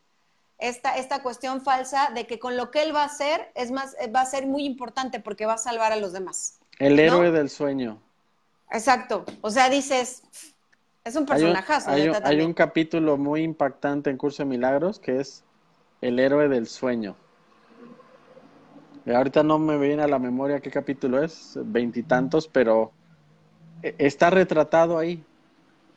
esta, 0.58 0.96
esta 0.96 1.22
cuestión 1.22 1.62
falsa 1.62 2.10
de 2.14 2.26
que 2.26 2.38
con 2.38 2.56
lo 2.56 2.70
que 2.70 2.82
él 2.82 2.94
va 2.94 3.02
a 3.02 3.06
hacer 3.06 3.50
es 3.54 3.70
más, 3.70 3.96
va 4.14 4.20
a 4.20 4.26
ser 4.26 4.46
muy 4.46 4.64
importante 4.64 5.20
porque 5.20 5.46
va 5.46 5.54
a 5.54 5.58
salvar 5.58 5.92
a 5.92 5.96
los 5.96 6.12
demás. 6.12 6.58
El 6.78 6.98
héroe 6.98 7.30
del 7.30 7.50
sueño. 7.50 7.98
Exacto, 8.70 9.24
o 9.40 9.50
sea, 9.50 9.68
dices, 9.68 10.22
es 11.04 11.16
un 11.16 11.26
personajazo. 11.26 11.90
Hay 11.90 12.10
hay 12.22 12.40
un 12.40 12.54
capítulo 12.54 13.16
muy 13.16 13.42
impactante 13.42 14.10
en 14.10 14.16
Curso 14.16 14.42
de 14.44 14.48
Milagros 14.48 15.00
que 15.00 15.20
es 15.20 15.44
el 16.00 16.18
héroe 16.18 16.48
del 16.48 16.66
sueño. 16.66 17.16
Ahorita 19.06 19.42
no 19.42 19.58
me 19.58 19.78
viene 19.78 20.02
a 20.02 20.08
la 20.08 20.18
memoria 20.18 20.60
qué 20.60 20.70
capítulo 20.70 21.22
es, 21.22 21.58
veintitantos, 21.62 22.48
pero 22.48 22.92
e, 23.82 23.94
está 23.98 24.30
retratado 24.30 24.98
ahí. 24.98 25.24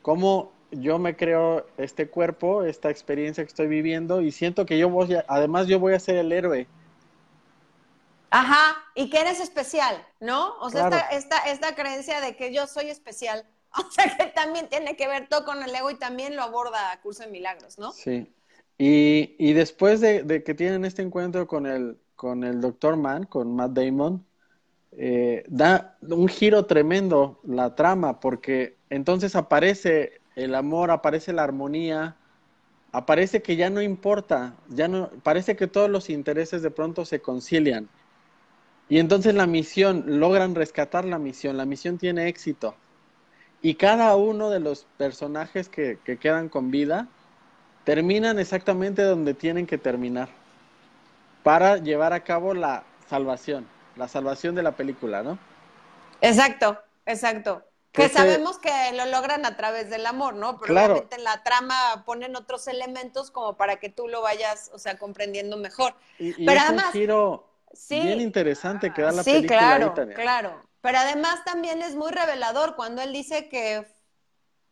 Cómo 0.02 0.52
yo 0.70 0.98
me 0.98 1.16
creo 1.16 1.66
este 1.76 2.08
cuerpo, 2.08 2.64
esta 2.64 2.90
experiencia 2.90 3.44
que 3.44 3.48
estoy 3.48 3.66
viviendo 3.66 4.20
y 4.20 4.32
siento 4.32 4.66
que 4.66 4.78
yo 4.78 4.88
voy, 4.88 5.14
a, 5.14 5.24
además 5.28 5.66
yo 5.66 5.78
voy 5.78 5.94
a 5.94 6.00
ser 6.00 6.16
el 6.16 6.32
héroe. 6.32 6.66
Ajá, 8.30 8.82
y 8.94 9.10
que 9.10 9.20
eres 9.20 9.38
especial, 9.38 10.04
¿no? 10.18 10.58
O 10.58 10.68
sea, 10.70 10.88
esta, 11.12 11.38
esta, 11.38 11.74
creencia 11.76 12.20
de 12.20 12.34
que 12.34 12.52
yo 12.52 12.66
soy 12.66 12.90
especial, 12.90 13.46
o 13.76 13.90
sea, 13.90 14.16
que 14.16 14.26
también 14.26 14.68
tiene 14.68 14.96
que 14.96 15.06
ver 15.06 15.28
todo 15.28 15.44
con 15.44 15.62
el 15.62 15.74
ego 15.74 15.90
y 15.90 15.98
también 15.98 16.34
lo 16.34 16.42
aborda 16.42 17.00
Curso 17.02 17.22
de 17.22 17.30
Milagros, 17.30 17.78
¿no? 17.78 17.92
Sí. 17.92 18.34
Y, 18.76 19.36
y 19.38 19.52
después 19.52 20.00
de, 20.00 20.24
de, 20.24 20.42
que 20.42 20.54
tienen 20.54 20.84
este 20.84 21.02
encuentro 21.02 21.46
con 21.46 21.66
el, 21.66 21.96
con 22.24 22.42
el 22.42 22.62
Dr. 22.62 22.96
Mann, 22.96 23.24
con 23.24 23.54
Matt 23.54 23.72
Damon, 23.72 24.24
eh, 24.92 25.44
da 25.46 25.98
un 26.00 26.26
giro 26.26 26.64
tremendo 26.64 27.38
la 27.44 27.74
trama, 27.74 28.18
porque 28.18 28.78
entonces 28.88 29.36
aparece 29.36 30.22
el 30.34 30.54
amor, 30.54 30.90
aparece 30.90 31.34
la 31.34 31.42
armonía, 31.42 32.16
aparece 32.92 33.42
que 33.42 33.56
ya 33.56 33.68
no 33.68 33.82
importa, 33.82 34.54
ya 34.70 34.88
no, 34.88 35.10
parece 35.22 35.54
que 35.54 35.66
todos 35.66 35.90
los 35.90 36.08
intereses 36.08 36.62
de 36.62 36.70
pronto 36.70 37.04
se 37.04 37.20
concilian. 37.20 37.90
Y 38.88 39.00
entonces 39.00 39.34
la 39.34 39.46
misión, 39.46 40.04
logran 40.18 40.54
rescatar 40.54 41.04
la 41.04 41.18
misión, 41.18 41.58
la 41.58 41.66
misión 41.66 41.98
tiene 41.98 42.28
éxito. 42.28 42.74
Y 43.60 43.74
cada 43.74 44.16
uno 44.16 44.48
de 44.48 44.60
los 44.60 44.86
personajes 44.96 45.68
que 45.68 45.98
quedan 46.18 46.48
con 46.48 46.70
vida 46.70 47.06
terminan 47.84 48.38
exactamente 48.38 49.02
donde 49.02 49.34
tienen 49.34 49.66
que 49.66 49.76
terminar 49.76 50.30
para 51.44 51.76
llevar 51.76 52.12
a 52.12 52.24
cabo 52.24 52.54
la 52.54 52.82
salvación, 53.08 53.68
la 53.94 54.08
salvación 54.08 54.56
de 54.56 54.64
la 54.64 54.72
película, 54.72 55.22
¿no? 55.22 55.38
Exacto, 56.20 56.80
exacto. 57.06 57.62
Que 57.92 58.08
sabemos 58.08 58.58
que 58.58 58.72
lo 58.94 59.06
logran 59.06 59.46
a 59.46 59.56
través 59.56 59.88
del 59.88 60.04
amor, 60.06 60.34
¿no? 60.34 60.58
Pero 60.58 60.74
obviamente 60.74 61.14
en 61.14 61.22
la 61.22 61.44
trama 61.44 62.02
ponen 62.04 62.34
otros 62.34 62.66
elementos 62.66 63.30
como 63.30 63.56
para 63.56 63.76
que 63.76 63.88
tú 63.88 64.08
lo 64.08 64.20
vayas, 64.20 64.72
o 64.74 64.80
sea, 64.80 64.98
comprendiendo 64.98 65.56
mejor. 65.56 65.94
Y, 66.18 66.44
Pero 66.44 66.58
es 66.58 66.64
además, 66.66 66.86
un 66.86 66.92
giro 66.92 67.48
bien 67.88 68.20
interesante 68.20 68.92
que 68.92 69.02
da 69.02 69.12
la 69.12 69.22
sí, 69.22 69.46
claro, 69.46 69.94
claro. 70.16 70.60
Pero 70.80 70.98
además 70.98 71.44
también 71.44 71.82
es 71.82 71.94
muy 71.94 72.10
revelador 72.10 72.74
cuando 72.74 73.00
él 73.00 73.12
dice 73.12 73.48
que 73.48 73.86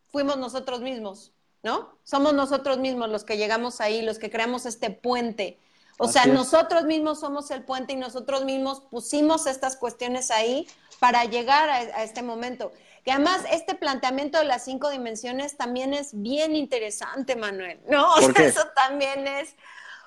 fuimos 0.08 0.36
nosotros 0.36 0.80
mismos, 0.80 1.32
¿no? 1.62 1.96
Somos 2.02 2.34
nosotros 2.34 2.78
mismos 2.78 3.08
los 3.08 3.22
que 3.22 3.36
llegamos 3.36 3.80
ahí, 3.80 4.02
los 4.02 4.18
que 4.18 4.30
creamos 4.30 4.66
este 4.66 4.90
puente. 4.90 5.60
O 5.98 6.08
sea, 6.08 6.26
nosotros 6.26 6.84
mismos 6.84 7.20
somos 7.20 7.50
el 7.50 7.64
puente 7.64 7.92
y 7.92 7.96
nosotros 7.96 8.44
mismos 8.44 8.80
pusimos 8.90 9.46
estas 9.46 9.76
cuestiones 9.76 10.30
ahí 10.30 10.66
para 10.98 11.24
llegar 11.24 11.68
a, 11.68 12.02
este 12.02 12.22
momento. 12.22 12.72
Que 13.04 13.12
además 13.12 13.42
este 13.50 13.74
planteamiento 13.74 14.38
de 14.38 14.44
las 14.44 14.64
cinco 14.64 14.90
dimensiones 14.90 15.56
también 15.56 15.94
es 15.94 16.10
bien 16.12 16.56
interesante, 16.56 17.36
Manuel. 17.36 17.80
No, 17.88 18.14
o 18.14 18.20
sea, 18.20 18.44
eso 18.44 18.66
también 18.74 19.26
es, 19.26 19.54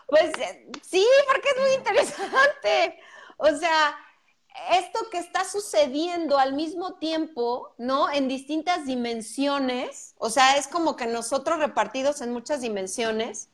pues 0.08 0.32
sí, 0.82 1.06
porque 1.28 1.50
es 1.50 1.62
muy 1.62 1.74
interesante. 1.76 3.00
O 3.38 3.56
sea, 3.56 3.98
esto 4.72 5.00
que 5.12 5.18
está 5.18 5.44
sucediendo 5.44 6.38
al 6.38 6.54
mismo 6.54 6.96
tiempo, 6.96 7.74
¿no? 7.78 8.10
En 8.10 8.28
distintas 8.28 8.86
dimensiones, 8.86 10.16
o 10.18 10.30
sea, 10.30 10.58
es 10.58 10.68
como 10.68 10.96
que 10.96 11.08
nosotros 11.08 11.60
repartidos 11.60 12.22
en 12.22 12.32
muchas 12.32 12.62
dimensiones. 12.62 13.50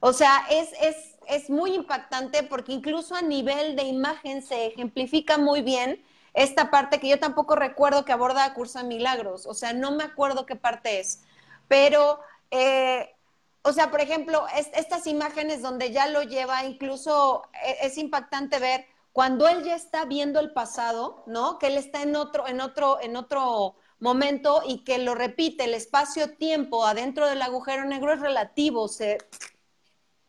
O 0.00 0.12
sea, 0.12 0.44
es, 0.50 0.70
es, 0.80 1.15
es 1.28 1.50
muy 1.50 1.74
impactante 1.74 2.42
porque 2.42 2.72
incluso 2.72 3.14
a 3.14 3.22
nivel 3.22 3.76
de 3.76 3.84
imagen 3.84 4.42
se 4.42 4.66
ejemplifica 4.66 5.38
muy 5.38 5.62
bien 5.62 6.04
esta 6.34 6.70
parte 6.70 7.00
que 7.00 7.08
yo 7.08 7.18
tampoco 7.18 7.56
recuerdo 7.56 8.04
que 8.04 8.12
aborda 8.12 8.52
Curso 8.54 8.78
de 8.78 8.84
Milagros, 8.84 9.46
o 9.46 9.54
sea, 9.54 9.72
no 9.72 9.92
me 9.92 10.04
acuerdo 10.04 10.44
qué 10.44 10.54
parte 10.54 11.00
es, 11.00 11.22
pero, 11.66 12.20
eh, 12.50 13.14
o 13.62 13.72
sea, 13.72 13.90
por 13.90 14.00
ejemplo, 14.00 14.46
estas 14.54 15.06
imágenes 15.06 15.62
donde 15.62 15.92
ya 15.92 16.06
lo 16.08 16.22
lleva, 16.22 16.64
incluso 16.64 17.42
e, 17.64 17.86
es 17.86 17.96
impactante 17.98 18.58
ver 18.58 18.86
cuando 19.12 19.48
él 19.48 19.64
ya 19.64 19.74
está 19.74 20.04
viendo 20.04 20.38
el 20.40 20.52
pasado, 20.52 21.24
¿no? 21.26 21.58
Que 21.58 21.68
él 21.68 21.78
está 21.78 22.02
en 22.02 22.14
otro, 22.16 22.46
en 22.46 22.60
otro, 22.60 23.00
en 23.00 23.16
otro 23.16 23.74
momento 23.98 24.60
y 24.66 24.84
que 24.84 24.98
lo 24.98 25.14
repite, 25.14 25.64
el 25.64 25.72
espacio-tiempo 25.72 26.84
adentro 26.84 27.26
del 27.26 27.40
agujero 27.40 27.84
negro 27.86 28.12
es 28.12 28.20
relativo, 28.20 28.88
se, 28.88 29.16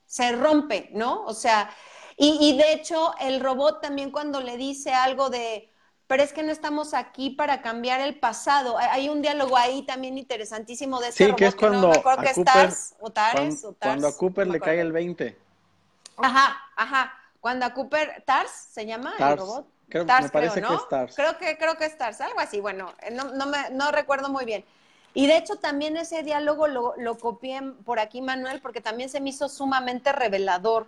se 0.08 0.32
rompe, 0.32 0.89
¿no? 0.93 1.24
O 1.26 1.34
sea, 1.34 1.70
y, 2.15 2.38
y, 2.41 2.58
de 2.58 2.74
hecho 2.74 3.13
el 3.20 3.39
robot 3.39 3.82
también 3.82 4.10
cuando 4.10 4.41
le 4.41 4.58
dice 4.58 4.91
algo 4.91 5.30
de, 5.30 5.70
pero 6.08 6.24
es 6.24 6.34
que 6.34 6.41
no 6.41 6.52
estamos 6.52 6.93
aquí 6.93 7.30
para 7.30 7.62
cambiar 7.62 8.00
el 8.00 8.17
pasado. 8.17 8.78
Hay 8.80 9.10
un 9.10 9.22
diálogo 9.22 9.58
ahí 9.58 9.84
también 9.86 10.17
interesantísimo 10.17 11.00
de 11.02 11.10
este 11.10 11.26
sí, 11.28 11.36
que 11.36 11.48
es 11.48 11.56
cuando 11.56 11.91
a 11.91 12.02
Cooper, 12.02 12.74
cuando, 13.80 14.08
a 14.08 14.17
Cooper 14.17 14.48
le 14.48 14.60
cae 14.60 14.80
el 14.80 14.93
20. 14.93 15.38
Ajá, 16.17 16.58
ajá. 16.76 17.13
Cuando 17.41 17.65
a 17.65 17.74
Cooper, 17.74 18.24
Tars 18.26 18.50
se 18.72 18.86
llama 18.86 19.13
el 19.20 19.38
robot. 19.38 19.67
Creo, 19.89 20.06
me 20.06 20.30
parece 20.30 20.62
que 20.62 20.74
es 20.74 20.89
Tars. 20.89 21.15
Creo 21.15 21.38
que, 21.38 21.58
creo 21.58 21.78
que 21.78 21.86
es 21.86 21.98
Tars, 21.98 22.20
algo 22.20 22.39
así, 22.39 22.60
bueno, 22.60 22.93
no, 23.12 23.26
no, 23.26 23.46
me, 23.46 23.70
no 23.72 23.91
recuerdo 23.91 24.30
muy 24.30 24.43
bien. 24.43 24.65
Y 25.17 25.25
de 25.25 25.36
hecho 25.36 25.56
también 25.56 25.97
ese 25.97 26.21
diálogo 26.21 26.67
lo, 26.67 26.93
lo 26.95 27.17
copié 27.17 27.60
por 27.84 27.97
aquí, 27.97 28.21
Manuel, 28.21 28.62
porque 28.62 28.82
también 28.82 29.10
se 29.10 29.19
me 29.19 29.32
hizo 29.32 29.49
sumamente 29.49 30.12
revelador. 30.12 30.86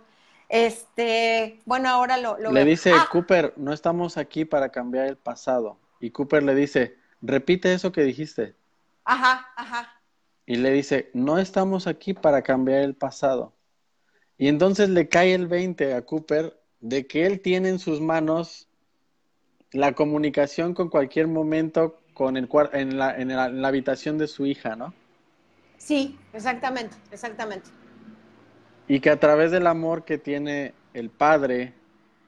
Este, 0.48 1.58
bueno, 1.64 1.88
ahora 1.88 2.16
lo, 2.16 2.38
lo 2.38 2.52
Le 2.52 2.64
dice 2.64 2.92
ah. 2.92 3.08
Cooper, 3.10 3.52
no 3.56 3.72
estamos 3.72 4.16
aquí 4.16 4.44
para 4.44 4.68
cambiar 4.68 5.08
el 5.08 5.16
pasado. 5.16 5.78
Y 5.98 6.10
Cooper 6.10 6.44
le 6.44 6.54
dice, 6.54 6.96
repite 7.20 7.74
eso 7.74 7.90
que 7.90 8.04
dijiste. 8.04 8.54
Ajá, 9.04 9.48
ajá. 9.56 10.00
Y 10.46 10.58
le 10.58 10.70
dice, 10.70 11.10
no 11.12 11.40
estamos 11.40 11.88
aquí 11.88 12.14
para 12.14 12.42
cambiar 12.42 12.82
el 12.82 12.94
pasado. 12.94 13.52
Y 14.38 14.46
entonces 14.46 14.90
le 14.90 15.08
cae 15.08 15.34
el 15.34 15.48
20 15.48 15.92
a 15.92 16.02
Cooper 16.02 16.56
de 16.78 17.08
que 17.08 17.26
él 17.26 17.40
tiene 17.40 17.68
en 17.68 17.80
sus 17.80 18.00
manos 18.00 18.68
la 19.72 19.94
comunicación 19.94 20.72
con 20.72 20.88
cualquier 20.88 21.26
momento 21.26 21.98
con 22.20 22.36
el 22.36 22.50
en 22.74 22.98
la, 22.98 23.16
en 23.16 23.34
la, 23.34 23.46
en 23.46 23.62
la 23.62 23.68
habitación 23.68 24.18
de 24.18 24.28
su 24.28 24.44
hija, 24.44 24.76
¿no? 24.76 24.92
Sí, 25.78 26.18
exactamente, 26.34 26.94
exactamente. 27.10 27.70
Y 28.88 29.00
que 29.00 29.08
a 29.08 29.18
través 29.18 29.52
del 29.52 29.66
amor 29.66 30.04
que 30.04 30.18
tiene 30.18 30.74
el 30.92 31.08
padre 31.08 31.72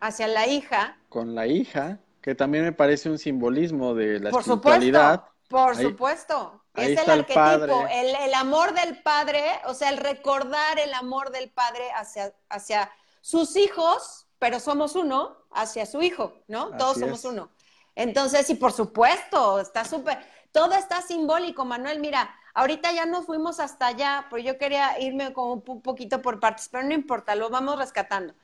hacia 0.01 0.29
la 0.29 0.47
hija, 0.47 0.97
con 1.11 1.35
la 1.35 1.47
hija, 1.47 1.99
que 2.23 2.35
también 2.35 2.65
me 2.65 2.73
parece 2.73 3.11
un 3.11 3.19
simbolismo 3.19 3.93
de 3.93 4.19
la 4.19 4.31
por 4.31 4.41
espiritualidad. 4.41 5.25
por 5.49 5.77
supuesto 5.77 6.63
es 6.75 6.99
el 6.99 7.11
arquetipo, 7.11 7.87
el, 7.91 8.33
amor 8.33 8.73
del 8.73 9.03
padre, 9.03 9.45
o 9.67 9.75
sea, 9.75 9.91
el 9.91 9.99
recordar 9.99 10.79
el 10.79 10.95
amor 10.95 11.33
del 11.33 11.51
padre 11.51 11.85
hacia, 11.95 12.33
hacia 12.49 12.91
sus 13.21 13.57
hijos, 13.57 14.27
pero 14.39 14.59
somos 14.59 14.97
uno, 14.97 15.37
hacia 15.51 15.85
su 15.85 16.01
hijo, 16.01 16.33
¿no? 16.49 16.75
Todos 16.79 16.97
somos 16.97 17.27
uno. 17.27 17.51
Entonces, 17.95 18.49
y 18.51 18.55
por 18.55 18.73
supuesto, 18.73 19.61
está 19.61 19.85
súper, 19.85 20.19
todo 20.51 20.75
está 20.75 21.03
simbólico, 21.03 21.65
Manuel. 21.65 22.01
Mira, 22.01 22.35
ahorita 22.55 22.93
ya 22.93 23.07
nos 23.07 23.27
fuimos 23.27 23.61
hasta 23.61 23.87
allá, 23.89 24.27
pero 24.31 24.43
yo 24.43 24.59
quería 24.59 24.99
irme 25.01 25.33
como 25.33 25.55
un 25.55 25.83
poquito 25.83 26.23
por 26.23 26.41
partes, 26.41 26.69
pero 26.71 26.85
no 26.85 26.95
importa, 26.95 27.35
lo 27.35 27.51
vamos 27.51 27.79
rescatando. 27.79 28.35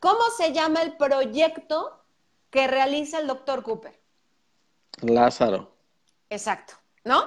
¿Cómo 0.00 0.22
se 0.36 0.52
llama 0.52 0.82
el 0.82 0.96
proyecto 0.96 1.98
que 2.50 2.66
realiza 2.66 3.18
el 3.18 3.26
doctor 3.26 3.62
Cooper? 3.62 3.98
Lázaro. 5.00 5.74
Exacto, 6.30 6.74
¿no? 7.04 7.24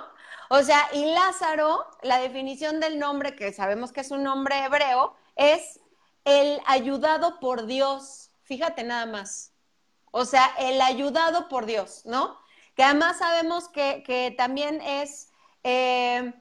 O 0.50 0.64
sea, 0.64 0.88
y 0.94 1.06
Lázaro, 1.14 1.86
la 2.04 2.20
definición 2.20 2.80
del 2.80 3.00
nombre, 3.00 3.36
que 3.36 3.52
sabemos 3.52 3.92
que 3.92 4.02
es 4.02 4.12
un 4.12 4.24
nombre 4.24 4.64
hebreo, 4.64 5.16
es 5.36 5.80
el 6.24 6.62
ayudado 6.66 7.40
por 7.40 7.66
Dios. 7.66 8.30
Fíjate 8.44 8.84
nada 8.84 9.06
más. 9.06 9.52
O 10.12 10.26
sea, 10.26 10.52
el 10.60 10.82
ayudado 10.82 11.48
por 11.50 11.66
Dios, 11.66 12.02
¿no? 12.06 12.38
Que 12.76 12.84
además 12.84 13.18
sabemos 13.18 13.70
que, 13.70 14.34
también 14.38 14.82
es, 14.82 15.32
eh, 15.64 16.34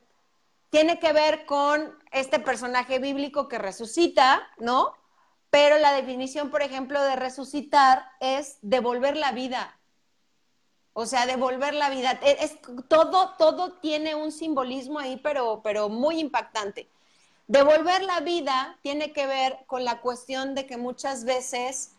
tiene 0.70 0.98
que 0.98 1.12
ver 1.12 1.46
con 1.46 1.98
este 2.12 2.38
personaje 2.38 2.98
bíblico 2.98 3.48
que 3.48 3.58
resucita, 3.58 4.46
¿no? 4.58 4.94
Pero 5.50 5.78
la 5.78 5.92
definición, 5.92 6.50
por 6.50 6.62
ejemplo, 6.62 7.02
de 7.02 7.16
resucitar 7.16 8.04
es 8.20 8.58
devolver 8.62 9.16
la 9.16 9.32
vida, 9.32 9.78
o 10.92 11.06
sea, 11.06 11.26
devolver 11.26 11.74
la 11.74 11.90
vida. 11.90 12.18
E, 12.22 12.48
todo, 12.88 13.34
todo 13.36 13.74
tiene 13.74 14.14
un 14.14 14.32
simbolismo 14.32 14.98
ahí, 14.98 15.18
pero, 15.18 15.60
pero 15.62 15.90
muy 15.90 16.18
impactante. 16.20 16.90
Devolver 17.48 18.02
la 18.02 18.20
vida 18.20 18.78
tiene 18.82 19.12
que 19.12 19.26
ver 19.26 19.58
con 19.66 19.84
la 19.84 20.00
cuestión 20.00 20.54
de 20.54 20.66
que 20.66 20.78
muchas 20.78 21.24
veces 21.24 21.95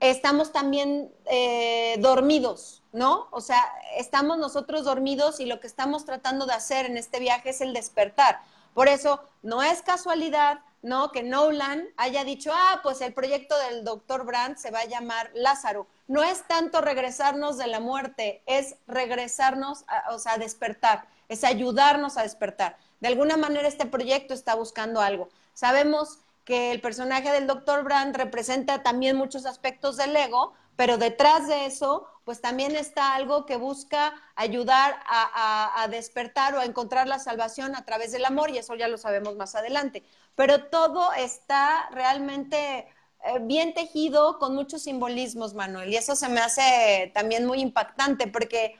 estamos 0.00 0.52
también 0.52 1.12
eh, 1.26 1.96
dormidos, 2.00 2.82
¿no? 2.92 3.28
O 3.30 3.40
sea, 3.40 3.62
estamos 3.96 4.38
nosotros 4.38 4.84
dormidos 4.84 5.40
y 5.40 5.46
lo 5.46 5.60
que 5.60 5.66
estamos 5.66 6.04
tratando 6.04 6.46
de 6.46 6.54
hacer 6.54 6.86
en 6.86 6.96
este 6.96 7.20
viaje 7.20 7.50
es 7.50 7.60
el 7.60 7.72
despertar. 7.72 8.40
Por 8.74 8.88
eso, 8.88 9.20
no 9.42 9.62
es 9.62 9.82
casualidad 9.82 10.60
¿no? 10.84 11.12
Que 11.12 11.22
Nolan 11.22 11.88
haya 11.96 12.24
dicho, 12.24 12.52
ah, 12.52 12.80
pues 12.82 13.00
el 13.00 13.14
proyecto 13.14 13.56
del 13.58 13.84
doctor 13.84 14.26
Brandt 14.26 14.58
se 14.58 14.70
va 14.70 14.80
a 14.80 14.84
llamar 14.84 15.30
Lázaro. 15.34 15.86
No 16.08 16.22
es 16.22 16.46
tanto 16.46 16.82
regresarnos 16.82 17.56
de 17.56 17.66
la 17.68 17.80
muerte, 17.80 18.42
es 18.44 18.76
regresarnos, 18.86 19.86
o 20.10 20.18
sea, 20.18 20.34
a 20.34 20.38
despertar, 20.38 21.06
es 21.30 21.42
ayudarnos 21.42 22.18
a 22.18 22.22
despertar. 22.22 22.76
De 23.00 23.08
alguna 23.08 23.38
manera 23.38 23.66
este 23.66 23.86
proyecto 23.86 24.34
está 24.34 24.54
buscando 24.56 25.00
algo. 25.00 25.30
Sabemos 25.54 26.18
que 26.44 26.70
el 26.72 26.80
personaje 26.80 27.32
del 27.32 27.46
doctor 27.46 27.84
Brandt 27.84 28.16
representa 28.16 28.82
también 28.82 29.16
muchos 29.16 29.46
aspectos 29.46 29.96
del 29.96 30.14
ego, 30.14 30.52
pero 30.76 30.98
detrás 30.98 31.48
de 31.48 31.66
eso, 31.66 32.06
pues 32.24 32.40
también 32.40 32.74
está 32.76 33.14
algo 33.14 33.46
que 33.46 33.56
busca 33.56 34.14
ayudar 34.34 34.96
a, 35.06 35.86
despertar 35.90 36.54
o 36.54 36.60
a 36.60 36.64
encontrar 36.64 37.06
la 37.06 37.18
salvación 37.18 37.76
a 37.76 37.84
través 37.84 38.12
del 38.12 38.24
amor, 38.24 38.50
y 38.50 38.58
eso 38.58 38.74
ya 38.74 38.88
lo 38.88 38.98
sabemos 38.98 39.36
más 39.36 39.54
adelante. 39.54 40.02
Pero 40.34 40.64
todo 40.64 41.12
está 41.12 41.88
realmente 41.92 42.88
eh, 43.24 43.38
bien 43.42 43.72
tejido 43.74 44.38
con 44.38 44.54
muchos 44.54 44.82
simbolismos, 44.82 45.54
Manuel, 45.54 45.92
y 45.92 45.96
eso 45.96 46.16
se 46.16 46.28
me 46.28 46.40
hace 46.40 47.12
también 47.14 47.46
muy 47.46 47.60
impactante, 47.60 48.26
porque 48.26 48.76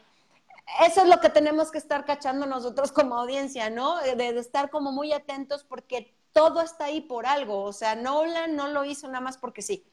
eso 0.85 1.03
es 1.03 1.09
lo 1.09 1.20
que 1.20 1.31
tenemos 1.31 1.70
que 1.70 1.79
estar 1.79 2.05
cachando 2.05 2.46
nosotros 2.46 2.90
como 2.90 3.16
audiencia, 3.16 3.70
¿no? 3.70 4.00
De, 4.00 4.16
de 4.16 4.40
estar 4.40 4.70
como 4.70 4.90
muy 4.92 5.12
atentos 5.12 5.62
porque 5.62 6.13
todo 6.35 6.61
está 6.61 6.87
ahí 6.87 7.01
por 7.01 7.25
algo, 7.25 7.62
o 7.62 7.73
sea, 7.73 7.94
Nolan 7.94 8.57
no 8.57 8.68
lo 8.68 8.85
hizo 8.85 9.07
nada 9.07 9.20
más 9.20 9.38
porque 9.38 9.62
sí. 9.62 9.87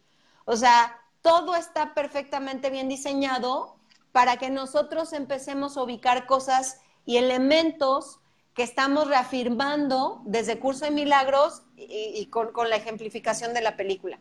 O 0.44 0.58
sea, 0.58 1.00
todo 1.22 1.56
está 1.56 1.94
perfectamente 1.94 2.70
bien 2.70 2.90
diseñado 2.90 3.76
para 4.12 4.38
que 4.38 4.50
nosotros 4.50 5.14
empecemos 5.14 5.78
a 5.78 5.84
ubicar 5.84 6.26
cosas 6.26 6.82
y 7.06 7.18
elementos 7.18 8.20
que 8.56 8.64
estamos 8.64 9.08
reafirmando 9.08 10.22
desde 10.26 10.60
Curso 10.60 10.86
de 10.86 10.92
Milagros 10.92 11.62
y, 11.78 12.26
con, 12.26 12.52
con 12.52 12.70
la 12.70 12.76
ejemplificación 12.76 13.54
de 13.54 13.62
la 13.62 13.78
película. 13.78 14.20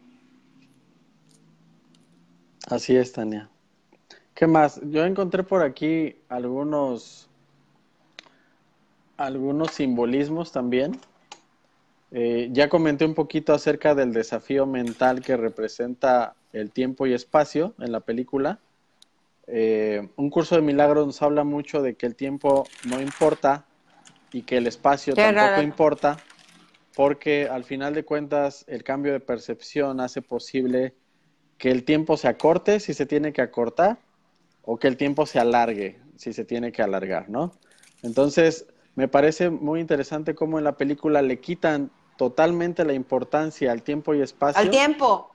Así 2.68 2.94
es, 2.94 3.12
Tania. 3.12 3.48
¿Qué 4.34 4.46
más? 4.46 4.78
Yo 4.84 5.04
encontré 5.04 5.42
por 5.42 5.62
aquí 5.62 6.16
algunos, 6.28 7.28
algunos 9.16 9.72
simbolismos 9.72 10.52
también. 10.52 11.00
Eh, 12.12 12.48
ya 12.52 12.68
comenté 12.68 13.04
un 13.04 13.14
poquito 13.14 13.52
acerca 13.52 13.94
del 13.94 14.12
desafío 14.12 14.66
mental 14.66 15.20
que 15.20 15.36
representa 15.36 16.34
el 16.52 16.70
tiempo 16.72 17.06
y 17.06 17.12
espacio 17.12 17.74
en 17.78 17.92
la 17.92 18.00
película. 18.00 18.58
Eh, 19.46 20.08
un 20.16 20.30
curso 20.30 20.56
de 20.56 20.62
milagros 20.62 21.06
nos 21.06 21.22
habla 21.22 21.44
mucho 21.44 21.82
de 21.82 21.94
que 21.94 22.06
el 22.06 22.16
tiempo 22.16 22.64
no 22.84 23.00
importa 23.00 23.64
y 24.32 24.42
que 24.42 24.56
el 24.56 24.66
espacio 24.66 25.14
tampoco 25.14 25.62
importa, 25.62 26.18
porque 26.94 27.48
al 27.48 27.64
final 27.64 27.94
de 27.94 28.04
cuentas 28.04 28.64
el 28.68 28.84
cambio 28.84 29.12
de 29.12 29.20
percepción 29.20 30.00
hace 30.00 30.22
posible 30.22 30.94
que 31.58 31.70
el 31.70 31.84
tiempo 31.84 32.16
se 32.16 32.28
acorte 32.28 32.80
si 32.80 32.94
se 32.94 33.06
tiene 33.06 33.32
que 33.32 33.42
acortar 33.42 33.98
o 34.62 34.78
que 34.78 34.88
el 34.88 34.96
tiempo 34.96 35.26
se 35.26 35.38
alargue 35.38 36.00
si 36.16 36.34
se 36.34 36.44
tiene 36.44 36.70
que 36.70 36.82
alargar, 36.82 37.30
¿no? 37.30 37.52
Entonces, 38.02 38.66
me 38.94 39.08
parece 39.08 39.48
muy 39.48 39.80
interesante 39.80 40.34
cómo 40.34 40.58
en 40.58 40.64
la 40.64 40.76
película 40.76 41.22
le 41.22 41.40
quitan 41.40 41.90
totalmente 42.20 42.84
la 42.84 42.92
importancia 42.92 43.72
al 43.72 43.82
tiempo 43.82 44.14
y 44.14 44.20
espacio. 44.20 44.60
Al 44.60 44.68
tiempo. 44.68 45.30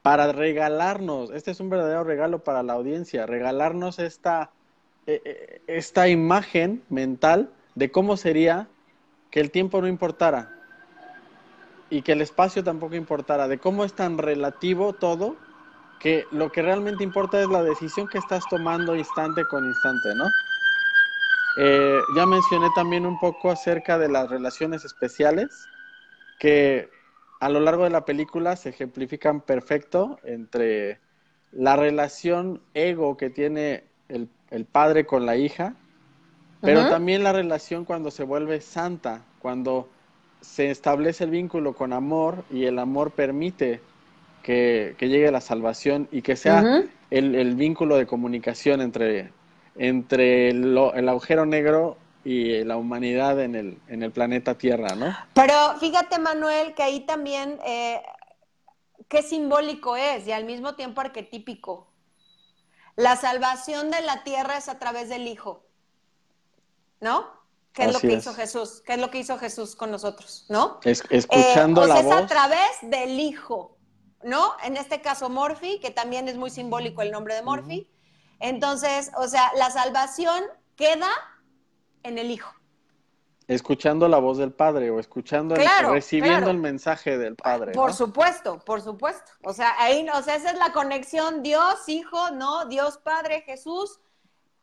Para 0.00 0.30
regalarnos, 0.30 1.32
este 1.32 1.50
es 1.50 1.58
un 1.58 1.70
verdadero 1.70 2.04
regalo 2.04 2.44
para 2.44 2.62
la 2.62 2.74
audiencia, 2.74 3.26
regalarnos 3.26 3.98
esta, 3.98 4.52
eh, 5.08 5.20
eh, 5.24 5.62
esta 5.66 6.06
imagen 6.06 6.84
mental 6.88 7.50
de 7.74 7.90
cómo 7.90 8.16
sería 8.16 8.68
que 9.32 9.40
el 9.40 9.50
tiempo 9.50 9.80
no 9.80 9.88
importara 9.88 10.52
y 11.90 12.02
que 12.02 12.12
el 12.12 12.20
espacio 12.20 12.62
tampoco 12.62 12.94
importara, 12.94 13.48
de 13.48 13.58
cómo 13.58 13.84
es 13.84 13.92
tan 13.94 14.16
relativo 14.16 14.92
todo 14.92 15.34
que 15.98 16.26
lo 16.30 16.52
que 16.52 16.62
realmente 16.62 17.02
importa 17.02 17.42
es 17.42 17.48
la 17.48 17.64
decisión 17.64 18.06
que 18.06 18.18
estás 18.18 18.44
tomando 18.48 18.94
instante 18.94 19.44
con 19.46 19.64
instante, 19.64 20.14
¿no? 20.14 20.28
Eh, 21.56 22.00
ya 22.14 22.24
mencioné 22.24 22.68
también 22.76 23.04
un 23.04 23.18
poco 23.18 23.50
acerca 23.50 23.98
de 23.98 24.08
las 24.08 24.30
relaciones 24.30 24.84
especiales, 24.84 25.68
que 26.38 26.88
a 27.40 27.48
lo 27.48 27.60
largo 27.60 27.84
de 27.84 27.90
la 27.90 28.04
película 28.04 28.56
se 28.56 28.70
ejemplifican 28.70 29.40
perfecto 29.40 30.18
entre 30.24 30.98
la 31.52 31.76
relación 31.76 32.60
ego 32.74 33.16
que 33.16 33.30
tiene 33.30 33.84
el, 34.08 34.28
padre 34.64 35.04
con 35.06 35.26
la 35.26 35.36
hija, 35.36 35.74
pero 36.60 36.88
también 36.88 37.22
la 37.22 37.32
relación 37.32 37.84
cuando 37.84 38.10
se 38.10 38.22
vuelve 38.24 38.60
santa, 38.60 39.22
cuando 39.40 39.88
se 40.40 40.70
establece 40.70 41.24
el 41.24 41.30
vínculo 41.30 41.74
con 41.74 41.92
amor 41.92 42.44
y 42.50 42.64
el 42.64 42.78
amor 42.78 43.10
permite 43.10 43.80
que, 44.42 44.94
llegue 45.00 45.30
la 45.30 45.40
salvación 45.40 46.08
y 46.12 46.22
que 46.22 46.36
sea 46.36 46.84
el, 47.10 47.54
vínculo 47.56 47.96
de 47.96 48.06
comunicación 48.06 48.80
entre, 48.80 49.30
entre 49.76 50.50
el, 50.50 50.78
agujero 51.08 51.46
negro 51.46 51.96
y 52.24 52.64
la 52.64 52.76
humanidad 52.76 53.40
en 53.40 53.54
el, 53.54 53.78
en 53.88 54.02
el 54.02 54.10
planeta 54.10 54.56
Tierra, 54.56 54.94
¿no? 54.94 55.14
Pero 55.34 55.78
fíjate, 55.78 56.18
Manuel, 56.18 56.74
que 56.74 56.82
ahí 56.82 57.00
también 57.00 57.58
eh, 57.64 58.02
qué 59.08 59.22
simbólico 59.22 59.96
es 59.96 60.26
y 60.26 60.32
al 60.32 60.44
mismo 60.44 60.74
tiempo 60.74 61.00
arquetípico. 61.00 61.88
La 62.96 63.16
salvación 63.16 63.90
de 63.90 64.00
la 64.02 64.22
tierra 64.22 64.56
es 64.56 64.68
a 64.68 64.78
través 64.78 65.08
del 65.08 65.26
Hijo, 65.26 65.66
¿no? 67.00 67.28
¿Qué 67.72 67.84
es 67.84 67.92
lo 67.92 67.98
que 67.98 68.12
hizo 68.12 68.32
Jesús? 68.34 68.82
¿Qué 68.86 68.92
es 68.94 68.98
lo 69.00 69.10
que 69.10 69.18
hizo 69.18 69.36
Jesús 69.36 69.74
con 69.74 69.90
nosotros? 69.90 70.46
¿No? 70.48 70.78
Es, 70.84 71.02
escuchando 71.10 71.82
eh, 71.82 71.84
o 71.84 71.86
sea, 71.88 72.00
es 72.00 72.12
a 72.12 72.26
través 72.26 72.70
del 72.82 73.18
Hijo. 73.18 73.74
¿no? 74.24 74.54
En 74.64 74.76
este 74.76 75.00
caso 75.00 75.28
Morphy, 75.28 75.78
que 75.80 75.90
también 75.90 76.28
es 76.28 76.36
muy 76.36 76.50
simbólico 76.50 77.02
el 77.02 77.10
nombre 77.10 77.34
de 77.34 77.42
Morphy. 77.42 77.88
Entonces, 78.40 79.12
o 79.16 79.28
sea, 79.28 79.52
la 79.56 79.70
salvación 79.70 80.42
queda 80.76 81.08
en 82.04 82.18
el 82.18 82.30
Hijo. 82.30 82.54
Escuchando 83.46 84.08
la 84.08 84.18
voz 84.18 84.38
del 84.38 84.52
Padre 84.52 84.90
o 84.90 84.98
escuchando, 84.98 85.54
recibiendo 85.90 86.50
el 86.50 86.58
mensaje 86.58 87.18
del 87.18 87.36
Padre. 87.36 87.72
Por 87.72 87.92
supuesto, 87.92 88.58
por 88.60 88.80
supuesto. 88.80 89.32
O 89.42 89.52
sea, 89.52 89.74
ahí, 89.78 90.06
o 90.08 90.22
sea, 90.22 90.36
esa 90.36 90.52
es 90.52 90.58
la 90.58 90.72
conexión 90.72 91.42
Dios, 91.42 91.86
Hijo, 91.88 92.30
¿no? 92.30 92.64
Dios 92.66 92.96
Padre, 92.96 93.42
Jesús, 93.42 94.00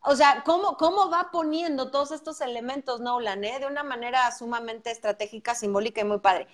o 0.03 0.15
sea, 0.15 0.41
¿cómo, 0.43 0.77
¿cómo 0.77 1.11
va 1.11 1.29
poniendo 1.31 1.91
todos 1.91 2.11
estos 2.11 2.41
elementos 2.41 3.01
Nolan, 3.01 3.43
eh? 3.43 3.59
De 3.59 3.67
una 3.67 3.83
manera 3.83 4.31
sumamente 4.31 4.89
estratégica, 4.89 5.53
simbólica 5.53 6.01
y 6.01 6.05
muy 6.05 6.17
padre. 6.17 6.47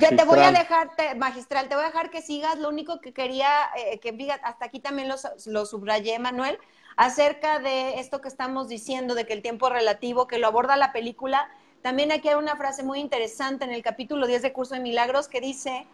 Ya 0.00 0.08
te 0.08 0.24
voy 0.24 0.40
a 0.40 0.50
dejar, 0.50 0.90
magistral, 1.16 1.68
te 1.68 1.76
voy 1.76 1.84
a 1.84 1.88
dejar 1.88 2.10
que 2.10 2.22
sigas. 2.22 2.58
Lo 2.58 2.68
único 2.68 3.00
que 3.00 3.12
quería 3.12 3.48
eh, 3.76 4.00
que 4.00 4.10
digas, 4.10 4.40
hasta 4.42 4.64
aquí 4.64 4.80
también 4.80 5.08
lo, 5.08 5.14
lo 5.46 5.64
subrayé, 5.64 6.18
Manuel, 6.18 6.58
acerca 6.98 7.60
de 7.60 8.00
esto 8.00 8.20
que 8.20 8.28
estamos 8.28 8.68
diciendo, 8.68 9.14
de 9.14 9.24
que 9.24 9.32
el 9.32 9.40
tiempo 9.40 9.68
es 9.68 9.72
relativo, 9.72 10.26
que 10.26 10.38
lo 10.38 10.48
aborda 10.48 10.76
la 10.76 10.92
película. 10.92 11.48
También 11.80 12.10
aquí 12.10 12.28
hay 12.28 12.34
una 12.34 12.56
frase 12.56 12.82
muy 12.82 12.98
interesante 12.98 13.64
en 13.64 13.70
el 13.70 13.82
capítulo 13.82 14.26
10 14.26 14.42
de 14.42 14.52
Curso 14.52 14.74
de 14.74 14.80
Milagros 14.80 15.28
que 15.28 15.40
dice... 15.40 15.86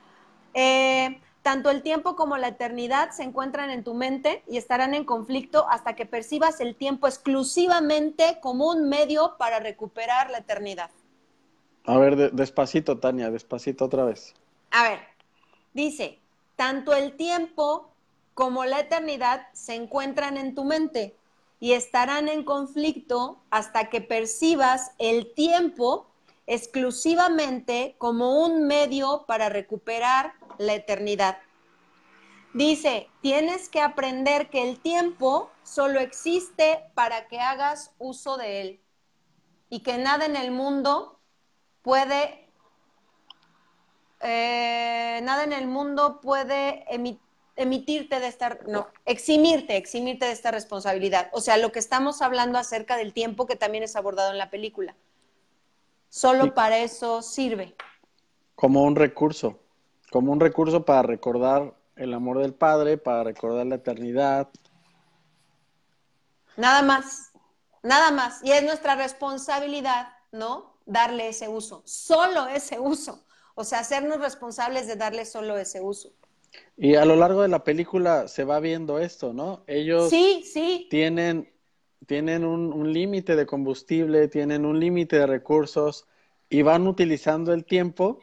Eh, 0.54 1.20
tanto 1.42 1.68
el 1.68 1.82
tiempo 1.82 2.16
como 2.16 2.38
la 2.38 2.48
eternidad 2.48 3.10
se 3.10 3.22
encuentran 3.22 3.68
en 3.68 3.84
tu 3.84 3.92
mente 3.92 4.42
y 4.48 4.56
estarán 4.56 4.94
en 4.94 5.04
conflicto 5.04 5.68
hasta 5.68 5.94
que 5.94 6.06
percibas 6.06 6.58
el 6.60 6.74
tiempo 6.74 7.06
exclusivamente 7.06 8.38
como 8.40 8.70
un 8.70 8.88
medio 8.88 9.34
para 9.36 9.60
recuperar 9.60 10.30
la 10.30 10.38
eternidad. 10.38 10.90
A 11.84 11.98
ver, 11.98 12.32
despacito, 12.32 12.98
Tania, 12.98 13.30
despacito 13.30 13.84
otra 13.84 14.06
vez. 14.06 14.32
A 14.70 14.84
ver, 14.84 15.00
dice, 15.74 16.18
tanto 16.56 16.94
el 16.94 17.14
tiempo 17.14 17.93
como 18.34 18.64
la 18.64 18.80
eternidad 18.80 19.48
se 19.52 19.74
encuentran 19.74 20.36
en 20.36 20.54
tu 20.54 20.64
mente 20.64 21.16
y 21.60 21.72
estarán 21.72 22.28
en 22.28 22.44
conflicto 22.44 23.40
hasta 23.50 23.88
que 23.88 24.00
percibas 24.00 24.92
el 24.98 25.32
tiempo 25.34 26.10
exclusivamente 26.46 27.94
como 27.98 28.44
un 28.44 28.66
medio 28.66 29.24
para 29.26 29.48
recuperar 29.48 30.34
la 30.58 30.74
eternidad. 30.74 31.38
Dice, 32.52 33.08
tienes 33.20 33.68
que 33.68 33.80
aprender 33.80 34.50
que 34.50 34.68
el 34.68 34.78
tiempo 34.78 35.50
solo 35.62 36.00
existe 36.00 36.84
para 36.94 37.26
que 37.28 37.40
hagas 37.40 37.92
uso 37.98 38.36
de 38.36 38.60
él 38.60 38.80
y 39.70 39.80
que 39.80 39.98
nada 39.98 40.26
en 40.26 40.36
el 40.36 40.50
mundo 40.50 41.18
puede, 41.82 42.48
eh, 44.20 45.20
nada 45.24 45.42
en 45.42 45.52
el 45.52 45.66
mundo 45.66 46.20
puede 46.20 46.84
emitirte 47.56 48.20
de 48.20 48.26
esta, 48.26 48.58
no, 48.66 48.88
eximirte, 49.04 49.76
eximirte 49.76 50.26
de 50.26 50.32
esta 50.32 50.50
responsabilidad. 50.50 51.28
O 51.32 51.40
sea, 51.40 51.56
lo 51.56 51.72
que 51.72 51.78
estamos 51.78 52.22
hablando 52.22 52.58
acerca 52.58 52.96
del 52.96 53.12
tiempo 53.12 53.46
que 53.46 53.56
también 53.56 53.84
es 53.84 53.96
abordado 53.96 54.30
en 54.30 54.38
la 54.38 54.50
película. 54.50 54.96
Solo 56.08 56.54
para 56.54 56.78
eso 56.78 57.22
sirve. 57.22 57.74
Como 58.54 58.84
un 58.84 58.94
recurso, 58.94 59.58
como 60.10 60.32
un 60.32 60.40
recurso 60.40 60.84
para 60.84 61.02
recordar 61.02 61.74
el 61.96 62.14
amor 62.14 62.38
del 62.38 62.54
Padre, 62.54 62.98
para 62.98 63.24
recordar 63.24 63.66
la 63.66 63.76
eternidad. 63.76 64.48
Nada 66.56 66.82
más, 66.82 67.32
nada 67.82 68.10
más. 68.10 68.40
Y 68.44 68.52
es 68.52 68.62
nuestra 68.62 68.94
responsabilidad, 68.94 70.08
¿no? 70.30 70.74
Darle 70.86 71.28
ese 71.28 71.48
uso, 71.48 71.82
solo 71.84 72.46
ese 72.46 72.78
uso. 72.78 73.24
O 73.54 73.64
sea, 73.64 73.80
hacernos 73.80 74.20
responsables 74.20 74.86
de 74.86 74.96
darle 74.96 75.24
solo 75.24 75.56
ese 75.56 75.80
uso. 75.80 76.12
Y 76.76 76.96
a 76.96 77.04
lo 77.04 77.16
largo 77.16 77.42
de 77.42 77.48
la 77.48 77.64
película 77.64 78.28
se 78.28 78.44
va 78.44 78.58
viendo 78.60 78.98
esto, 78.98 79.32
¿no? 79.32 79.62
Ellos 79.66 80.10
sí, 80.10 80.42
sí. 80.44 80.88
tienen 80.90 81.54
tienen 82.06 82.44
un, 82.44 82.92
límite 82.92 83.36
de 83.36 83.46
combustible, 83.46 84.28
tienen 84.28 84.64
un 84.64 84.78
límite 84.80 85.18
de 85.18 85.26
recursos 85.26 86.06
y 86.48 86.62
van 86.62 86.86
utilizando 86.86 87.52
el 87.52 87.64
tiempo 87.64 88.20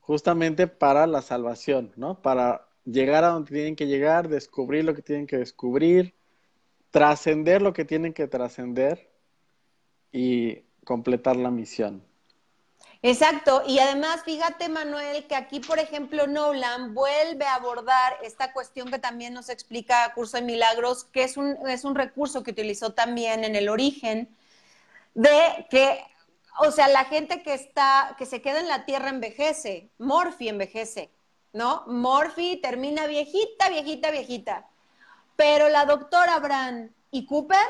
justamente 0.00 0.66
para 0.66 1.06
la 1.06 1.22
salvación, 1.22 1.92
¿no? 1.96 2.20
Para 2.22 2.68
llegar 2.84 3.24
a 3.24 3.28
donde 3.28 3.50
tienen 3.50 3.76
que 3.76 3.86
llegar, 3.86 4.28
descubrir 4.28 4.84
lo 4.84 4.94
que 4.94 5.02
tienen 5.02 5.26
que 5.26 5.38
descubrir, 5.38 6.14
trascender 6.90 7.62
lo 7.62 7.72
que 7.72 7.84
tienen 7.84 8.12
que 8.12 8.28
trascender 8.28 9.10
y 10.12 10.60
completar 10.84 11.36
la 11.36 11.50
misión. 11.50 12.04
Exacto, 13.06 13.62
y 13.66 13.80
además 13.80 14.22
fíjate 14.24 14.70
Manuel 14.70 15.26
que 15.26 15.36
aquí, 15.36 15.60
por 15.60 15.78
ejemplo, 15.78 16.26
Nolan 16.26 16.94
vuelve 16.94 17.44
a 17.44 17.56
abordar 17.56 18.16
esta 18.22 18.54
cuestión 18.54 18.90
que 18.90 18.98
también 18.98 19.34
nos 19.34 19.50
explica 19.50 20.10
Curso 20.14 20.38
de 20.38 20.42
Milagros, 20.42 21.04
que 21.04 21.22
es 21.22 21.36
un, 21.36 21.54
es 21.68 21.84
un 21.84 21.94
recurso 21.94 22.42
que 22.42 22.52
utilizó 22.52 22.94
también 22.94 23.44
en 23.44 23.56
el 23.56 23.68
origen, 23.68 24.34
de 25.12 25.66
que, 25.68 26.02
o 26.60 26.70
sea, 26.70 26.88
la 26.88 27.04
gente 27.04 27.42
que 27.42 27.52
está, 27.52 28.14
que 28.16 28.24
se 28.24 28.40
queda 28.40 28.60
en 28.60 28.68
la 28.68 28.86
Tierra 28.86 29.10
envejece, 29.10 29.90
Morphy 29.98 30.48
envejece, 30.48 31.10
¿no? 31.52 31.84
Morphy 31.86 32.56
termina 32.62 33.06
viejita, 33.06 33.68
viejita, 33.68 34.12
viejita, 34.12 34.66
pero 35.36 35.68
la 35.68 35.84
doctora 35.84 36.38
Brand 36.38 36.90
y 37.10 37.26
Cooper, 37.26 37.66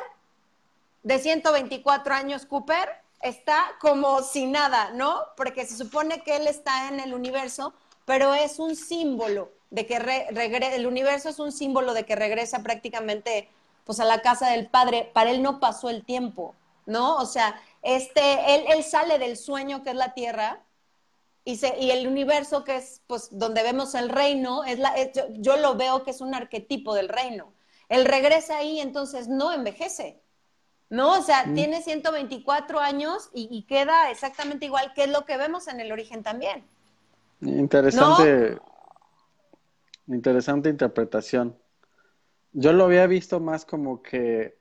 de 1.03 1.18
124 1.18 2.14
años 2.14 2.47
Cooper, 2.47 3.03
está 3.25 3.72
como 3.81 4.22
sin 4.22 4.53
nada, 4.53 4.91
¿no? 4.91 5.22
Porque 5.37 5.66
se 5.66 5.77
supone 5.77 6.22
que 6.22 6.37
él 6.37 6.47
está 6.47 6.89
en 6.89 7.01
el 7.01 7.14
universo, 7.14 7.72
pero 8.05 8.35
es 8.35 8.59
un 8.59 8.77
símbolo 8.77 9.51
de 9.70 9.87
que 9.87 9.97
el 9.97 10.87
universo 10.87 11.31
es 11.31 11.39
un 11.39 11.51
símbolo 11.51 11.95
de 11.95 12.05
que 12.05 12.14
regresa 12.14 12.62
prácticamente 12.62 13.49
pues 13.85 13.99
a 13.99 14.05
la 14.05 14.22
casa 14.22 14.51
del 14.51 14.68
padre. 14.68 15.11
Para 15.12 15.31
él 15.31 15.43
no 15.43 15.59
pasó 15.59 15.91
el 15.91 16.05
tiempo, 16.05 16.55
¿no? 16.87 17.16
O 17.16 17.27
sea, 17.27 17.61
este, 17.83 18.55
él, 18.55 18.64
él 18.68 18.85
sale 18.85 19.18
del 19.18 19.37
sueño 19.37 19.83
que 19.83 19.91
es 19.91 19.97
la 19.97 20.14
tierra 20.14 20.62
y, 21.45 21.57
se, 21.57 21.79
y 21.79 21.91
el 21.91 22.07
universo 22.07 22.62
que 22.64 22.77
es 22.77 23.03
pues 23.07 23.29
donde 23.33 23.62
vemos 23.62 23.95
el 23.95 24.11
reino, 24.11 24.64
es 24.64 24.79
la, 24.79 24.95
yo, 25.12 25.25
yo, 25.31 25.57
lo 25.57 25.75
veo 25.75 26.05
que 26.05 26.11
es 26.11 26.20
un 26.20 26.35
arquetipo 26.35 26.95
del 26.95 27.09
reino. 27.09 27.53
Él 27.89 28.05
regresa 28.05 28.59
ahí, 28.59 28.81
entonces 28.81 29.29
no 29.29 29.53
envejece. 29.53 30.22
¿No? 30.91 31.18
O 31.18 31.22
sea, 31.22 31.47
mm. 31.47 31.55
tiene 31.55 31.82
124 31.82 32.80
años 32.80 33.30
y, 33.32 33.62
queda 33.62 34.11
exactamente 34.11 34.66
igual 34.66 34.93
que 34.95 35.05
es 35.05 35.11
lo 35.11 35.24
que 35.24 35.37
vemos 35.37 35.68
en 35.68 35.80
el 35.80 35.93
origen 35.93 36.22
también. 36.22 36.64
Interesante, 37.41 38.59
interesante 40.07 40.68
interpretación. 40.68 41.57
Yo 42.53 42.72
lo 42.72 42.85
había 42.85 43.07
visto 43.07 43.41
más 43.41 43.64
como 43.64 44.03
que 44.03 44.57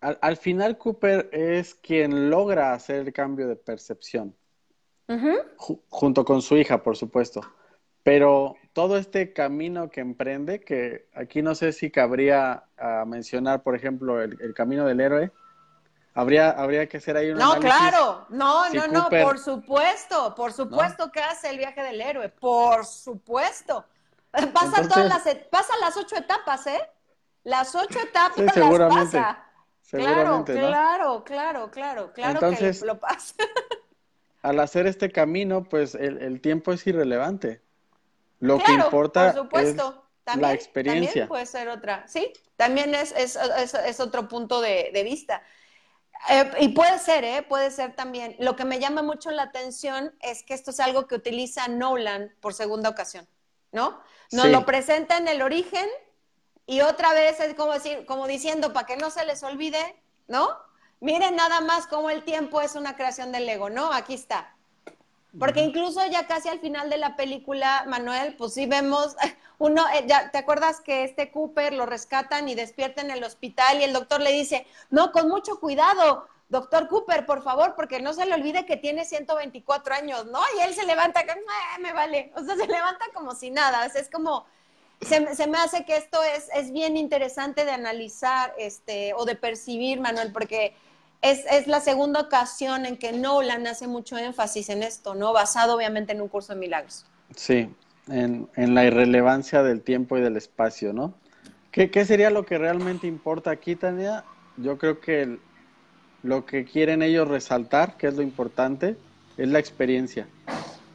al, 0.00 0.36
final 0.36 0.78
Cooper 0.78 1.30
es 1.32 1.74
quien 1.76 2.28
logra 2.28 2.74
hacer 2.74 3.06
el 3.06 3.12
cambio 3.12 3.46
de 3.46 3.54
percepción, 3.54 4.34
junto 5.56 6.24
con 6.24 6.42
su 6.42 6.56
hija, 6.56 6.82
por 6.82 6.96
supuesto. 6.96 7.40
Pero 8.02 8.56
todo 8.72 8.96
este 8.96 9.32
camino 9.32 9.90
que 9.90 10.00
emprende, 10.00 10.60
que 10.60 11.06
aquí 11.14 11.42
no 11.42 11.54
sé 11.54 11.72
si 11.72 11.90
cabría 11.90 12.64
a 12.78 13.04
mencionar, 13.04 13.62
por 13.62 13.76
ejemplo, 13.76 14.22
el, 14.22 14.54
camino 14.54 14.86
del 14.86 15.00
héroe, 15.00 15.30
habría, 16.14 16.50
habría 16.50 16.88
que 16.88 16.96
hacer 16.96 17.16
ahí 17.16 17.30
un 17.30 17.38
No, 17.38 17.58
claro, 17.58 18.26
no, 18.30 18.70
no, 18.70 18.86
no, 18.88 19.08
por 19.08 19.38
supuesto, 19.38 20.34
por 20.34 20.52
supuesto 20.52 21.10
que 21.12 21.20
hace 21.20 21.50
el 21.50 21.58
viaje 21.58 21.82
del 21.82 22.00
héroe, 22.00 22.28
por 22.28 22.86
supuesto. 22.86 23.84
Pasa 24.30 24.88
todas 24.88 25.08
las, 25.08 25.34
pasa 25.50 25.74
las 25.80 25.96
ocho 25.98 26.16
etapas, 26.16 26.66
¿eh? 26.66 26.80
Las 27.44 27.74
ocho 27.74 28.00
etapas 28.00 28.38
las 28.38 28.88
pasa. 28.88 29.44
Claro, 29.90 30.42
claro, 30.46 31.22
claro, 31.24 31.70
claro, 31.70 32.12
claro 32.14 32.30
Entonces, 32.30 32.80
que 32.80 32.86
lo 32.86 32.98
pasa. 32.98 33.34
al 34.42 34.58
hacer 34.60 34.86
este 34.86 35.12
camino, 35.12 35.64
pues 35.64 35.94
el 35.94 36.40
tiempo 36.40 36.72
es 36.72 36.86
irrelevante. 36.86 37.60
Lo 38.42 38.58
que 38.58 38.72
importa 38.72 39.34
es 39.52 39.76
la 40.36 40.52
experiencia. 40.52 41.12
También 41.12 41.28
puede 41.28 41.46
ser 41.46 41.68
otra, 41.68 42.06
sí, 42.08 42.32
también 42.56 42.92
es, 42.92 43.12
es, 43.12 43.36
es, 43.36 44.00
otro 44.00 44.26
punto 44.26 44.60
de, 44.60 44.90
de 44.92 45.04
vista. 45.04 45.42
Eh, 46.28 46.50
y 46.58 46.68
puede 46.70 46.98
ser, 46.98 47.22
¿eh? 47.22 47.42
Puede 47.42 47.70
ser 47.70 47.94
también. 47.94 48.34
Lo 48.40 48.56
que 48.56 48.64
me 48.64 48.80
llama 48.80 49.02
mucho 49.02 49.30
la 49.30 49.44
atención 49.44 50.12
es 50.20 50.42
que 50.42 50.54
esto 50.54 50.72
es 50.72 50.80
algo 50.80 51.06
que 51.06 51.14
utiliza 51.14 51.68
Nolan 51.68 52.34
por 52.40 52.52
segunda 52.52 52.88
ocasión, 52.88 53.28
¿no? 53.70 54.00
Nos 54.32 54.46
lo 54.46 54.66
presenta 54.66 55.18
en 55.18 55.28
el 55.28 55.40
origen 55.40 55.86
y 56.66 56.80
otra 56.80 57.12
vez 57.12 57.38
es 57.38 57.54
como, 57.54 57.72
decir, 57.72 58.04
como 58.06 58.26
diciendo, 58.26 58.72
para 58.72 58.86
que 58.86 58.96
no 58.96 59.10
se 59.10 59.24
les 59.24 59.42
olvide, 59.44 60.02
¿no? 60.26 60.48
Miren 60.98 61.36
nada 61.36 61.60
más 61.60 61.86
cómo 61.86 62.10
el 62.10 62.24
tiempo 62.24 62.60
es 62.60 62.74
una 62.74 62.96
creación 62.96 63.30
del 63.30 63.48
ego, 63.48 63.70
¿no? 63.70 63.92
Aquí 63.92 64.14
está. 64.14 64.56
Porque 65.38 65.62
incluso 65.62 66.04
ya 66.06 66.26
casi 66.26 66.48
al 66.48 66.60
final 66.60 66.90
de 66.90 66.98
la 66.98 67.16
película, 67.16 67.84
Manuel, 67.86 68.36
pues 68.36 68.52
sí 68.52 68.66
vemos, 68.66 69.16
uno, 69.58 69.82
eh, 69.94 70.04
ya, 70.06 70.30
¿te 70.30 70.38
acuerdas 70.38 70.80
que 70.80 71.04
este 71.04 71.30
Cooper 71.30 71.72
lo 71.72 71.86
rescatan 71.86 72.48
y 72.48 72.54
despierta 72.54 73.00
en 73.00 73.10
el 73.10 73.24
hospital 73.24 73.80
y 73.80 73.84
el 73.84 73.92
doctor 73.92 74.20
le 74.20 74.32
dice, 74.32 74.66
no, 74.90 75.10
con 75.10 75.28
mucho 75.28 75.58
cuidado, 75.58 76.28
doctor 76.50 76.86
Cooper, 76.88 77.24
por 77.24 77.42
favor, 77.42 77.74
porque 77.74 78.00
no 78.00 78.12
se 78.12 78.26
le 78.26 78.34
olvide 78.34 78.66
que 78.66 78.76
tiene 78.76 79.06
124 79.06 79.94
años, 79.94 80.26
¿no? 80.26 80.40
Y 80.58 80.60
él 80.60 80.74
se 80.74 80.84
levanta, 80.84 81.24
me 81.80 81.94
vale, 81.94 82.30
o 82.36 82.44
sea, 82.44 82.54
se 82.56 82.66
levanta 82.66 83.06
como 83.14 83.34
si 83.34 83.50
nada, 83.50 83.86
o 83.86 83.90
sea, 83.90 84.02
es 84.02 84.10
como, 84.10 84.44
se, 85.00 85.34
se, 85.34 85.46
me 85.46 85.56
hace 85.56 85.86
que 85.86 85.96
esto 85.96 86.22
es, 86.22 86.50
es 86.54 86.70
bien 86.72 86.98
interesante 86.98 87.64
de 87.64 87.70
analizar, 87.70 88.54
este, 88.58 89.14
o 89.14 89.24
de 89.24 89.34
percibir, 89.34 89.98
Manuel, 89.98 90.30
porque 90.30 90.74
es, 91.22 91.68
la 91.68 91.80
segunda 91.80 92.20
ocasión 92.20 92.84
en 92.84 92.96
que 92.96 93.12
Nolan 93.12 93.66
hace 93.66 93.86
mucho 93.86 94.18
énfasis 94.18 94.68
en 94.68 94.82
esto, 94.82 95.14
¿no? 95.14 95.32
Basado 95.32 95.76
obviamente 95.76 96.12
en 96.12 96.20
un 96.20 96.28
curso 96.28 96.52
de 96.52 96.58
milagros. 96.58 97.06
Sí, 97.36 97.70
en, 98.08 98.48
la 98.56 98.84
irrelevancia 98.84 99.62
del 99.62 99.82
tiempo 99.82 100.18
y 100.18 100.20
del 100.20 100.36
espacio, 100.36 100.92
¿no? 100.92 101.14
¿Qué, 101.70 102.04
sería 102.04 102.28
lo 102.28 102.44
que 102.44 102.58
realmente 102.58 103.06
importa 103.06 103.50
aquí, 103.50 103.76
Tania? 103.76 104.24
Yo 104.58 104.76
creo 104.76 105.00
que 105.00 105.38
lo 106.22 106.44
que 106.44 106.66
quieren 106.66 107.02
ellos 107.02 107.28
resaltar, 107.28 107.96
que 107.96 108.08
es 108.08 108.14
lo 108.14 108.22
importante, 108.22 108.96
es 109.38 109.48
la 109.48 109.58
experiencia. 109.58 110.26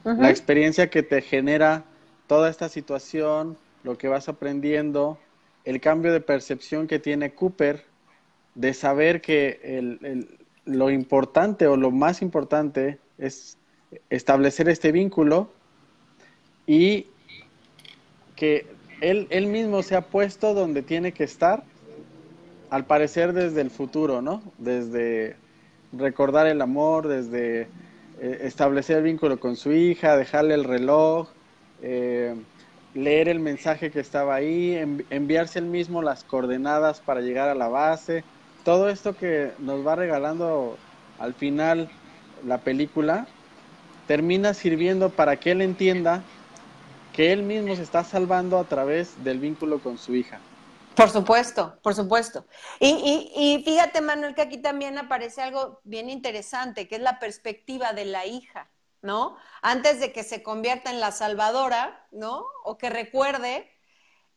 La 0.04 0.30
experiencia 0.30 0.90
que 0.90 1.04
te 1.04 1.22
genera 1.22 1.84
toda 2.28 2.50
esta 2.50 2.70
situación, 2.70 3.58
lo 3.84 3.98
que 3.98 4.08
vas 4.08 4.30
aprendiendo, 4.30 5.18
el 5.66 5.82
cambio 5.82 6.14
de 6.14 6.22
percepción 6.22 6.88
que 6.88 7.00
tiene 7.00 7.34
Cooper 7.34 7.84
de 8.58 8.74
saber 8.74 9.22
que 9.22 9.60
el, 9.64 10.28
lo 10.66 10.90
importante 10.90 11.68
o 11.68 11.78
lo 11.78 11.92
más 11.92 12.24
importante 12.24 12.98
es 13.20 13.58
establecer 14.10 14.68
este 14.68 14.92
vínculo 14.92 15.52
y 16.66 17.06
que 18.36 18.66
él, 19.00 19.28
él 19.30 19.46
mismo 19.46 19.84
se 19.84 19.96
ha 19.96 20.02
puesto 20.02 20.56
donde 20.56 20.82
tiene 20.82 21.12
que 21.12 21.24
estar, 21.24 21.64
al 22.72 22.86
parecer 22.86 23.32
desde 23.32 23.62
el 23.62 23.70
futuro, 23.70 24.24
¿no? 24.24 24.42
Desde 24.58 25.36
recordar 25.94 26.48
el 26.48 26.60
amor, 26.62 27.08
desde 27.08 27.68
eh, 28.20 28.40
establecer 28.42 28.98
el 28.98 29.04
vínculo 29.04 29.40
con 29.40 29.56
su 29.56 29.72
hija, 29.72 30.18
dejarle 30.18 30.56
el 30.56 30.64
reloj, 30.64 31.30
eh, 31.84 32.36
leer 32.96 33.30
el 33.30 33.40
mensaje 33.40 33.92
que 33.92 34.00
estaba 34.00 34.34
ahí, 34.34 34.76
enviarse 35.12 35.60
él 35.60 35.66
mismo 35.66 36.02
las 36.02 36.24
coordenadas 36.24 37.02
para 37.02 37.22
llegar 37.22 37.50
a 37.50 37.56
la 37.56 37.68
base 37.68 38.24
todo 38.68 38.90
esto 38.90 39.16
que 39.16 39.54
nos 39.60 39.88
va 39.88 39.96
regalando 39.96 40.78
al 41.20 41.34
final 41.34 41.90
la 42.46 42.58
película 42.58 43.26
termina 44.08 44.54
sirviendo 44.54 45.10
para 45.10 45.38
que 45.38 45.52
él 45.52 45.62
entienda 45.62 46.22
que 47.14 47.32
él 47.32 47.44
mismo 47.44 47.78
se 47.78 47.84
está 47.84 48.04
salvando 48.04 48.60
a 48.60 48.66
través 48.66 49.24
del 49.24 49.40
vínculo 49.40 49.80
con 49.80 49.98
su 49.98 50.16
hija. 50.18 50.42
Por 50.98 51.10
supuesto, 51.10 51.80
por 51.82 51.96
supuesto. 51.96 52.46
Y, 52.82 53.32
y, 53.38 53.64
fíjate, 53.64 54.02
Manuel, 54.02 54.36
que 54.36 54.42
aquí 54.42 54.58
también 54.58 54.98
aparece 54.98 55.42
algo 55.42 55.80
bien 55.86 56.10
interesante, 56.10 56.90
que 56.90 56.96
es 56.96 57.02
la 57.02 57.20
perspectiva 57.20 57.94
de 57.94 58.04
la 58.04 58.26
hija, 58.26 58.70
¿no? 59.02 59.38
Antes 59.62 60.02
de 60.02 60.12
que 60.12 60.26
se 60.26 60.44
convierta 60.44 60.92
en 60.92 61.00
la 61.00 61.14
salvadora, 61.14 62.06
¿no? 62.12 62.46
O 62.66 62.78
que 62.78 62.90
recuerde, 62.90 63.72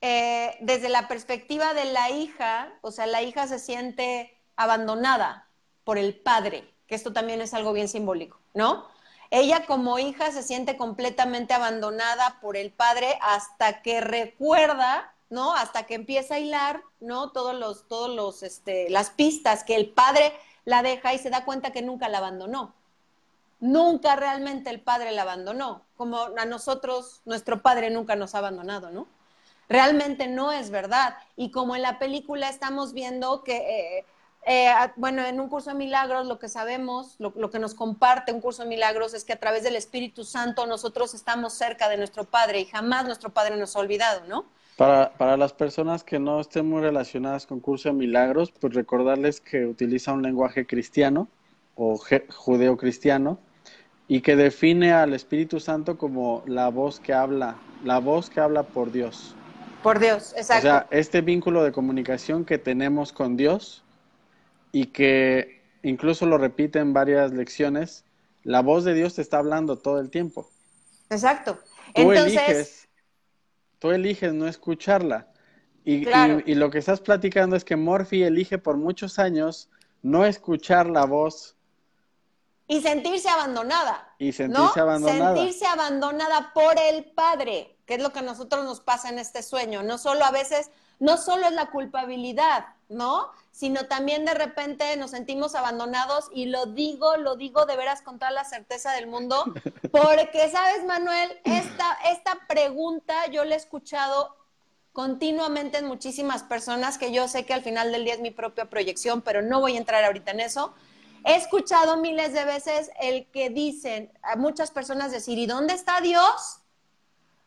eh, 0.00 0.56
desde 0.60 0.88
la 0.88 1.08
perspectiva 1.08 1.74
de 1.74 1.84
la 1.86 2.10
hija, 2.10 2.72
o 2.80 2.90
sea, 2.90 3.06
la 3.06 3.22
hija 3.22 3.46
se 3.46 3.58
siente 3.58 4.34
abandonada 4.56 5.46
por 5.84 5.98
el 5.98 6.14
padre, 6.14 6.72
que 6.86 6.94
esto 6.94 7.12
también 7.12 7.40
es 7.40 7.52
algo 7.54 7.72
bien 7.72 7.88
simbólico, 7.88 8.38
¿no? 8.54 8.86
Ella 9.30 9.64
como 9.66 9.98
hija 9.98 10.32
se 10.32 10.42
siente 10.42 10.76
completamente 10.76 11.54
abandonada 11.54 12.40
por 12.40 12.56
el 12.56 12.72
padre 12.72 13.18
hasta 13.20 13.82
que 13.82 14.00
recuerda, 14.00 15.12
¿no? 15.28 15.54
Hasta 15.54 15.84
que 15.84 15.94
empieza 15.94 16.34
a 16.34 16.38
hilar, 16.40 16.82
¿no? 16.98 17.30
Todos 17.30 17.54
los, 17.54 17.86
todos 17.86 18.10
los, 18.10 18.42
este, 18.42 18.90
las 18.90 19.10
pistas 19.10 19.62
que 19.64 19.76
el 19.76 19.90
padre 19.90 20.32
la 20.64 20.82
deja 20.82 21.14
y 21.14 21.18
se 21.18 21.30
da 21.30 21.44
cuenta 21.44 21.72
que 21.72 21.82
nunca 21.82 22.08
la 22.08 22.18
abandonó. 22.18 22.74
Nunca 23.60 24.16
realmente 24.16 24.70
el 24.70 24.80
padre 24.80 25.12
la 25.12 25.22
abandonó, 25.22 25.82
como 25.96 26.18
a 26.36 26.46
nosotros, 26.46 27.20
nuestro 27.26 27.60
padre 27.60 27.90
nunca 27.90 28.16
nos 28.16 28.34
ha 28.34 28.38
abandonado, 28.38 28.90
¿no? 28.90 29.06
Realmente 29.70 30.26
no 30.26 30.52
es 30.52 30.70
verdad. 30.70 31.14
Y 31.36 31.50
como 31.50 31.74
en 31.76 31.82
la 31.82 31.98
película 31.98 32.50
estamos 32.50 32.92
viendo 32.92 33.42
que, 33.42 33.56
eh, 33.56 34.04
eh, 34.44 34.72
bueno, 34.96 35.24
en 35.24 35.40
un 35.40 35.48
curso 35.48 35.70
de 35.70 35.76
milagros 35.76 36.26
lo 36.26 36.38
que 36.38 36.48
sabemos, 36.48 37.14
lo, 37.18 37.50
que 37.50 37.58
nos 37.58 37.72
comparte 37.72 38.32
un 38.32 38.40
curso 38.40 38.64
de 38.64 38.68
milagros 38.68 39.14
es 39.14 39.24
que 39.24 39.32
a 39.32 39.38
través 39.38 39.62
del 39.62 39.76
Espíritu 39.76 40.24
Santo 40.24 40.66
nosotros 40.66 41.14
estamos 41.14 41.54
cerca 41.54 41.88
de 41.88 41.96
nuestro 41.96 42.24
Padre 42.24 42.60
y 42.60 42.64
jamás 42.66 43.06
nuestro 43.06 43.30
Padre 43.30 43.56
nos 43.56 43.76
ha 43.76 43.78
olvidado, 43.78 44.22
¿no? 44.28 44.44
Para, 44.76 45.12
para 45.12 45.36
las 45.36 45.52
personas 45.52 46.02
que 46.02 46.18
no 46.18 46.40
estén 46.40 46.68
muy 46.68 46.80
relacionadas 46.80 47.46
con 47.46 47.60
curso 47.60 47.90
de 47.90 47.94
milagros, 47.94 48.50
pues 48.50 48.74
recordarles 48.74 49.40
que 49.40 49.66
utiliza 49.66 50.12
un 50.12 50.22
lenguaje 50.22 50.66
cristiano 50.66 51.28
o 51.76 51.98
judeo-cristiano 51.98 53.38
y 54.08 54.22
que 54.22 54.34
define 54.34 54.92
al 54.92 55.12
Espíritu 55.12 55.60
Santo 55.60 55.96
como 55.96 56.42
la 56.46 56.68
voz 56.70 56.98
que 56.98 57.12
habla, 57.12 57.56
la 57.84 58.00
voz 58.00 58.30
que 58.30 58.40
habla 58.40 58.64
por 58.64 58.90
Dios. 58.90 59.36
Por 59.82 59.98
Dios, 59.98 60.34
exacto. 60.36 60.68
O 60.68 60.70
sea, 60.70 60.86
este 60.90 61.22
vínculo 61.22 61.64
de 61.64 61.72
comunicación 61.72 62.44
que 62.44 62.58
tenemos 62.58 63.12
con 63.12 63.36
Dios 63.36 63.82
y 64.72 64.86
que 64.86 65.62
incluso 65.82 66.26
lo 66.26 66.38
repite 66.38 66.78
en 66.78 66.92
varias 66.92 67.32
lecciones, 67.32 68.04
la 68.42 68.60
voz 68.60 68.84
de 68.84 68.94
Dios 68.94 69.14
te 69.14 69.22
está 69.22 69.38
hablando 69.38 69.78
todo 69.78 70.00
el 70.00 70.10
tiempo. 70.10 70.50
Exacto. 71.08 71.58
Tú 71.94 72.12
eliges, 72.12 72.88
tú 73.78 73.90
eliges 73.90 74.32
no 74.32 74.46
escucharla. 74.46 75.28
Y, 75.84 76.06
y, 76.44 76.54
lo 76.54 76.70
que 76.70 76.78
estás 76.78 77.00
platicando 77.00 77.56
es 77.56 77.64
que 77.64 77.74
Morphy 77.74 78.22
elige 78.22 78.58
por 78.58 78.76
muchos 78.76 79.18
años 79.18 79.70
no 80.02 80.26
escuchar 80.26 80.88
la 80.88 81.06
voz. 81.06 81.56
Y 82.68 82.80
sentirse 82.82 83.28
abandonada. 83.28 84.14
Y 84.18 84.30
sentirse 84.32 84.78
abandonada. 84.78 85.34
Sentirse 85.34 85.66
abandonada 85.66 86.52
por 86.52 86.78
el 86.78 87.06
padre, 87.12 87.78
que 87.90 87.96
es 87.96 88.02
lo 88.02 88.12
que 88.12 88.20
a 88.20 88.22
nosotros 88.22 88.64
nos 88.64 88.78
pasa 88.78 89.08
en 89.08 89.18
este 89.18 89.42
sueño. 89.42 89.82
No 89.82 89.98
solo 89.98 90.24
a 90.24 90.30
veces, 90.30 90.70
no 91.00 91.16
solo 91.16 91.48
es 91.48 91.52
la 91.54 91.72
culpabilidad, 91.72 92.66
¿no? 92.88 93.32
Sino 93.50 93.86
también 93.86 94.24
de 94.24 94.32
repente 94.32 94.96
nos 94.96 95.10
sentimos 95.10 95.56
abandonados 95.56 96.30
y 96.32 96.46
lo 96.46 96.66
digo, 96.66 97.16
lo 97.16 97.34
digo 97.34 97.66
de 97.66 97.74
veras 97.76 98.00
con 98.02 98.20
toda 98.20 98.30
la 98.30 98.44
certeza 98.44 98.92
del 98.92 99.08
mundo, 99.08 99.42
porque, 99.90 100.48
¿sabes, 100.52 100.84
Manuel? 100.84 101.36
Esta, 101.42 101.98
esta 102.12 102.38
pregunta 102.46 103.26
yo 103.32 103.42
la 103.42 103.56
he 103.56 103.58
escuchado 103.58 104.36
continuamente 104.92 105.78
en 105.78 105.86
muchísimas 105.86 106.44
personas, 106.44 106.96
que 106.96 107.10
yo 107.10 107.26
sé 107.26 107.44
que 107.44 107.54
al 107.54 107.64
final 107.64 107.90
del 107.90 108.04
día 108.04 108.14
es 108.14 108.20
mi 108.20 108.30
propia 108.30 108.70
proyección, 108.70 109.20
pero 109.20 109.42
no 109.42 109.58
voy 109.58 109.74
a 109.74 109.78
entrar 109.78 110.04
ahorita 110.04 110.30
en 110.30 110.38
eso. 110.38 110.74
He 111.24 111.34
escuchado 111.34 111.96
miles 111.96 112.34
de 112.34 112.44
veces 112.44 112.92
el 113.00 113.28
que 113.32 113.50
dicen 113.50 114.12
a 114.22 114.36
muchas 114.36 114.70
personas 114.70 115.10
decir, 115.10 115.40
¿y 115.40 115.46
dónde 115.46 115.74
está 115.74 116.00
Dios? 116.00 116.59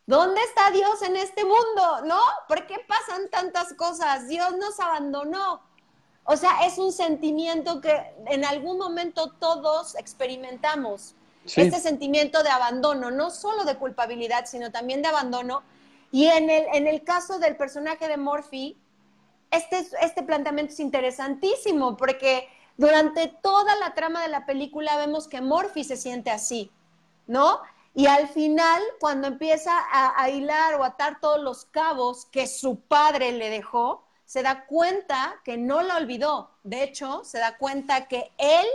¿Dónde 0.06 0.42
está 0.42 0.72
Dios 0.72 1.02
en 1.02 1.16
este 1.16 1.44
mundo? 1.44 2.02
¿No? 2.06 2.20
¿Por 2.48 2.68
qué 2.68 2.76
pasan 2.88 3.30
tantas 3.30 3.74
cosas? 3.74 4.28
Dios 4.28 4.56
nos 4.58 4.80
abandonó. 4.80 5.62
O 6.26 6.38
sea, 6.38 6.66
es 6.66 6.78
un 6.78 6.92
sentimiento 6.92 7.82
que 7.82 8.14
en 8.28 8.46
algún 8.46 8.78
momento 8.78 9.32
todos 9.40 9.96
experimentamos. 9.96 11.16
Este 11.46 11.80
sentimiento 11.82 12.42
de 12.42 12.50
abandono, 12.50 13.12
no 13.12 13.30
solo 13.30 13.66
de 13.66 13.76
culpabilidad, 13.76 14.46
sino 14.46 14.72
también 14.72 15.02
de 15.02 15.10
abandono. 15.10 15.64
Y 16.12 16.28
en 16.28 16.50
el, 16.50 16.66
en 16.74 16.88
el 16.88 17.04
caso 17.04 17.40
del 17.40 17.58
personaje 17.58 18.08
de 18.08 18.16
Morphy, 18.16 18.78
este, 19.52 19.86
este 20.02 20.24
planteamiento 20.24 20.74
es 20.74 20.80
interesantísimo 20.80 21.98
porque 21.98 22.48
durante 22.78 23.28
toda 23.28 23.76
la 23.76 23.94
trama 23.94 24.22
de 24.24 24.30
la 24.30 24.46
película 24.46 24.96
vemos 24.98 25.28
que 25.28 25.42
Morphy 25.42 25.84
se 25.84 25.98
siente 25.98 26.32
así, 26.32 26.72
¿no? 27.28 27.60
Y 27.96 28.08
al 28.08 28.28
final, 28.28 28.82
cuando 29.00 29.28
empieza 29.28 29.72
a, 29.92 30.30
hilar 30.30 30.76
o 30.76 30.84
atar 30.84 31.20
todos 31.20 31.40
los 31.40 31.66
cabos 31.66 32.26
que 32.26 32.48
su 32.48 32.80
padre 32.80 33.32
le 33.32 33.50
dejó, 33.50 34.04
se 34.26 34.42
da 34.42 34.66
cuenta 34.66 35.36
que 35.44 35.58
no 35.58 35.84
la 35.84 35.98
olvidó. 35.98 36.50
De 36.64 36.82
hecho, 36.82 37.24
se 37.24 37.38
da 37.38 37.58
cuenta 37.58 38.08
que 38.08 38.32
él 38.40 38.66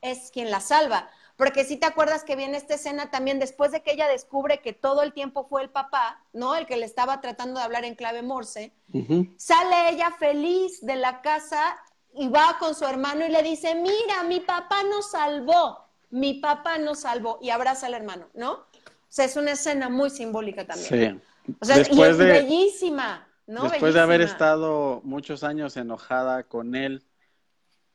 es 0.00 0.30
quien 0.32 0.50
la 0.50 0.60
salva. 0.60 1.08
Porque 1.36 1.64
si 1.64 1.76
te 1.76 1.86
acuerdas 1.86 2.24
que 2.24 2.36
viene 2.36 2.56
esta 2.56 2.74
escena 2.74 3.10
también 3.10 3.38
después 3.38 3.70
de 3.70 3.82
que 3.82 3.92
ella 3.92 4.08
descubre 4.08 4.60
que 4.60 4.72
todo 4.72 5.02
el 5.02 5.12
tiempo 5.12 5.44
fue 5.44 5.62
el 5.62 5.70
papá, 5.70 6.20
¿no? 6.32 6.56
El 6.56 6.66
que 6.66 6.76
le 6.76 6.86
estaba 6.86 7.20
tratando 7.20 7.60
de 7.60 7.64
hablar 7.64 7.84
en 7.84 7.94
clave 7.94 8.22
morse. 8.22 8.72
Sale 9.36 9.90
ella 9.90 10.10
feliz 10.18 10.84
de 10.84 10.96
la 10.96 11.22
casa 11.22 11.76
y 12.12 12.28
va 12.28 12.56
con 12.58 12.74
su 12.74 12.84
hermano 12.84 13.24
y 13.24 13.28
le 13.28 13.42
dice, 13.42 13.74
mira, 13.74 14.22
mi 14.24 14.40
papá 14.40 14.82
nos 14.84 15.10
salvó 15.10 15.83
mi 16.14 16.34
papá 16.34 16.78
nos 16.78 17.00
salvó 17.00 17.40
y 17.42 17.50
abraza 17.50 17.86
al 17.86 17.94
hermano, 17.94 18.28
¿no? 18.34 18.52
O 18.52 18.66
sea, 19.08 19.24
es 19.24 19.36
una 19.36 19.50
escena 19.50 19.88
muy 19.88 20.10
simbólica 20.10 20.64
también. 20.64 21.20
Sí. 21.44 21.54
O 21.60 21.64
sea, 21.64 21.76
después 21.78 21.98
y 21.98 22.10
es 22.12 22.18
de, 22.18 22.24
bellísima, 22.24 23.28
¿no? 23.48 23.68
Después 23.68 23.94
de 23.94 24.00
haber 24.00 24.20
estado 24.20 25.00
muchos 25.02 25.42
años 25.42 25.76
enojada 25.76 26.44
con 26.44 26.76
él, 26.76 27.04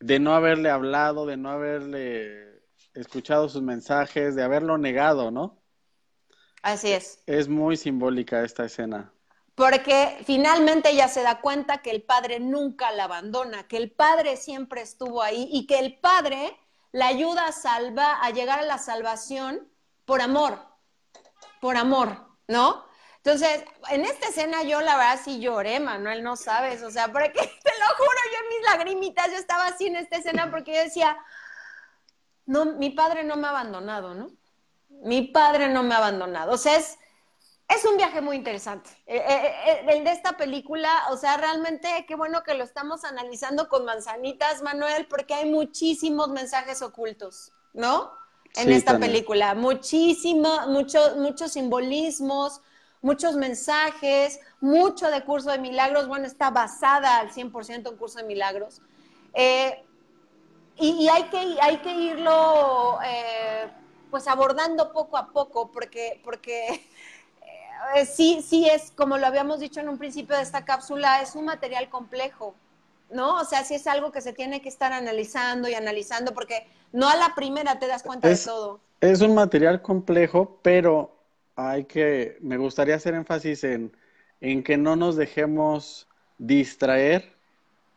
de 0.02 0.20
no 0.20 0.36
haberle 0.36 0.70
hablado, 0.70 1.26
de 1.26 1.38
no 1.38 1.50
haberle 1.50 2.62
escuchado 2.94 3.48
sus 3.48 3.62
mensajes, 3.62 4.36
de 4.36 4.44
haberlo 4.44 4.78
negado, 4.78 5.32
¿no? 5.32 5.64
Así 6.62 6.92
es. 6.92 7.24
Es 7.26 7.48
muy 7.48 7.78
simbólica 7.78 8.44
esta 8.44 8.66
escena. 8.66 9.14
Porque 9.56 10.18
finalmente 10.26 10.90
ella 10.90 11.08
se 11.08 11.22
da 11.22 11.40
cuenta 11.40 11.78
que 11.78 11.92
el 11.92 12.02
padre 12.02 12.42
nunca 12.42 12.92
la 12.92 13.06
abandona, 13.06 13.66
que 13.70 13.78
el 13.78 13.92
padre 13.92 14.36
siempre 14.36 14.82
estuvo 14.82 15.24
ahí 15.24 15.48
y 15.54 15.68
que 15.68 15.80
el 15.80 15.98
padre 16.00 16.58
la 16.92 17.08
ayuda 17.08 17.48
a 17.48 17.52
salvar, 17.52 18.18
a 18.22 18.32
llegar 18.32 18.60
a 18.60 18.64
la 18.64 18.78
salvación 18.78 19.72
por 20.06 20.22
amor, 20.22 20.60
por 21.62 21.78
amor, 21.78 22.28
¿no? 22.48 22.86
Entonces, 23.18 23.64
en 23.90 24.06
esta 24.06 24.28
escena 24.28 24.64
yo 24.64 24.82
la 24.82 24.98
verdad 24.98 25.20
sí 25.24 25.40
lloré, 25.40 25.80
Manuel, 25.80 26.24
no 26.24 26.36
sabes, 26.36 26.82
o 26.84 26.92
sea, 26.92 27.12
porque 27.12 27.32
te 27.32 27.40
lo 27.80 27.96
juro, 27.98 28.20
yo 28.32 28.40
en 28.44 28.58
mis 28.58 28.66
lagrimitas, 28.72 29.28
yo 29.28 29.38
estaba 29.38 29.68
así 29.68 29.88
en 29.88 29.98
esta 29.98 30.18
escena 30.18 30.50
porque 30.50 30.74
yo 30.74 30.82
decía, 30.82 31.18
no, 32.46 32.66
mi 32.66 32.92
padre 32.92 33.24
no 33.24 33.36
me 33.36 33.48
ha 33.48 33.52
abandonado, 33.52 34.16
¿no? 34.16 34.32
Mi 34.90 35.24
padre 35.24 35.70
no 35.70 35.84
me 35.84 35.96
ha 35.96 35.98
abandonado. 35.98 36.54
O 36.54 36.58
sea, 36.58 36.78
es, 36.78 36.99
es 37.70 37.86
un 37.86 37.98
viaje 37.98 38.20
muy 38.20 38.36
interesante. 38.36 38.90
Eh, 39.06 39.18
eh, 39.18 39.54
eh, 39.68 39.86
el 39.90 40.04
de 40.04 40.12
esta 40.12 40.36
película, 40.36 40.90
o 41.12 41.18
sea, 41.18 41.38
realmente 41.38 41.88
qué 42.08 42.16
bueno 42.16 42.42
que 42.44 42.56
lo 42.56 42.64
estamos 42.64 43.04
analizando 43.04 43.70
con 43.70 43.86
manzanitas, 43.86 44.64
Manuel, 44.64 45.06
porque 45.08 45.36
hay 45.36 45.50
muchísimos 45.50 46.30
mensajes 46.30 46.82
ocultos, 46.82 47.52
¿no? 47.74 48.12
En 48.56 48.72
esta 48.72 48.98
película, 48.98 49.54
muchísimo, 49.54 50.50
muchos 50.68 51.18
muchos 51.18 51.52
simbolismos, 51.52 52.62
muchos 53.04 53.36
mensajes, 53.36 54.40
mucho 54.60 55.12
de 55.12 55.24
curso 55.24 55.52
de 55.52 55.60
milagros, 55.60 56.08
bueno, 56.08 56.26
está 56.26 56.50
basada 56.50 57.20
al 57.20 57.30
100% 57.30 57.92
en 57.92 57.98
curso 57.98 58.18
de 58.18 58.24
milagros. 58.24 58.82
y, 59.36 61.08
hay, 61.08 61.24
que, 61.26 61.58
hay 61.62 61.78
que 61.78 61.92
irlo, 61.92 62.98
pues, 64.10 64.28
abordando 64.28 64.92
poco 64.92 65.18
a 65.18 65.28
poco, 65.28 65.72
porque, 65.72 66.20
porque 66.24 66.90
eh, 67.96 68.06
sí, 68.06 68.44
sí 68.46 68.68
es, 68.68 68.92
como 68.92 69.18
lo 69.18 69.28
habíamos 69.28 69.60
dicho 69.60 69.80
en 69.80 69.90
un 69.90 69.98
principio 69.98 70.36
de 70.36 70.44
esta 70.44 70.66
cápsula, 70.66 71.22
es 71.22 71.36
un 71.36 71.46
material 71.46 71.90
complejo, 71.90 72.56
¿no? 73.12 73.36
O 73.36 73.46
sea, 73.46 73.64
sí 73.64 73.76
es 73.76 73.88
algo 73.88 74.12
que 74.12 74.22
se 74.22 74.34
tiene 74.34 74.62
que 74.62 74.70
estar 74.70 74.94
analizando 74.94 75.70
y 75.70 75.74
analizando, 75.74 76.34
porque 76.34 76.68
no 76.92 77.10
a 77.10 77.16
la 77.16 77.34
primera 77.36 77.80
te 77.80 77.88
das 77.88 78.04
cuenta 78.04 78.28
de 78.28 78.38
todo. 78.38 78.80
Es 79.02 79.22
un 79.22 79.34
material 79.34 79.82
complejo, 79.82 80.60
pero 80.62 81.16
hay 81.56 81.86
que, 81.86 82.38
me 82.42 82.58
gustaría 82.58 82.96
hacer 82.96 83.14
énfasis 83.14 83.64
en, 83.64 83.96
en 84.42 84.64
que 84.64 84.78
no 84.78 84.96
nos 84.96 85.16
dejemos 85.16 86.08
distraer. 86.38 87.34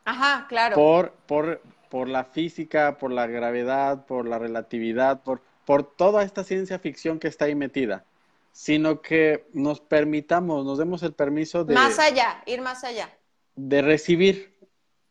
Ajá, 0.05 0.47
claro. 0.49 0.74
Por, 0.74 1.12
por, 1.26 1.61
por 1.91 2.09
la 2.09 2.24
física, 2.24 2.99
por 2.99 3.12
la 3.12 3.26
gravedad, 3.26 4.07
por 4.07 4.26
la 4.26 4.39
relatividad, 4.39 5.22
por, 5.22 5.43
por 5.64 5.85
toda 5.85 6.22
esta 6.22 6.45
ciencia 6.45 6.78
ficción 6.78 7.18
que 7.18 7.28
está 7.28 7.47
ahí 7.47 7.55
metida 7.55 8.05
sino 8.53 9.00
que 9.00 9.46
nos 9.53 9.80
permitamos, 9.80 10.64
nos 10.64 10.78
demos 10.78 11.03
el 11.03 11.14
permiso 11.14 11.64
de... 11.64 11.74
Más 11.74 11.98
allá, 11.98 12.42
ir 12.46 12.61
más 12.61 12.84
allá. 12.84 13.11
De 13.57 13.82
recibir, 13.82 14.55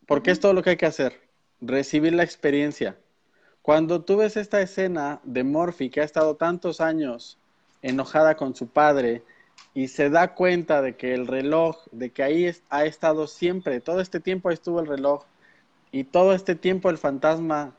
porque 0.05 0.31
es 0.31 0.39
todo 0.39 0.53
lo 0.53 0.63
que 0.63 0.71
hay 0.71 0.77
que 0.77 0.85
hacer, 0.85 1.19
recibir 1.59 2.13
la 2.13 2.23
experiencia. 2.23 2.97
Cuando 3.61 4.03
tú 4.03 4.17
ves 4.17 4.37
esta 4.37 4.61
escena 4.61 5.19
de 5.23 5.43
Morphy, 5.43 5.89
que 5.89 6.01
ha 6.01 6.05
estado 6.05 6.35
tantos 6.35 6.81
años 6.81 7.37
enojada 7.81 8.37
con 8.37 8.55
su 8.55 8.67
padre, 8.67 9.23
y 9.73 9.87
se 9.87 10.09
da 10.09 10.33
cuenta 10.33 10.81
de 10.81 10.95
que 10.95 11.13
el 11.13 11.27
reloj, 11.27 11.77
de 11.91 12.11
que 12.11 12.23
ahí 12.23 12.51
ha 12.69 12.85
estado 12.85 13.27
siempre, 13.27 13.79
todo 13.79 14.01
este 14.01 14.19
tiempo 14.19 14.51
estuvo 14.51 14.79
el 14.79 14.87
reloj, 14.87 15.23
y 15.91 16.03
todo 16.05 16.33
este 16.33 16.55
tiempo 16.55 16.89
el 16.89 16.97
fantasma, 16.97 17.75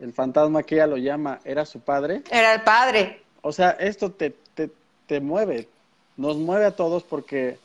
el 0.00 0.12
fantasma 0.12 0.62
que 0.62 0.76
ella 0.76 0.86
lo 0.86 0.96
llama, 0.96 1.40
era 1.44 1.66
su 1.66 1.80
padre. 1.80 2.22
Era 2.30 2.54
el 2.54 2.62
padre. 2.62 3.22
O 3.42 3.52
sea, 3.52 3.70
esto 3.70 4.12
te, 4.12 4.36
te 5.08 5.20
mueve, 5.20 5.66
nos 6.16 6.36
mueve 6.36 6.66
a 6.66 6.76
todos 6.76 7.02
porque 7.02 7.58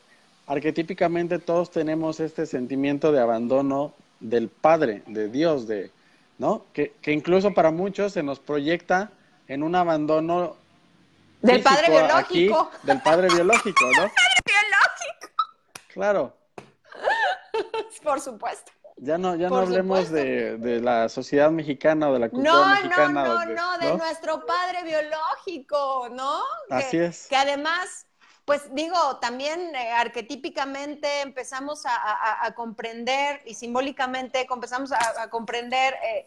arquetípicamente 0.46 1.38
todos 1.38 1.70
tenemos 1.70 2.18
este 2.18 2.46
sentimiento 2.46 3.12
de 3.12 3.20
abandono 3.20 3.92
del 4.18 4.48
Padre, 4.48 5.02
de 5.06 5.28
Dios, 5.28 5.68
de, 5.68 5.90
¿no? 6.38 6.64
Que, 6.72 6.94
incluso 7.06 7.52
para 7.52 7.70
muchos 7.70 8.12
se 8.12 8.22
nos 8.22 8.40
proyecta 8.40 9.10
en 9.46 9.62
un 9.62 9.76
abandono 9.76 10.56
del 11.42 11.62
padre 11.62 11.90
biológico. 11.90 12.70
del 12.82 13.02
padre 13.02 13.28
biológico, 13.28 13.84
¿no? 13.84 13.92
padre 13.92 14.40
biológico. 14.46 15.44
Claro. 15.92 16.36
Por 18.02 18.20
supuesto. 18.20 18.72
Ya 18.96 19.18
no, 19.18 19.34
ya 19.34 19.48
no 19.48 19.56
hablemos 19.56 20.10
de, 20.10 20.56
de, 20.56 20.80
la 20.80 21.08
sociedad 21.08 21.50
mexicana 21.50 22.08
o 22.08 22.12
de 22.12 22.20
la 22.20 22.30
cultura 22.30 22.68
mexicana. 22.68 23.24
No, 23.24 23.44
no, 23.44 23.54
no, 23.54 23.78
de 23.78 23.96
nuestro 23.96 24.46
padre 24.46 24.84
biológico, 24.84 26.08
¿no? 26.12 26.40
Así 26.70 26.98
es. 26.98 27.26
Que 27.28 27.36
además, 27.36 28.06
pues 28.44 28.72
digo, 28.72 29.16
también 29.16 29.74
eh, 29.74 29.90
arquetípicamente 29.90 31.22
empezamos 31.22 31.82
a, 31.86 32.54
comprender 32.54 33.42
y 33.46 33.54
simbólicamente 33.54 34.46
empezamos 34.48 34.92
a, 34.92 35.28
comprender 35.28 35.94
eh, 35.94 36.26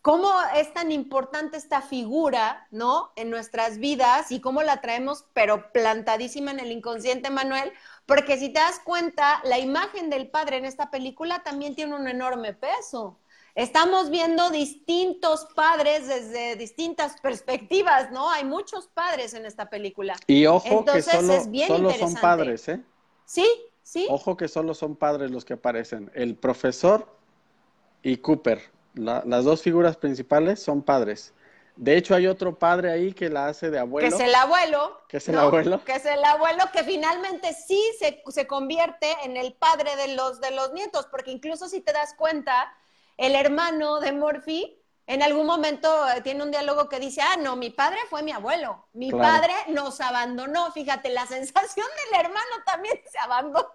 cómo 0.00 0.30
es 0.54 0.72
tan 0.72 0.92
importante 0.92 1.56
esta 1.56 1.82
figura, 1.82 2.68
¿no? 2.70 3.10
En 3.16 3.28
nuestras 3.28 3.78
vidas 3.78 4.30
y 4.30 4.40
cómo 4.40 4.62
la 4.62 4.80
traemos, 4.80 5.24
pero 5.32 5.72
plantadísima 5.72 6.52
en 6.52 6.60
el 6.60 6.70
inconsciente, 6.70 7.28
Manuel, 7.30 7.72
porque 8.06 8.36
si 8.38 8.48
te 8.48 8.60
das 8.60 8.80
cuenta, 8.84 9.40
la 9.44 9.58
imagen 9.58 10.10
del 10.10 10.28
padre 10.28 10.58
en 10.58 10.64
esta 10.64 10.90
película 10.90 11.42
también 11.42 11.74
tiene 11.74 11.94
un 11.94 12.06
enorme 12.06 12.52
peso. 12.52 13.18
Estamos 13.54 14.10
viendo 14.10 14.50
distintos 14.50 15.46
padres 15.54 16.08
desde 16.08 16.56
distintas 16.56 17.20
perspectivas, 17.20 18.10
¿no? 18.10 18.28
Hay 18.28 18.44
muchos 18.44 18.88
padres 18.88 19.32
en 19.34 19.46
esta 19.46 19.70
película. 19.70 20.16
Y 20.26 20.46
ojo 20.46 20.84
que 20.84 21.02
solo, 21.02 21.34
solo 21.66 21.90
son 21.92 22.14
padres, 22.14 22.68
¿eh? 22.68 22.80
Sí, 23.24 23.46
sí. 23.82 24.06
Ojo 24.10 24.36
que 24.36 24.48
solo 24.48 24.74
son 24.74 24.96
padres 24.96 25.30
los 25.30 25.44
que 25.44 25.54
aparecen. 25.54 26.10
El 26.14 26.34
profesor 26.34 27.06
y 28.02 28.16
Cooper. 28.16 28.60
las 28.94 29.44
dos 29.44 29.62
figuras 29.62 29.96
principales 29.96 30.60
son 30.60 30.82
padres. 30.82 31.32
De 31.76 31.96
hecho, 31.96 32.14
hay 32.14 32.26
otro 32.26 32.56
padre 32.56 32.92
ahí 32.92 33.12
que 33.12 33.28
la 33.28 33.48
hace 33.48 33.70
de 33.70 33.78
abuelo. 33.78 34.08
Que 34.08 34.14
es 34.14 34.20
el 34.20 34.34
abuelo. 34.34 35.00
Que 35.08 35.16
es 35.16 35.28
el 35.28 35.38
abuelo. 35.38 35.84
Que 35.84 35.92
es 35.94 36.06
el 36.06 36.24
abuelo 36.24 36.64
que 36.72 36.84
finalmente 36.84 37.52
sí 37.52 37.82
se, 37.98 38.22
se, 38.28 38.46
convierte 38.46 39.12
en 39.24 39.36
el 39.36 39.54
padre 39.54 39.96
de 39.96 40.14
los, 40.14 40.40
de 40.40 40.52
los 40.52 40.72
nietos, 40.72 41.06
porque 41.10 41.32
incluso 41.32 41.68
si 41.68 41.80
te 41.80 41.92
das 41.92 42.14
cuenta, 42.14 42.72
el 43.16 43.34
hermano 43.34 44.00
de 44.00 44.12
Morphy 44.12 44.80
en 45.06 45.22
algún 45.22 45.46
momento 45.46 46.08
eh, 46.10 46.22
tiene 46.22 46.42
un 46.42 46.50
diálogo 46.50 46.88
que 46.88 46.98
dice, 46.98 47.20
ah, 47.20 47.36
no, 47.36 47.56
mi 47.56 47.70
padre 47.70 47.98
fue 48.08 48.22
mi 48.22 48.32
abuelo, 48.32 48.88
mi 48.92 49.10
padre 49.10 49.52
nos 49.68 50.00
abandonó. 50.00 50.72
Fíjate, 50.72 51.10
la 51.10 51.26
sensación 51.26 51.86
del 52.04 52.20
hermano 52.20 52.62
también 52.64 52.98
se 53.10 53.18
abandonó. 53.18 53.68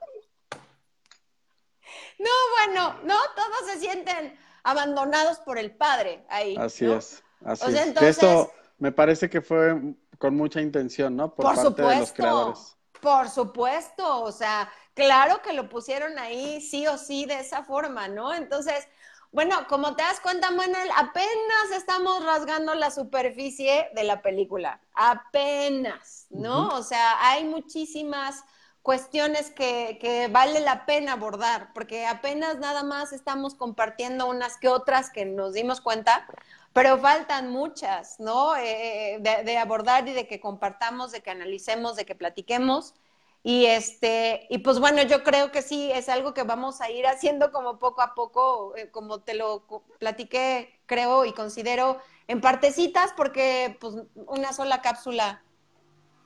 No, 2.18 2.30
bueno, 2.58 3.00
no, 3.04 3.16
todos 3.36 3.72
se 3.72 3.80
sienten 3.80 4.38
abandonados 4.64 5.40
por 5.40 5.58
el 5.58 5.76
padre 5.76 6.26
ahí. 6.30 6.56
Así 6.58 6.86
es, 6.86 7.24
así 7.44 7.72
es. 7.72 7.88
Entonces, 7.88 8.18
esto 8.18 8.52
me 8.78 8.92
parece 8.92 9.30
que 9.30 9.42
fue 9.42 9.76
con 10.18 10.36
mucha 10.36 10.62
intención, 10.62 11.16
¿no? 11.16 11.34
Por, 11.34 11.46
parte 11.46 11.62
supuesto, 11.62 11.90
de 11.90 12.00
los 12.00 12.14
creadores. 12.14 12.78
Por 13.02 13.30
supuesto, 13.30 14.24
o 14.24 14.32
sea, 14.32 14.70
claro 14.94 15.42
que 15.42 15.54
lo 15.54 15.70
pusieron 15.70 16.20
ahí 16.20 16.60
sí 16.62 16.86
o 16.88 16.98
sí 16.98 17.26
de 17.26 17.40
esa 17.40 17.64
forma, 17.64 18.08
¿no? 18.08 18.34
Entonces, 18.34 18.88
bueno, 19.32 19.56
como 19.70 19.96
te 19.96 20.02
das 20.02 20.20
cuenta, 20.20 20.50
Manuel, 20.50 20.90
apenas 20.96 21.72
estamos 21.76 22.26
rasgando 22.26 22.74
la 22.74 22.90
superficie 22.90 23.90
de 23.94 24.04
la 24.04 24.22
película, 24.22 24.82
apenas, 24.94 26.26
¿no? 26.32 26.70
O 26.70 26.84
sea, 26.84 27.30
hay 27.30 27.46
muchísimas 27.46 28.44
cuestiones 28.82 29.52
que, 29.52 30.00
que, 30.02 30.30
vale 30.30 30.62
la 30.62 30.88
pena 30.88 31.14
abordar, 31.14 31.72
porque 31.74 32.08
apenas 32.08 32.58
nada 32.58 32.82
más 32.82 33.14
estamos 33.14 33.54
compartiendo 33.54 34.28
unas 34.28 34.58
que 34.58 34.68
otras 34.68 35.12
que 35.12 35.26
nos 35.26 35.54
dimos 35.54 35.80
cuenta, 35.80 36.26
pero 36.74 36.98
faltan 36.98 37.52
muchas, 37.52 38.20
¿no? 38.20 38.56
Eh, 38.56 39.18
de, 39.20 39.44
de, 39.44 39.58
abordar 39.58 40.08
y 40.08 40.14
de 40.14 40.28
que 40.28 40.40
compartamos, 40.40 41.12
de 41.12 41.22
que 41.22 41.32
analicemos, 41.32 41.96
de 41.96 42.06
que 42.06 42.16
platiquemos. 42.16 42.94
Y 43.42 43.66
este, 43.68 44.48
y 44.50 44.60
pues 44.60 44.80
bueno, 44.80 45.02
yo 45.04 45.24
creo 45.24 45.52
que 45.52 45.62
sí, 45.62 45.92
es 45.92 46.10
algo 46.10 46.34
que 46.34 46.44
vamos 46.44 46.82
a 46.82 46.90
ir 46.90 47.08
haciendo 47.08 47.52
como 47.52 47.80
poco 47.80 48.02
a 48.02 48.14
poco, 48.14 48.76
eh, 48.76 48.92
como 48.92 49.22
te 49.22 49.34
lo 49.34 49.66
platiqué, 49.98 50.82
creo 50.86 51.24
y 51.24 51.32
considero 51.32 52.00
en 52.28 52.42
partecitas, 52.42 53.14
porque 53.16 53.78
pues 53.80 53.96
una 54.14 54.52
sola 54.52 54.82
cápsula, 54.82 55.42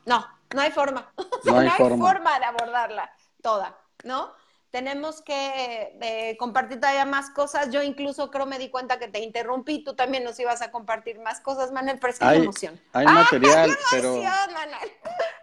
no, 0.06 0.26
no 0.56 0.62
hay 0.62 0.72
forma, 0.72 1.14
no 1.46 1.60
hay, 1.60 1.70
forma. 1.70 2.40
de 2.40 2.46
abordarla 2.46 3.16
toda, 3.42 3.78
¿no? 4.04 4.34
Tenemos 4.74 5.22
que 5.22 5.96
eh, 6.02 6.36
compartir 6.40 6.80
todavía 6.80 7.06
más 7.06 7.30
cosas. 7.30 7.70
Yo 7.70 7.84
incluso 7.84 8.32
creo 8.32 8.48
me 8.48 8.58
di 8.58 8.70
cuenta 8.70 8.98
que 8.98 9.08
te 9.08 9.20
interrumpí, 9.20 9.84
tú 9.84 9.94
también 9.94 10.24
nos 10.24 10.40
ibas 10.40 10.64
a 10.64 10.72
compartir 10.72 11.20
más 11.20 11.42
cosas, 11.42 11.72
Manuel, 11.72 12.00
pero 12.02 12.12
es 12.12 12.18
que 12.18 12.26
hay, 12.26 12.42
emoción. 12.42 12.82
Hay 12.92 13.06
material, 13.06 13.70
pero, 13.92 14.16
Manuel! 14.16 14.90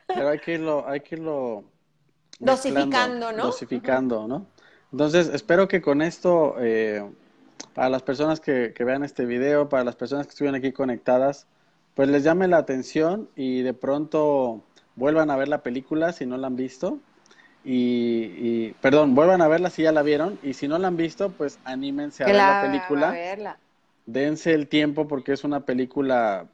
pero 0.09 0.29
hay 0.31 0.41
que 0.41 0.55
irlo, 0.55 0.85
hay 0.85 0.99
que 0.99 1.15
irlo 1.15 1.63
dosificando, 2.41 3.31
¿no? 3.31 3.45
Dosificando, 3.45 4.27
¿no? 4.27 4.47
Entonces, 4.91 5.29
espero 5.29 5.69
que 5.69 5.81
con 5.81 6.03
esto, 6.03 6.57
eh, 6.59 7.09
para 7.73 7.89
las 7.89 8.03
personas 8.03 8.41
que, 8.41 8.73
que, 8.75 8.83
vean 8.83 9.05
este 9.05 9.27
video, 9.27 9.69
para 9.69 9.85
las 9.85 9.95
personas 9.95 10.27
que 10.27 10.31
estuvieron 10.31 10.57
aquí 10.57 10.73
conectadas, 10.73 11.47
pues 11.95 12.09
les 12.09 12.25
llame 12.25 12.49
la 12.49 12.57
atención 12.57 13.31
y 13.37 13.63
de 13.63 13.75
pronto 13.75 14.65
vuelvan 14.97 15.31
a 15.31 15.37
ver 15.37 15.47
la 15.47 15.63
película 15.63 16.13
si 16.13 16.27
no 16.27 16.37
la 16.37 16.49
han 16.49 16.57
visto. 16.57 16.99
Y, 17.65 18.73
perdón, 18.81 19.15
vuelvan 19.15 19.43
a 19.43 19.49
verla 19.49 19.71
si 19.71 19.83
ya 19.83 19.93
la 19.93 20.03
vieron 20.03 20.39
y 20.43 20.55
si 20.55 20.67
no 20.67 20.79
la 20.79 20.89
han 20.89 20.97
visto, 20.97 21.31
pues 21.31 21.59
anímense 21.65 22.25
a 22.25 22.27
ver 22.27 22.37
la 22.37 22.63
película. 22.63 23.11
verla. 23.11 23.59
Dense 24.07 24.55
el 24.55 24.67
tiempo 24.67 25.07
porque 25.07 25.33
es 25.33 25.45
una 25.45 25.61
película 25.61 26.47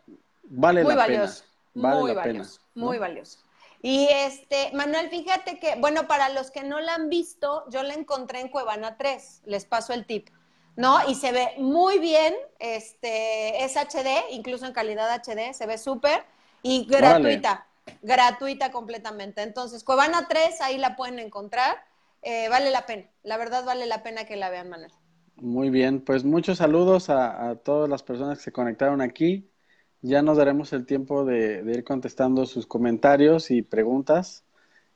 vale 0.45 0.83
muy 0.83 0.95
la 0.95 0.97
valioso, 0.97 1.45
pena. 1.75 1.89
Vale 1.89 2.01
muy 2.01 2.09
la 2.09 2.15
valioso, 2.15 2.61
pena, 2.75 2.87
muy 2.87 2.99
valioso. 2.99 3.39
Y 3.83 4.09
este, 4.11 4.71
Manuel, 4.73 5.09
fíjate 5.11 5.61
que, 5.61 5.77
bueno, 5.77 6.09
para 6.09 6.29
los 6.31 6.51
que 6.51 6.65
no 6.65 6.81
la 6.81 6.95
han 6.95 7.09
visto, 7.09 7.65
yo 7.71 7.83
la 7.83 7.95
encontré 7.95 8.41
en 8.41 8.49
Cuevana 8.49 8.97
3, 8.97 9.43
les 9.47 9.65
paso 9.65 9.93
el 9.93 10.07
tip, 10.07 10.29
¿no? 10.75 10.99
Y 11.09 11.15
se 11.15 11.31
ve 11.31 11.51
muy 11.59 11.99
bien, 11.99 12.35
este, 12.59 13.65
es 13.65 13.77
HD, 13.77 14.33
incluso 14.33 14.67
en 14.67 14.73
calidad 14.73 15.09
HD, 15.15 15.55
se 15.55 15.67
ve 15.67 15.79
súper 15.79 16.25
y 16.63 16.85
gratuita, 16.87 17.67
gratuita 18.03 18.71
completamente. 18.71 19.43
Entonces, 19.43 19.85
Cuevana 19.85 20.27
3, 20.29 20.61
ahí 20.61 20.79
la 20.79 20.97
pueden 20.97 21.19
encontrar, 21.19 21.77
eh, 22.23 22.49
vale 22.49 22.71
la 22.71 22.87
pena, 22.87 23.05
la 23.23 23.37
verdad 23.37 23.65
vale 23.65 23.87
la 23.87 24.03
pena 24.03 24.25
que 24.25 24.37
la 24.37 24.51
vean, 24.51 24.69
Manuel. 24.69 24.93
Muy 25.37 25.71
bien, 25.71 26.01
pues 26.01 26.25
muchos 26.25 26.59
saludos 26.59 27.11
a, 27.11 27.51
a 27.51 27.57
todas 27.57 27.91
las 27.91 28.03
personas 28.03 28.39
que 28.39 28.45
se 28.45 28.53
conectaron 28.53 29.01
aquí. 29.01 29.51
Ya 30.03 30.23
nos 30.23 30.39
daremos 30.39 30.73
el 30.73 30.87
tiempo 30.87 31.25
de, 31.25 31.65
ir 31.67 31.85
contestando 31.85 32.47
sus 32.47 32.67
comentarios 32.67 33.51
y 33.51 33.63
preguntas. 33.63 34.45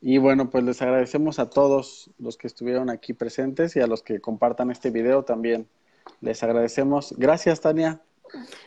Y 0.01 0.19
bueno, 0.19 0.51
pues 0.51 0.65
les 0.65 0.81
agradecemos 0.83 1.39
a 1.39 1.51
todos 1.51 2.11
los 2.19 2.37
que 2.37 2.47
estuvieron 2.47 2.91
aquí 2.91 3.13
presentes 3.13 3.77
y 3.77 3.81
a 3.81 3.87
los 3.87 4.03
que 4.03 4.21
compartan 4.21 4.71
este 4.71 4.91
video 4.91 5.25
también. 5.25 5.69
Les 6.21 6.43
agradecemos. 6.43 7.15
Gracias, 7.19 7.61
Tania. 7.61 8.01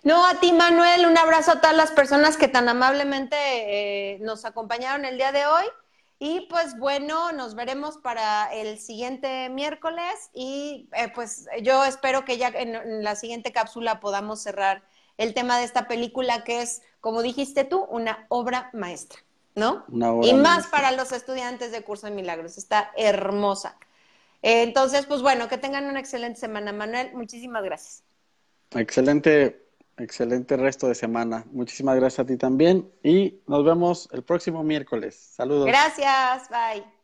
No, 0.03 0.25
a 0.27 0.39
ti, 0.39 0.51
Manuel, 0.51 1.05
un 1.05 1.17
abrazo 1.17 1.51
a 1.51 1.61
todas 1.61 1.75
las 1.75 1.91
personas 1.91 2.37
que 2.37 2.47
tan 2.47 2.67
amablemente 2.69 3.35
eh, 3.37 4.19
nos 4.19 4.45
acompañaron 4.45 5.05
el 5.05 5.17
día 5.17 5.31
de 5.31 5.45
hoy. 5.45 5.65
Y 6.19 6.47
pues 6.49 6.77
bueno, 6.77 7.31
nos 7.33 7.53
veremos 7.55 7.97
para 7.97 8.53
el 8.53 8.79
siguiente 8.79 9.49
miércoles 9.49 10.29
y 10.33 10.87
eh, 10.93 11.11
pues 11.13 11.47
yo 11.61 11.83
espero 11.83 12.23
que 12.23 12.37
ya 12.37 12.47
en 12.47 13.03
la 13.03 13.15
siguiente 13.15 13.51
cápsula 13.51 13.99
podamos 13.99 14.41
cerrar 14.41 14.83
el 15.17 15.33
tema 15.33 15.57
de 15.57 15.65
esta 15.65 15.87
película 15.87 16.43
que 16.43 16.61
es, 16.61 16.81
como 17.01 17.21
dijiste 17.21 17.65
tú, 17.65 17.83
una 17.89 18.25
obra 18.29 18.69
maestra, 18.73 19.19
¿no? 19.55 19.85
y 20.23 20.33
más 20.33 20.67
para 20.67 20.91
los 20.91 21.11
estudiantes 21.11 21.71
de 21.71 21.83
Curso 21.83 22.07
de 22.07 22.13
Milagros, 22.13 22.57
está 22.57 22.91
hermosa. 22.95 23.77
Entonces, 24.41 25.05
pues 25.05 25.21
bueno, 25.21 25.47
que 25.47 25.57
tengan 25.57 25.85
una 25.85 25.99
excelente 25.99 26.39
semana, 26.39 26.73
Manuel. 26.73 27.13
Muchísimas 27.13 27.63
gracias. 27.63 28.03
Excelente, 28.75 29.65
excelente 29.97 30.57
resto 30.57 30.87
de 30.87 30.95
semana. 30.95 31.45
Muchísimas 31.51 31.95
gracias 31.95 32.19
a 32.19 32.25
ti 32.25 32.37
también 32.37 32.91
y 33.03 33.41
nos 33.47 33.63
vemos 33.63 34.09
el 34.11 34.23
próximo 34.23 34.63
miércoles. 34.63 35.15
Saludos. 35.15 35.65
Gracias, 35.67 36.49
bye. 36.49 37.02